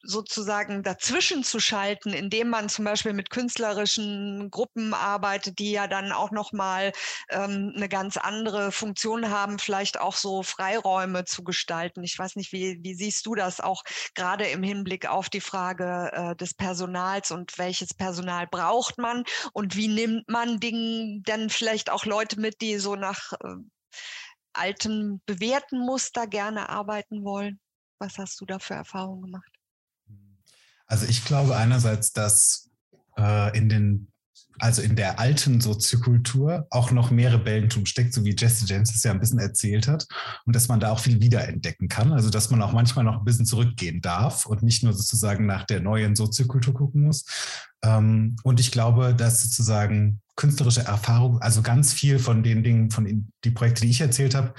[0.01, 6.11] sozusagen dazwischen zu schalten, indem man zum Beispiel mit künstlerischen Gruppen arbeitet, die ja dann
[6.11, 6.93] auch nochmal
[7.29, 12.03] ähm, eine ganz andere Funktion haben, vielleicht auch so Freiräume zu gestalten.
[12.03, 13.83] Ich weiß nicht, wie, wie siehst du das auch
[14.15, 19.23] gerade im Hinblick auf die Frage äh, des Personals und welches Personal braucht man
[19.53, 23.55] und wie nimmt man Dingen denn vielleicht auch Leute mit, die so nach äh,
[24.53, 27.59] altem bewährten Muster gerne arbeiten wollen?
[27.99, 29.58] Was hast du da für Erfahrungen gemacht?
[30.89, 32.69] Also ich glaube einerseits, dass
[33.17, 34.09] äh, in den
[34.61, 39.03] also in der alten Soziokultur auch noch mehr Rebellentum steckt, so wie Jesse James es
[39.03, 40.05] ja ein bisschen erzählt hat,
[40.45, 42.11] und dass man da auch viel wiederentdecken kann.
[42.11, 45.65] Also dass man auch manchmal noch ein bisschen zurückgehen darf und nicht nur sozusagen nach
[45.65, 47.25] der neuen Soziokultur gucken muss.
[47.83, 53.05] Ähm, und ich glaube, dass sozusagen künstlerische Erfahrung, also ganz viel von den Dingen, von
[53.05, 54.53] den, die Projekte, die ich erzählt habe,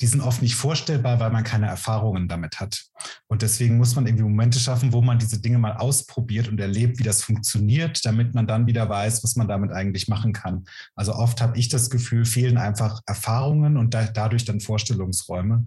[0.00, 2.84] die sind oft nicht vorstellbar, weil man keine Erfahrungen damit hat.
[3.28, 6.98] Und deswegen muss man irgendwie Momente schaffen, wo man diese Dinge mal ausprobiert und erlebt,
[6.98, 10.64] wie das funktioniert, damit man dann wieder weiß, was man damit eigentlich machen kann.
[10.96, 15.64] Also oft habe ich das Gefühl, fehlen einfach Erfahrungen und da, dadurch dann Vorstellungsräume.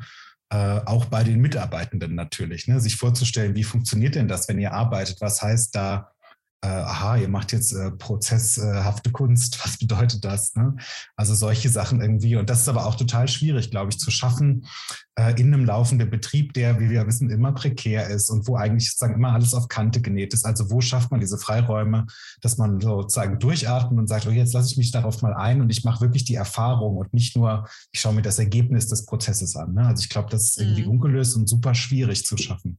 [0.49, 2.79] Äh, auch bei den Mitarbeitenden natürlich, ne?
[2.79, 5.19] sich vorzustellen, wie funktioniert denn das, wenn ihr arbeitet?
[5.19, 6.11] Was heißt da
[6.61, 10.55] äh, aha, ihr macht jetzt äh, prozesshafte Kunst, was bedeutet das?
[10.55, 10.75] Ne?
[11.15, 12.35] Also solche Sachen irgendwie.
[12.35, 14.65] Und das ist aber auch total schwierig, glaube ich, zu schaffen
[15.35, 19.15] in einem laufenden Betrieb, der, wie wir wissen, immer prekär ist und wo eigentlich sozusagen
[19.15, 20.45] immer alles auf Kante genäht ist.
[20.45, 22.05] Also wo schafft man diese Freiräume,
[22.41, 25.69] dass man sozusagen durchatmet und sagt, oh, jetzt lasse ich mich darauf mal ein und
[25.69, 29.55] ich mache wirklich die Erfahrung und nicht nur, ich schaue mir das Ergebnis des Prozesses
[29.55, 29.73] an.
[29.73, 29.87] Ne?
[29.87, 30.91] Also ich glaube, das ist irgendwie mhm.
[30.91, 32.77] ungelöst und super schwierig zu schaffen.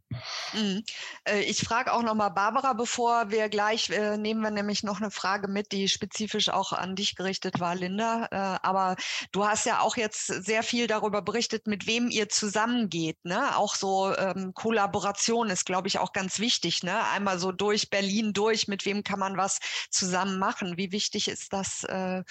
[0.55, 0.85] Mhm.
[1.25, 5.01] Äh, ich frage auch nochmal Barbara, bevor wir gleich gleich äh, nehmen wir nämlich noch
[5.01, 8.29] eine Frage mit, die spezifisch auch an dich gerichtet war, Linda.
[8.31, 8.97] Äh, aber
[9.33, 13.19] du hast ja auch jetzt sehr viel darüber berichtet, mit wem ihr zusammengeht.
[13.25, 13.57] Ne?
[13.57, 16.83] Auch so ähm, Kollaboration ist, glaube ich, auch ganz wichtig.
[16.83, 17.05] Ne?
[17.11, 19.59] Einmal so durch Berlin durch, mit wem kann man was
[19.91, 20.77] zusammen machen?
[20.77, 22.23] Wie wichtig ist das, äh,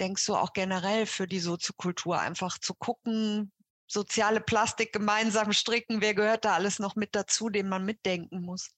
[0.00, 3.52] denkst du, auch generell für die Soziokultur, einfach zu gucken,
[3.86, 8.70] soziale Plastik gemeinsam stricken, wer gehört da alles noch mit dazu, den man mitdenken muss?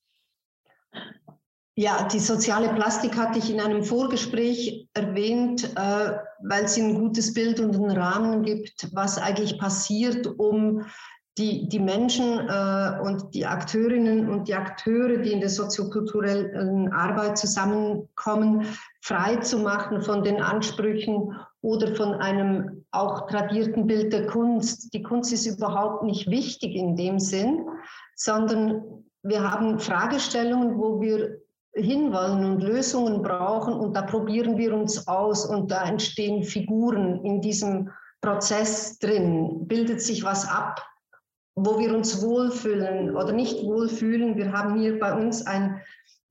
[1.78, 6.12] Ja, die soziale Plastik hatte ich in einem Vorgespräch erwähnt, äh,
[6.42, 10.86] weil sie ein gutes Bild und einen Rahmen gibt, was eigentlich passiert, um
[11.36, 17.36] die, die Menschen äh, und die Akteurinnen und die Akteure, die in der soziokulturellen Arbeit
[17.36, 18.66] zusammenkommen,
[19.02, 24.94] frei zu machen von den Ansprüchen oder von einem auch tradierten Bild der Kunst.
[24.94, 27.68] Die Kunst ist überhaupt nicht wichtig in dem Sinn,
[28.14, 31.42] sondern wir haben Fragestellungen, wo wir
[31.76, 37.40] hinwollen und Lösungen brauchen und da probieren wir uns aus und da entstehen Figuren in
[37.40, 37.90] diesem
[38.22, 40.82] Prozess drin, bildet sich was ab,
[41.54, 44.36] wo wir uns wohlfühlen oder nicht wohlfühlen.
[44.36, 45.80] Wir haben hier bei uns ein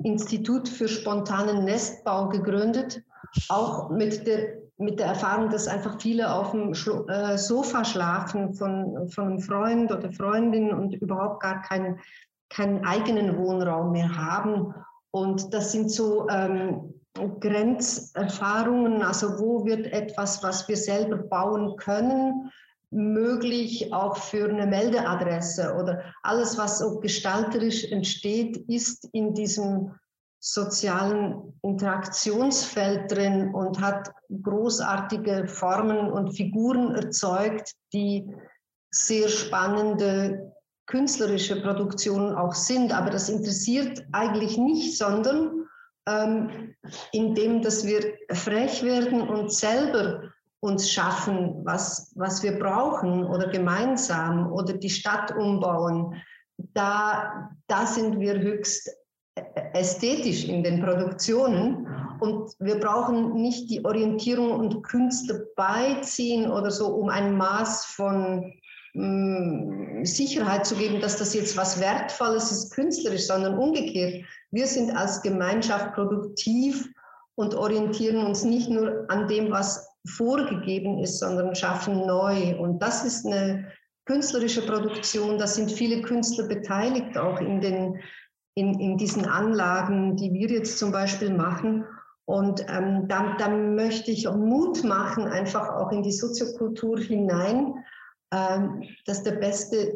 [0.04, 3.04] Institut für spontanen Nestbau gegründet,
[3.50, 8.54] auch mit der, mit der Erfahrung, dass einfach viele auf dem Schlo äh, Sofa schlafen
[8.56, 12.00] von, von einem Freund oder Freundin und überhaupt gar keinen,
[12.50, 14.74] keinen eigenen Wohnraum mehr haben
[15.16, 16.94] und das sind so ähm,
[17.40, 22.52] Grenzerfahrungen, also wo wird etwas, was wir selber bauen können,
[22.92, 29.96] möglich auch für eine Meldeadresse oder alles, was so gestalterisch entsteht, ist in diesem
[30.42, 34.12] sozialen Interaktionsfeld drin und hat
[34.44, 38.36] großartige Formen und Figuren erzeugt, die
[38.92, 40.55] sehr spannende
[40.88, 45.68] künstlerische Produktionen auch sind, aber das interessiert eigentlich nicht, sondern
[46.08, 46.76] ähm,
[47.12, 54.52] indem dass wir frech werden und selber uns schaffen, was, was wir brauchen oder gemeinsam
[54.52, 56.22] oder die Stadt umbauen,
[56.58, 58.90] da, da sind wir höchst
[59.74, 61.88] ästhetisch in den Produktionen.
[62.20, 68.54] Und wir brauchen nicht die Orientierung und Künste beiziehen oder so, um ein Maß von
[70.06, 74.24] Sicherheit zu geben, dass das jetzt was Wertvolles ist, künstlerisch, sondern umgekehrt.
[74.52, 76.88] Wir sind als Gemeinschaft produktiv
[77.36, 82.58] und orientieren uns nicht nur an dem, was vorgegeben ist, sondern schaffen neu.
[82.58, 83.72] Und das ist eine
[84.06, 85.38] künstlerische Produktion.
[85.38, 88.00] Da sind viele Künstler beteiligt, auch in den
[88.56, 91.86] in, in diesen Anlagen, die wir jetzt zum Beispiel machen.
[92.24, 97.74] Und ähm, da, da möchte ich Mut machen, einfach auch in die Soziokultur hinein,
[98.30, 99.94] dass der beste,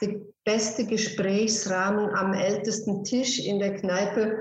[0.00, 4.38] der, beste Gesprächsrahmen am ältesten Tisch in der Kneipe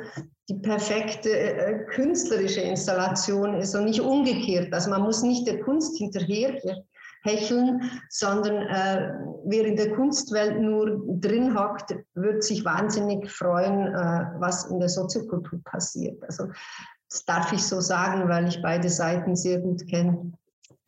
[0.48, 4.74] die perfekte äh, künstlerische Installation ist und nicht umgekehrt.
[4.74, 6.62] Also man muss nicht der Kunst hinterher
[7.24, 9.12] hecheln, sondern äh,
[9.44, 14.88] wer in der Kunstwelt nur drin hockt, wird sich wahnsinnig freuen, äh, was in der
[14.88, 16.24] Soziokultur passiert.
[16.24, 16.48] Also
[17.10, 20.32] das darf ich so sagen, weil ich beide Seiten sehr gut kenne.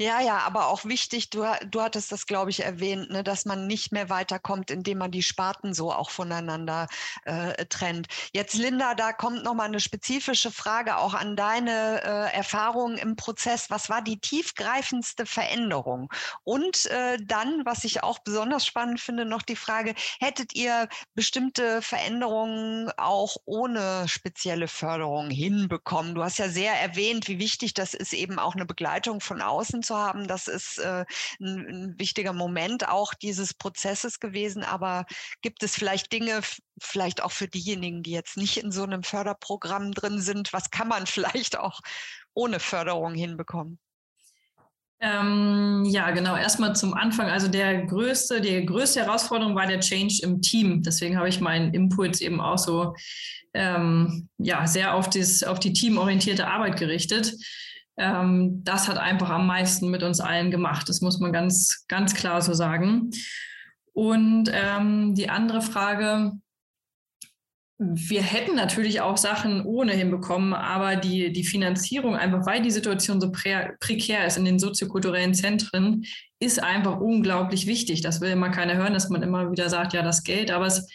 [0.01, 3.67] Ja, ja, aber auch wichtig, du, du hattest das, glaube ich, erwähnt, ne, dass man
[3.67, 6.88] nicht mehr weiterkommt, indem man die Sparten so auch voneinander
[7.26, 8.07] äh, trennt.
[8.31, 13.69] Jetzt, Linda, da kommt nochmal eine spezifische Frage auch an deine äh, Erfahrungen im Prozess.
[13.71, 16.09] Was war die tiefgreifendste Veränderung?
[16.45, 21.81] Und äh, dann, was ich auch besonders spannend finde, noch die Frage, hättet ihr bestimmte
[21.81, 26.15] Veränderungen auch ohne spezielle Förderung hinbekommen?
[26.15, 29.84] Du hast ja sehr erwähnt, wie wichtig das ist, eben auch eine Begleitung von außen
[29.90, 30.28] zu haben.
[30.28, 31.06] Das ist äh,
[31.41, 34.64] ein, ein wichtiger Moment auch dieses Prozesses gewesen.
[34.64, 35.06] Aber
[35.41, 36.41] gibt es vielleicht Dinge,
[36.80, 40.88] vielleicht auch für diejenigen, die jetzt nicht in so einem Förderprogramm drin sind, was kann
[40.88, 41.82] man vielleicht auch
[42.34, 43.80] ohne Förderung hinbekommen?
[45.02, 46.36] Ähm, ja, genau.
[46.36, 47.30] Erstmal zum Anfang.
[47.30, 50.84] Also der größte, die größte Herausforderung war der Change im Team.
[50.84, 52.94] Deswegen habe ich meinen Impuls eben auch so
[53.53, 57.34] ähm, ja, sehr auf, das, auf die teamorientierte Arbeit gerichtet
[57.99, 60.89] ähm, das hat einfach am meisten mit uns allen gemacht.
[60.89, 63.11] Das muss man ganz, ganz klar so sagen.
[63.93, 66.31] Und ähm, die andere Frage,
[67.77, 73.21] wir hätten natürlich auch Sachen ohne hinbekommen, aber die, die Finanzierung, einfach weil die Situation
[73.21, 76.03] so prä, prekär ist in den soziokulturellen Zentren,
[76.39, 78.01] ist einfach unglaublich wichtig.
[78.01, 80.89] Das will immer keiner hören, dass man immer wieder sagt, ja, das Geld, aber es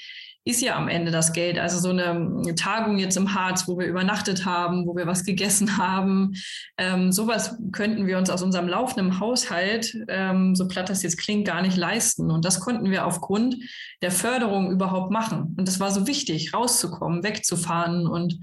[0.47, 1.59] ist ja am Ende das Geld.
[1.59, 5.77] Also so eine Tagung jetzt im Harz, wo wir übernachtet haben, wo wir was gegessen
[5.79, 6.33] haben,
[6.77, 11.47] ähm, sowas könnten wir uns aus unserem laufenden Haushalt, ähm, so platt das jetzt klingt,
[11.47, 12.31] gar nicht leisten.
[12.31, 13.57] Und das konnten wir aufgrund
[14.03, 15.55] der Förderung überhaupt machen.
[15.57, 18.39] Und das war so wichtig, rauszukommen, wegzufahren und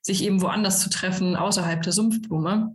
[0.00, 2.74] sich eben woanders zu treffen, außerhalb der Sumpfblume.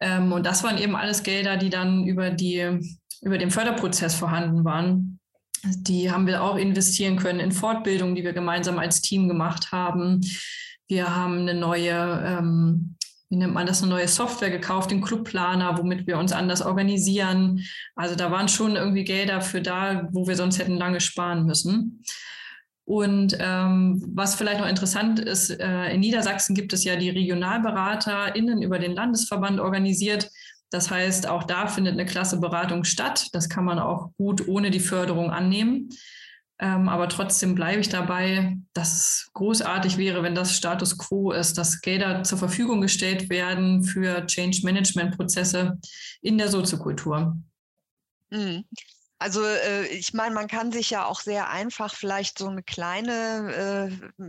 [0.00, 2.80] Ähm, und das waren eben alles Gelder, die dann über die
[3.22, 5.19] über den Förderprozess vorhanden waren.
[5.64, 10.20] Die haben wir auch investieren können in Fortbildung, die wir gemeinsam als Team gemacht haben.
[10.88, 11.92] Wir haben eine neue,
[12.26, 12.96] ähm,
[13.28, 17.64] wie nennt man das, eine neue Software gekauft, den Clubplaner, womit wir uns anders organisieren.
[17.94, 22.02] Also da waren schon irgendwie Gelder für da, wo wir sonst hätten lange sparen müssen.
[22.90, 28.62] Und ähm, was vielleicht noch interessant ist, äh, in Niedersachsen gibt es ja die RegionalberaterInnen
[28.62, 30.28] über den Landesverband organisiert.
[30.70, 33.28] Das heißt, auch da findet eine klasse Beratung statt.
[33.32, 35.90] Das kann man auch gut ohne die Förderung annehmen.
[36.62, 41.56] Ähm, aber trotzdem bleibe ich dabei, dass es großartig wäre, wenn das Status quo ist,
[41.56, 45.78] dass Gelder zur Verfügung gestellt werden für Change Management Prozesse
[46.20, 47.36] in der Soziokultur.
[48.28, 48.64] Mhm.
[49.18, 53.90] Also äh, ich meine, man kann sich ja auch sehr einfach vielleicht so eine kleine
[54.18, 54.24] äh,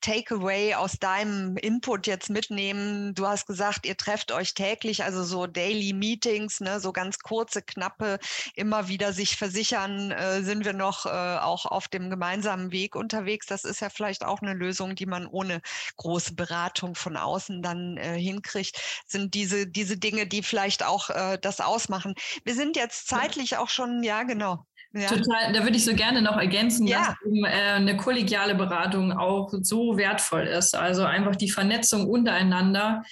[0.00, 3.14] Takeaway aus deinem Input jetzt mitnehmen?
[3.14, 7.62] Du hast gesagt, ihr trefft euch täglich, also so Daily Meetings, ne, so ganz kurze,
[7.62, 8.18] knappe,
[8.54, 13.46] immer wieder sich versichern, äh, sind wir noch äh, auch auf dem gemeinsamen Weg unterwegs.
[13.46, 15.60] Das ist ja vielleicht auch eine Lösung, die man ohne
[15.96, 18.80] große Beratung von außen dann äh, hinkriegt.
[19.06, 22.14] Sind diese, diese Dinge, die vielleicht auch äh, das ausmachen.
[22.44, 24.64] Wir sind jetzt zeitlich auch schon, ja, genau.
[24.92, 25.08] Ja.
[25.08, 26.98] Total, da würde ich so gerne noch ergänzen, ja.
[26.98, 30.74] dass eben, äh, eine kollegiale Beratung auch so wertvoll ist.
[30.74, 33.02] Also einfach die Vernetzung untereinander.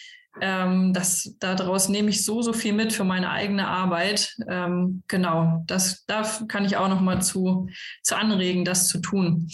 [0.41, 4.37] Ähm, das, daraus nehme ich so, so viel mit für meine eigene Arbeit.
[4.49, 7.69] Ähm, genau, das, da kann ich auch noch mal zu,
[8.03, 9.49] zu anregen, das zu tun.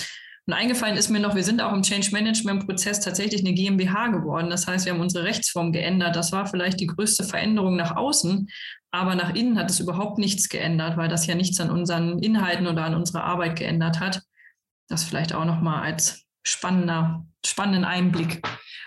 [0.47, 4.09] Und eingefallen ist mir noch, wir sind auch im Change Management Prozess tatsächlich eine GmbH
[4.09, 4.51] geworden.
[4.51, 6.17] Das heißt, wir haben unsere Rechtsform geändert.
[6.17, 8.49] Das war vielleicht die größte Veränderung nach außen.
[8.91, 12.67] Aber nach innen hat es überhaupt nichts geändert, weil das ja nichts an unseren Inhalten
[12.67, 14.23] oder an unserer Arbeit geändert hat.
[14.89, 18.43] Das vielleicht auch noch mal als spannender, spannenden Einblick.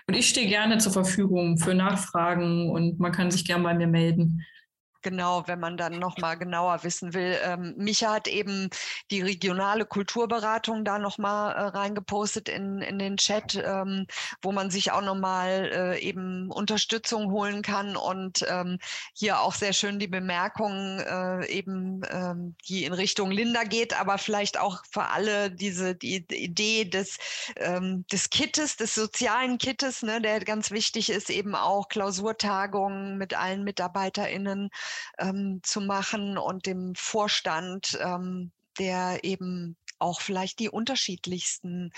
[0.08, 3.88] Und ich stehe gerne zur Verfügung für Nachfragen und man kann sich gerne bei mir
[3.88, 4.46] melden
[5.06, 7.38] genau, wenn man dann nochmal genauer wissen will.
[7.44, 8.72] Ähm, Micha hat eben
[9.12, 14.08] die regionale Kulturberatung da nochmal äh, reingepostet in, in den Chat, ähm,
[14.42, 18.80] wo man sich auch nochmal äh, eben Unterstützung holen kann und ähm,
[19.14, 24.18] hier auch sehr schön die Bemerkung äh, eben, ähm, die in Richtung Linda geht, aber
[24.18, 27.20] vielleicht auch für alle diese die Idee des,
[27.58, 33.36] ähm, des Kittes, des sozialen Kittes, ne, der ganz wichtig ist, eben auch Klausurtagungen mit
[33.36, 34.72] allen MitarbeiterInnen
[35.18, 41.92] ähm, zu machen und dem Vorstand, ähm, der eben auch vielleicht die unterschiedlichsten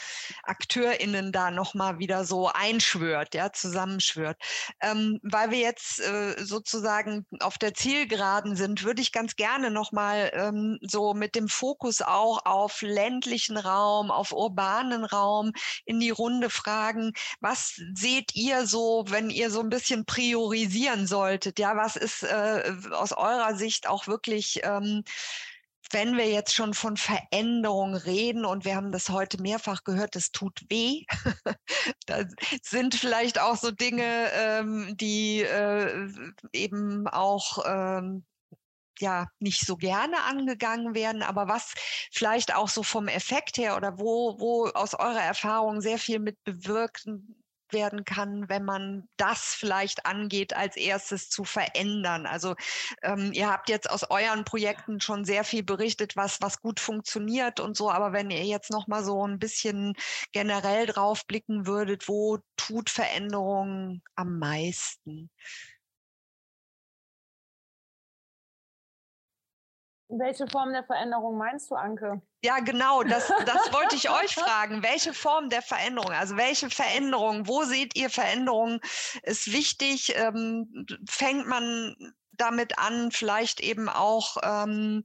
[0.44, 4.38] AkteurInnen da nochmal wieder so einschwört, ja, zusammenschwört.
[4.82, 10.32] Ähm, weil wir jetzt äh, sozusagen auf der Zielgeraden sind, würde ich ganz gerne nochmal
[10.34, 15.54] ähm, so mit dem Fokus auch auf ländlichen Raum, auf urbanen Raum
[15.86, 21.60] in die Runde fragen, was seht ihr so, wenn ihr so ein bisschen priorisieren solltet?
[21.60, 25.04] Ja, was ist äh, aus eurer Sicht auch wirklich ähm,
[25.92, 30.32] wenn wir jetzt schon von Veränderung reden und wir haben das heute mehrfach gehört, das
[30.32, 31.04] tut weh,
[32.06, 32.24] da
[32.62, 36.10] sind vielleicht auch so Dinge, ähm, die äh,
[36.54, 38.26] eben auch ähm,
[39.00, 41.74] ja nicht so gerne angegangen werden, aber was
[42.12, 46.44] vielleicht auch so vom Effekt her oder wo, wo aus eurer Erfahrung sehr viel mit
[46.44, 47.37] bewirken
[47.74, 52.26] werden kann, wenn man das vielleicht angeht, als erstes zu verändern.
[52.26, 52.56] Also
[53.02, 57.60] ähm, ihr habt jetzt aus euren Projekten schon sehr viel berichtet, was, was gut funktioniert
[57.60, 59.94] und so, aber wenn ihr jetzt noch mal so ein bisschen
[60.32, 65.30] generell drauf blicken würdet, wo tut Veränderung am meisten?
[70.10, 72.22] Welche Form der Veränderung meinst du, Anke?
[72.42, 74.82] Ja, genau, das, das wollte ich euch fragen.
[74.82, 76.12] Welche Form der Veränderung?
[76.12, 77.48] Also welche Veränderung?
[77.48, 78.80] Wo seht ihr Veränderungen?
[79.24, 80.14] Ist wichtig?
[80.16, 81.96] Ähm, fängt man
[82.32, 85.04] damit an, vielleicht eben auch ähm,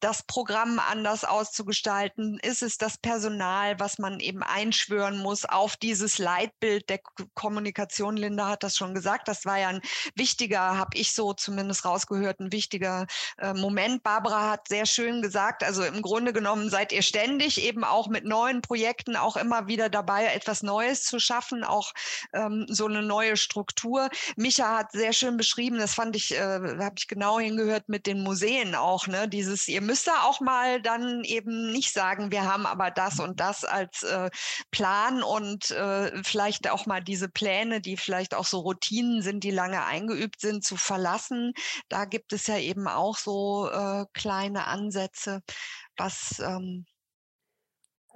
[0.00, 2.38] das Programm anders auszugestalten?
[2.40, 7.00] Ist es das Personal, was man eben einschwören muss auf dieses Leitbild der
[7.34, 8.16] Kommunikation?
[8.16, 9.28] Linda hat das schon gesagt.
[9.28, 9.80] Das war ja ein
[10.14, 13.06] wichtiger, habe ich so zumindest rausgehört, ein wichtiger
[13.38, 14.02] äh, Moment.
[14.02, 18.24] Barbara hat sehr schön gesagt, also im Grunde genommen seid ihr ständig eben auch mit
[18.24, 21.92] neuen Projekten auch immer wieder dabei, etwas Neues zu schaffen, auch
[22.32, 24.10] ähm, so eine neue Struktur.
[24.36, 28.22] Micha hat sehr schön beschrieben, das fand ich, äh, habe ich genau hingehört mit den
[28.22, 29.28] Museen auch, ne?
[29.28, 33.64] Dieses, ihr müsste auch mal dann eben nicht sagen, wir haben aber das und das
[33.64, 34.28] als äh,
[34.70, 39.50] Plan und äh, vielleicht auch mal diese Pläne, die vielleicht auch so Routinen sind, die
[39.50, 41.54] lange eingeübt sind, zu verlassen.
[41.88, 45.40] Da gibt es ja eben auch so äh, kleine Ansätze,
[45.96, 46.84] was ähm,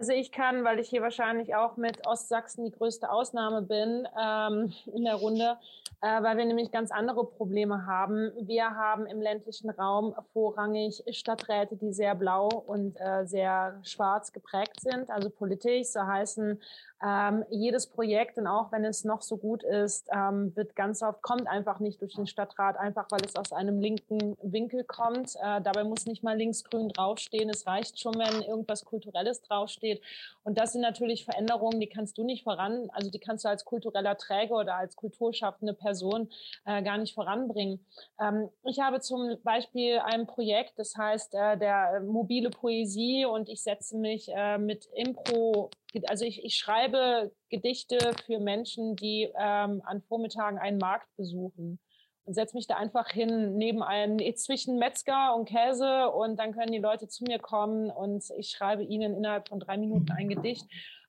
[0.03, 4.73] also ich kann, weil ich hier wahrscheinlich auch mit Ostsachsen die größte Ausnahme bin ähm,
[4.93, 5.57] in der Runde,
[6.01, 8.33] äh, weil wir nämlich ganz andere Probleme haben.
[8.41, 14.81] Wir haben im ländlichen Raum vorrangig Stadträte, die sehr blau und äh, sehr schwarz geprägt
[14.81, 16.61] sind, also politisch, so heißen
[17.05, 21.21] ähm, jedes Projekt, und auch wenn es noch so gut ist, ähm, wird ganz oft,
[21.21, 25.35] kommt einfach nicht durch den Stadtrat, einfach weil es aus einem linken Winkel kommt.
[25.37, 27.51] Äh, dabei muss nicht mal linksgrün draufstehen.
[27.51, 30.01] Es reicht schon, wenn irgendwas Kulturelles draufsteht.
[30.45, 33.65] Und das sind natürlich Veränderungen, die kannst du nicht voran, also die kannst du als
[33.65, 36.29] kultureller Träger oder als kulturschaffende Person
[36.67, 37.85] äh, gar nicht voranbringen.
[38.21, 43.63] Ähm, ich habe zum Beispiel ein Projekt, das heißt äh, der mobile Poesie und ich
[43.63, 45.71] setze mich äh, mit Impro
[46.07, 51.79] also ich, ich schreibe Gedichte für Menschen, die ähm, an Vormittagen einen Markt besuchen
[52.25, 56.73] und setze mich da einfach hin neben einen zwischen Metzger und Käse und dann können
[56.73, 60.67] die Leute zu mir kommen und ich schreibe ihnen innerhalb von drei Minuten ein Gedicht.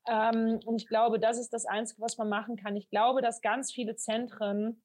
[0.07, 2.75] Ähm, und ich glaube, das ist das Einzige, was man machen kann.
[2.75, 4.81] Ich glaube, dass ganz viele Zentren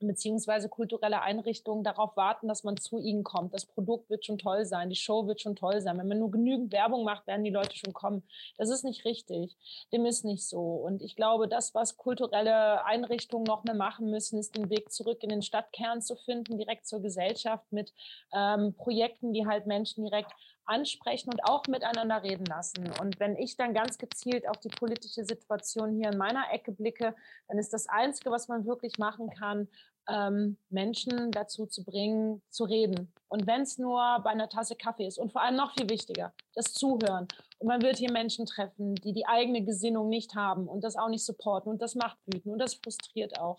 [0.00, 3.54] beziehungsweise kulturelle Einrichtungen darauf warten, dass man zu ihnen kommt.
[3.54, 5.98] Das Produkt wird schon toll sein, die Show wird schon toll sein.
[5.98, 8.22] Wenn man nur genügend Werbung macht, werden die Leute schon kommen.
[8.58, 9.56] Das ist nicht richtig.
[9.92, 10.60] Dem ist nicht so.
[10.60, 15.22] Und ich glaube, das, was kulturelle Einrichtungen noch mehr machen müssen, ist den Weg zurück
[15.22, 17.92] in den Stadtkern zu finden, direkt zur Gesellschaft mit
[18.32, 20.32] ähm, Projekten, die halt Menschen direkt
[20.66, 22.90] ansprechen und auch miteinander reden lassen.
[23.00, 27.14] Und wenn ich dann ganz gezielt auf die politische Situation hier in meiner Ecke blicke,
[27.48, 29.68] dann ist das Einzige, was man wirklich machen kann,
[30.08, 33.12] ähm, Menschen dazu zu bringen, zu reden.
[33.28, 36.32] Und wenn es nur bei einer Tasse Kaffee ist und vor allem noch viel wichtiger,
[36.54, 37.26] das Zuhören.
[37.58, 41.08] Und man wird hier Menschen treffen, die die eigene Gesinnung nicht haben und das auch
[41.08, 43.56] nicht supporten und das macht wütend und das frustriert auch.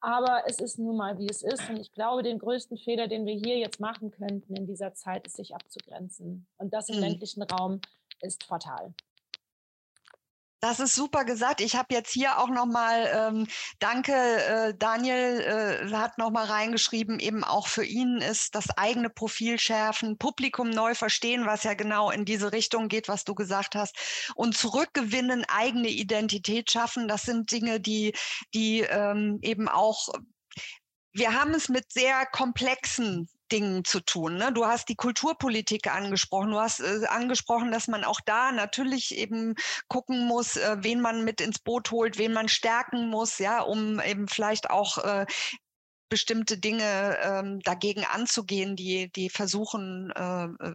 [0.00, 1.68] Aber es ist nun mal, wie es ist.
[1.70, 5.26] Und ich glaube, den größten Fehler, den wir hier jetzt machen könnten in dieser Zeit,
[5.26, 6.46] ist, sich abzugrenzen.
[6.58, 7.02] Und das im mhm.
[7.02, 7.80] ländlichen Raum
[8.20, 8.94] ist fatal.
[10.66, 11.60] Das ist super gesagt.
[11.60, 13.46] Ich habe jetzt hier auch nochmal, ähm,
[13.78, 19.60] danke, äh, Daniel äh, hat nochmal reingeschrieben, eben auch für ihn ist das eigene Profil
[19.60, 24.32] schärfen, Publikum neu verstehen, was ja genau in diese Richtung geht, was du gesagt hast,
[24.34, 27.06] und zurückgewinnen, eigene Identität schaffen.
[27.06, 28.12] Das sind Dinge, die,
[28.52, 30.08] die ähm, eben auch
[31.12, 34.36] wir haben es mit sehr komplexen Dingen zu tun.
[34.36, 34.52] Ne?
[34.52, 36.50] Du hast die Kulturpolitik angesprochen.
[36.50, 39.54] Du hast äh, angesprochen, dass man auch da natürlich eben
[39.88, 44.00] gucken muss, äh, wen man mit ins Boot holt, wen man stärken muss, ja, um
[44.00, 45.26] eben vielleicht auch äh,
[46.08, 50.74] bestimmte Dinge ähm, dagegen anzugehen, die, die versuchen, äh, äh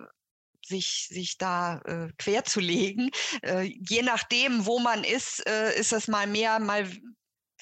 [0.64, 3.10] sich, sich da äh, querzulegen.
[3.42, 6.88] Äh, je nachdem, wo man ist, äh, ist es mal mehr, mal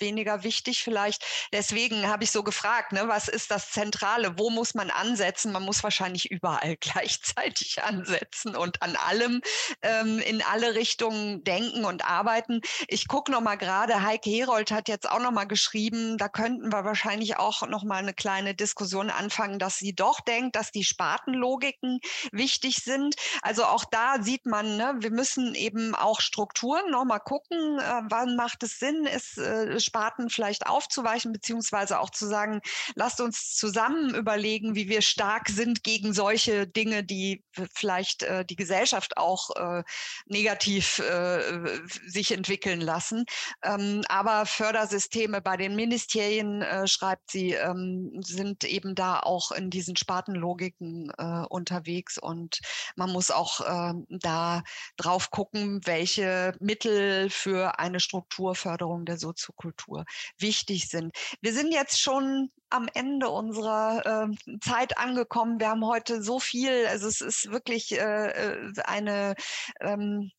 [0.02, 1.24] weniger wichtig vielleicht.
[1.54, 4.38] Deswegen habe ich so gefragt, ne, was ist das Zentrale?
[4.38, 5.52] Wo muss man ansetzen?
[5.52, 9.42] Man muss wahrscheinlich überall gleichzeitig ansetzen und an allem
[9.82, 12.62] ähm, in alle Richtungen denken und arbeiten.
[12.88, 16.72] Ich gucke noch mal gerade, Heike Herold hat jetzt auch noch mal geschrieben, da könnten
[16.72, 20.84] wir wahrscheinlich auch noch mal eine kleine Diskussion anfangen, dass sie doch denkt, dass die
[20.84, 22.00] Spartenlogiken
[22.32, 23.16] wichtig sind.
[23.42, 28.02] Also auch da sieht man, ne, wir müssen eben auch Strukturen noch mal gucken, äh,
[28.10, 32.61] wann macht es Sinn, ist äh, Sparten vielleicht aufzuweichen, beziehungsweise auch zu sagen,
[32.94, 37.44] lasst uns zusammen überlegen, wie wir stark sind gegen solche Dinge, die
[37.74, 39.84] vielleicht äh, die Gesellschaft auch äh,
[40.28, 43.26] negativ äh, sich entwickeln lassen.
[43.64, 49.72] Ähm, aber Fördersysteme bei den Ministerien, äh, schreibt sie, ähm, sind eben da auch in
[49.72, 52.60] diesen Spartenlogiken äh, unterwegs und
[52.95, 54.64] man muss auch ähm, da
[54.98, 60.06] drauf gucken, welche Mittel für eine Strukturförderung der Soziokultur Kultur
[60.38, 61.16] wichtig sind.
[61.42, 65.60] Wir sind jetzt schon am Ende unserer äh, Zeit angekommen.
[65.60, 69.36] Wir haben heute so viel, also es ist wirklich äh, äh eine
[69.80, 70.32] ähm,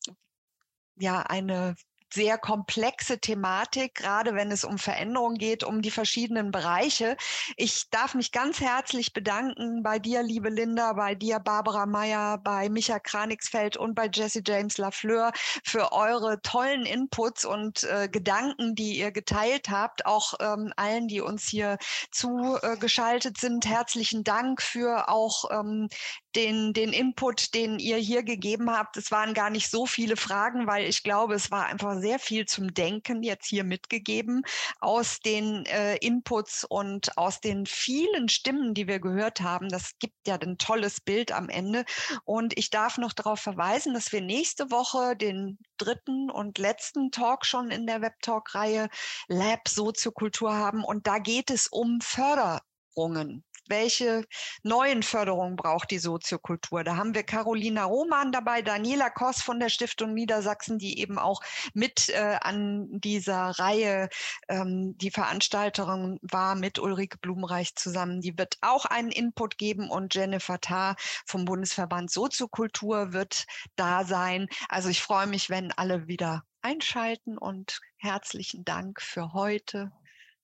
[0.97, 1.75] ja eine
[2.13, 7.15] sehr komplexe Thematik, gerade wenn es um Veränderungen geht, um die verschiedenen Bereiche.
[7.57, 12.69] Ich darf mich ganz herzlich bedanken bei dir, liebe Linda, bei dir, Barbara Meyer, bei
[12.69, 15.31] Micha Kranigsfeld und bei Jesse James Lafleur
[15.63, 20.05] für eure tollen Inputs und äh, Gedanken, die ihr geteilt habt.
[20.05, 21.77] Auch ähm, allen, die uns hier
[22.11, 25.87] zugeschaltet sind, herzlichen Dank für auch ähm,
[26.35, 28.97] den, den Input, den ihr hier gegeben habt.
[28.97, 32.45] Es waren gar nicht so viele Fragen, weil ich glaube, es war einfach sehr viel
[32.45, 34.43] zum Denken jetzt hier mitgegeben
[34.79, 39.69] aus den äh, Inputs und aus den vielen Stimmen, die wir gehört haben.
[39.69, 41.85] Das gibt ja ein tolles Bild am Ende.
[42.25, 47.45] Und ich darf noch darauf verweisen, dass wir nächste Woche den dritten und letzten Talk
[47.45, 48.89] schon in der Webtalk-Reihe
[49.27, 50.83] Lab Soziokultur haben.
[50.83, 54.25] Und da geht es um Förderungen welche
[54.61, 56.83] neuen Förderungen braucht die Soziokultur.
[56.83, 61.41] Da haben wir Carolina Roman dabei, Daniela Koss von der Stiftung Niedersachsen, die eben auch
[61.73, 64.09] mit äh, an dieser Reihe
[64.49, 68.21] ähm, die Veranstalterin war mit Ulrike Blumenreich zusammen.
[68.21, 70.95] Die wird auch einen Input geben und Jennifer Tarr
[71.25, 73.45] vom Bundesverband Soziokultur wird
[73.77, 74.47] da sein.
[74.69, 79.91] Also ich freue mich, wenn alle wieder einschalten und herzlichen Dank für heute.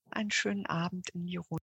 [0.09, 1.66] Einen schönen Abend in die Runde.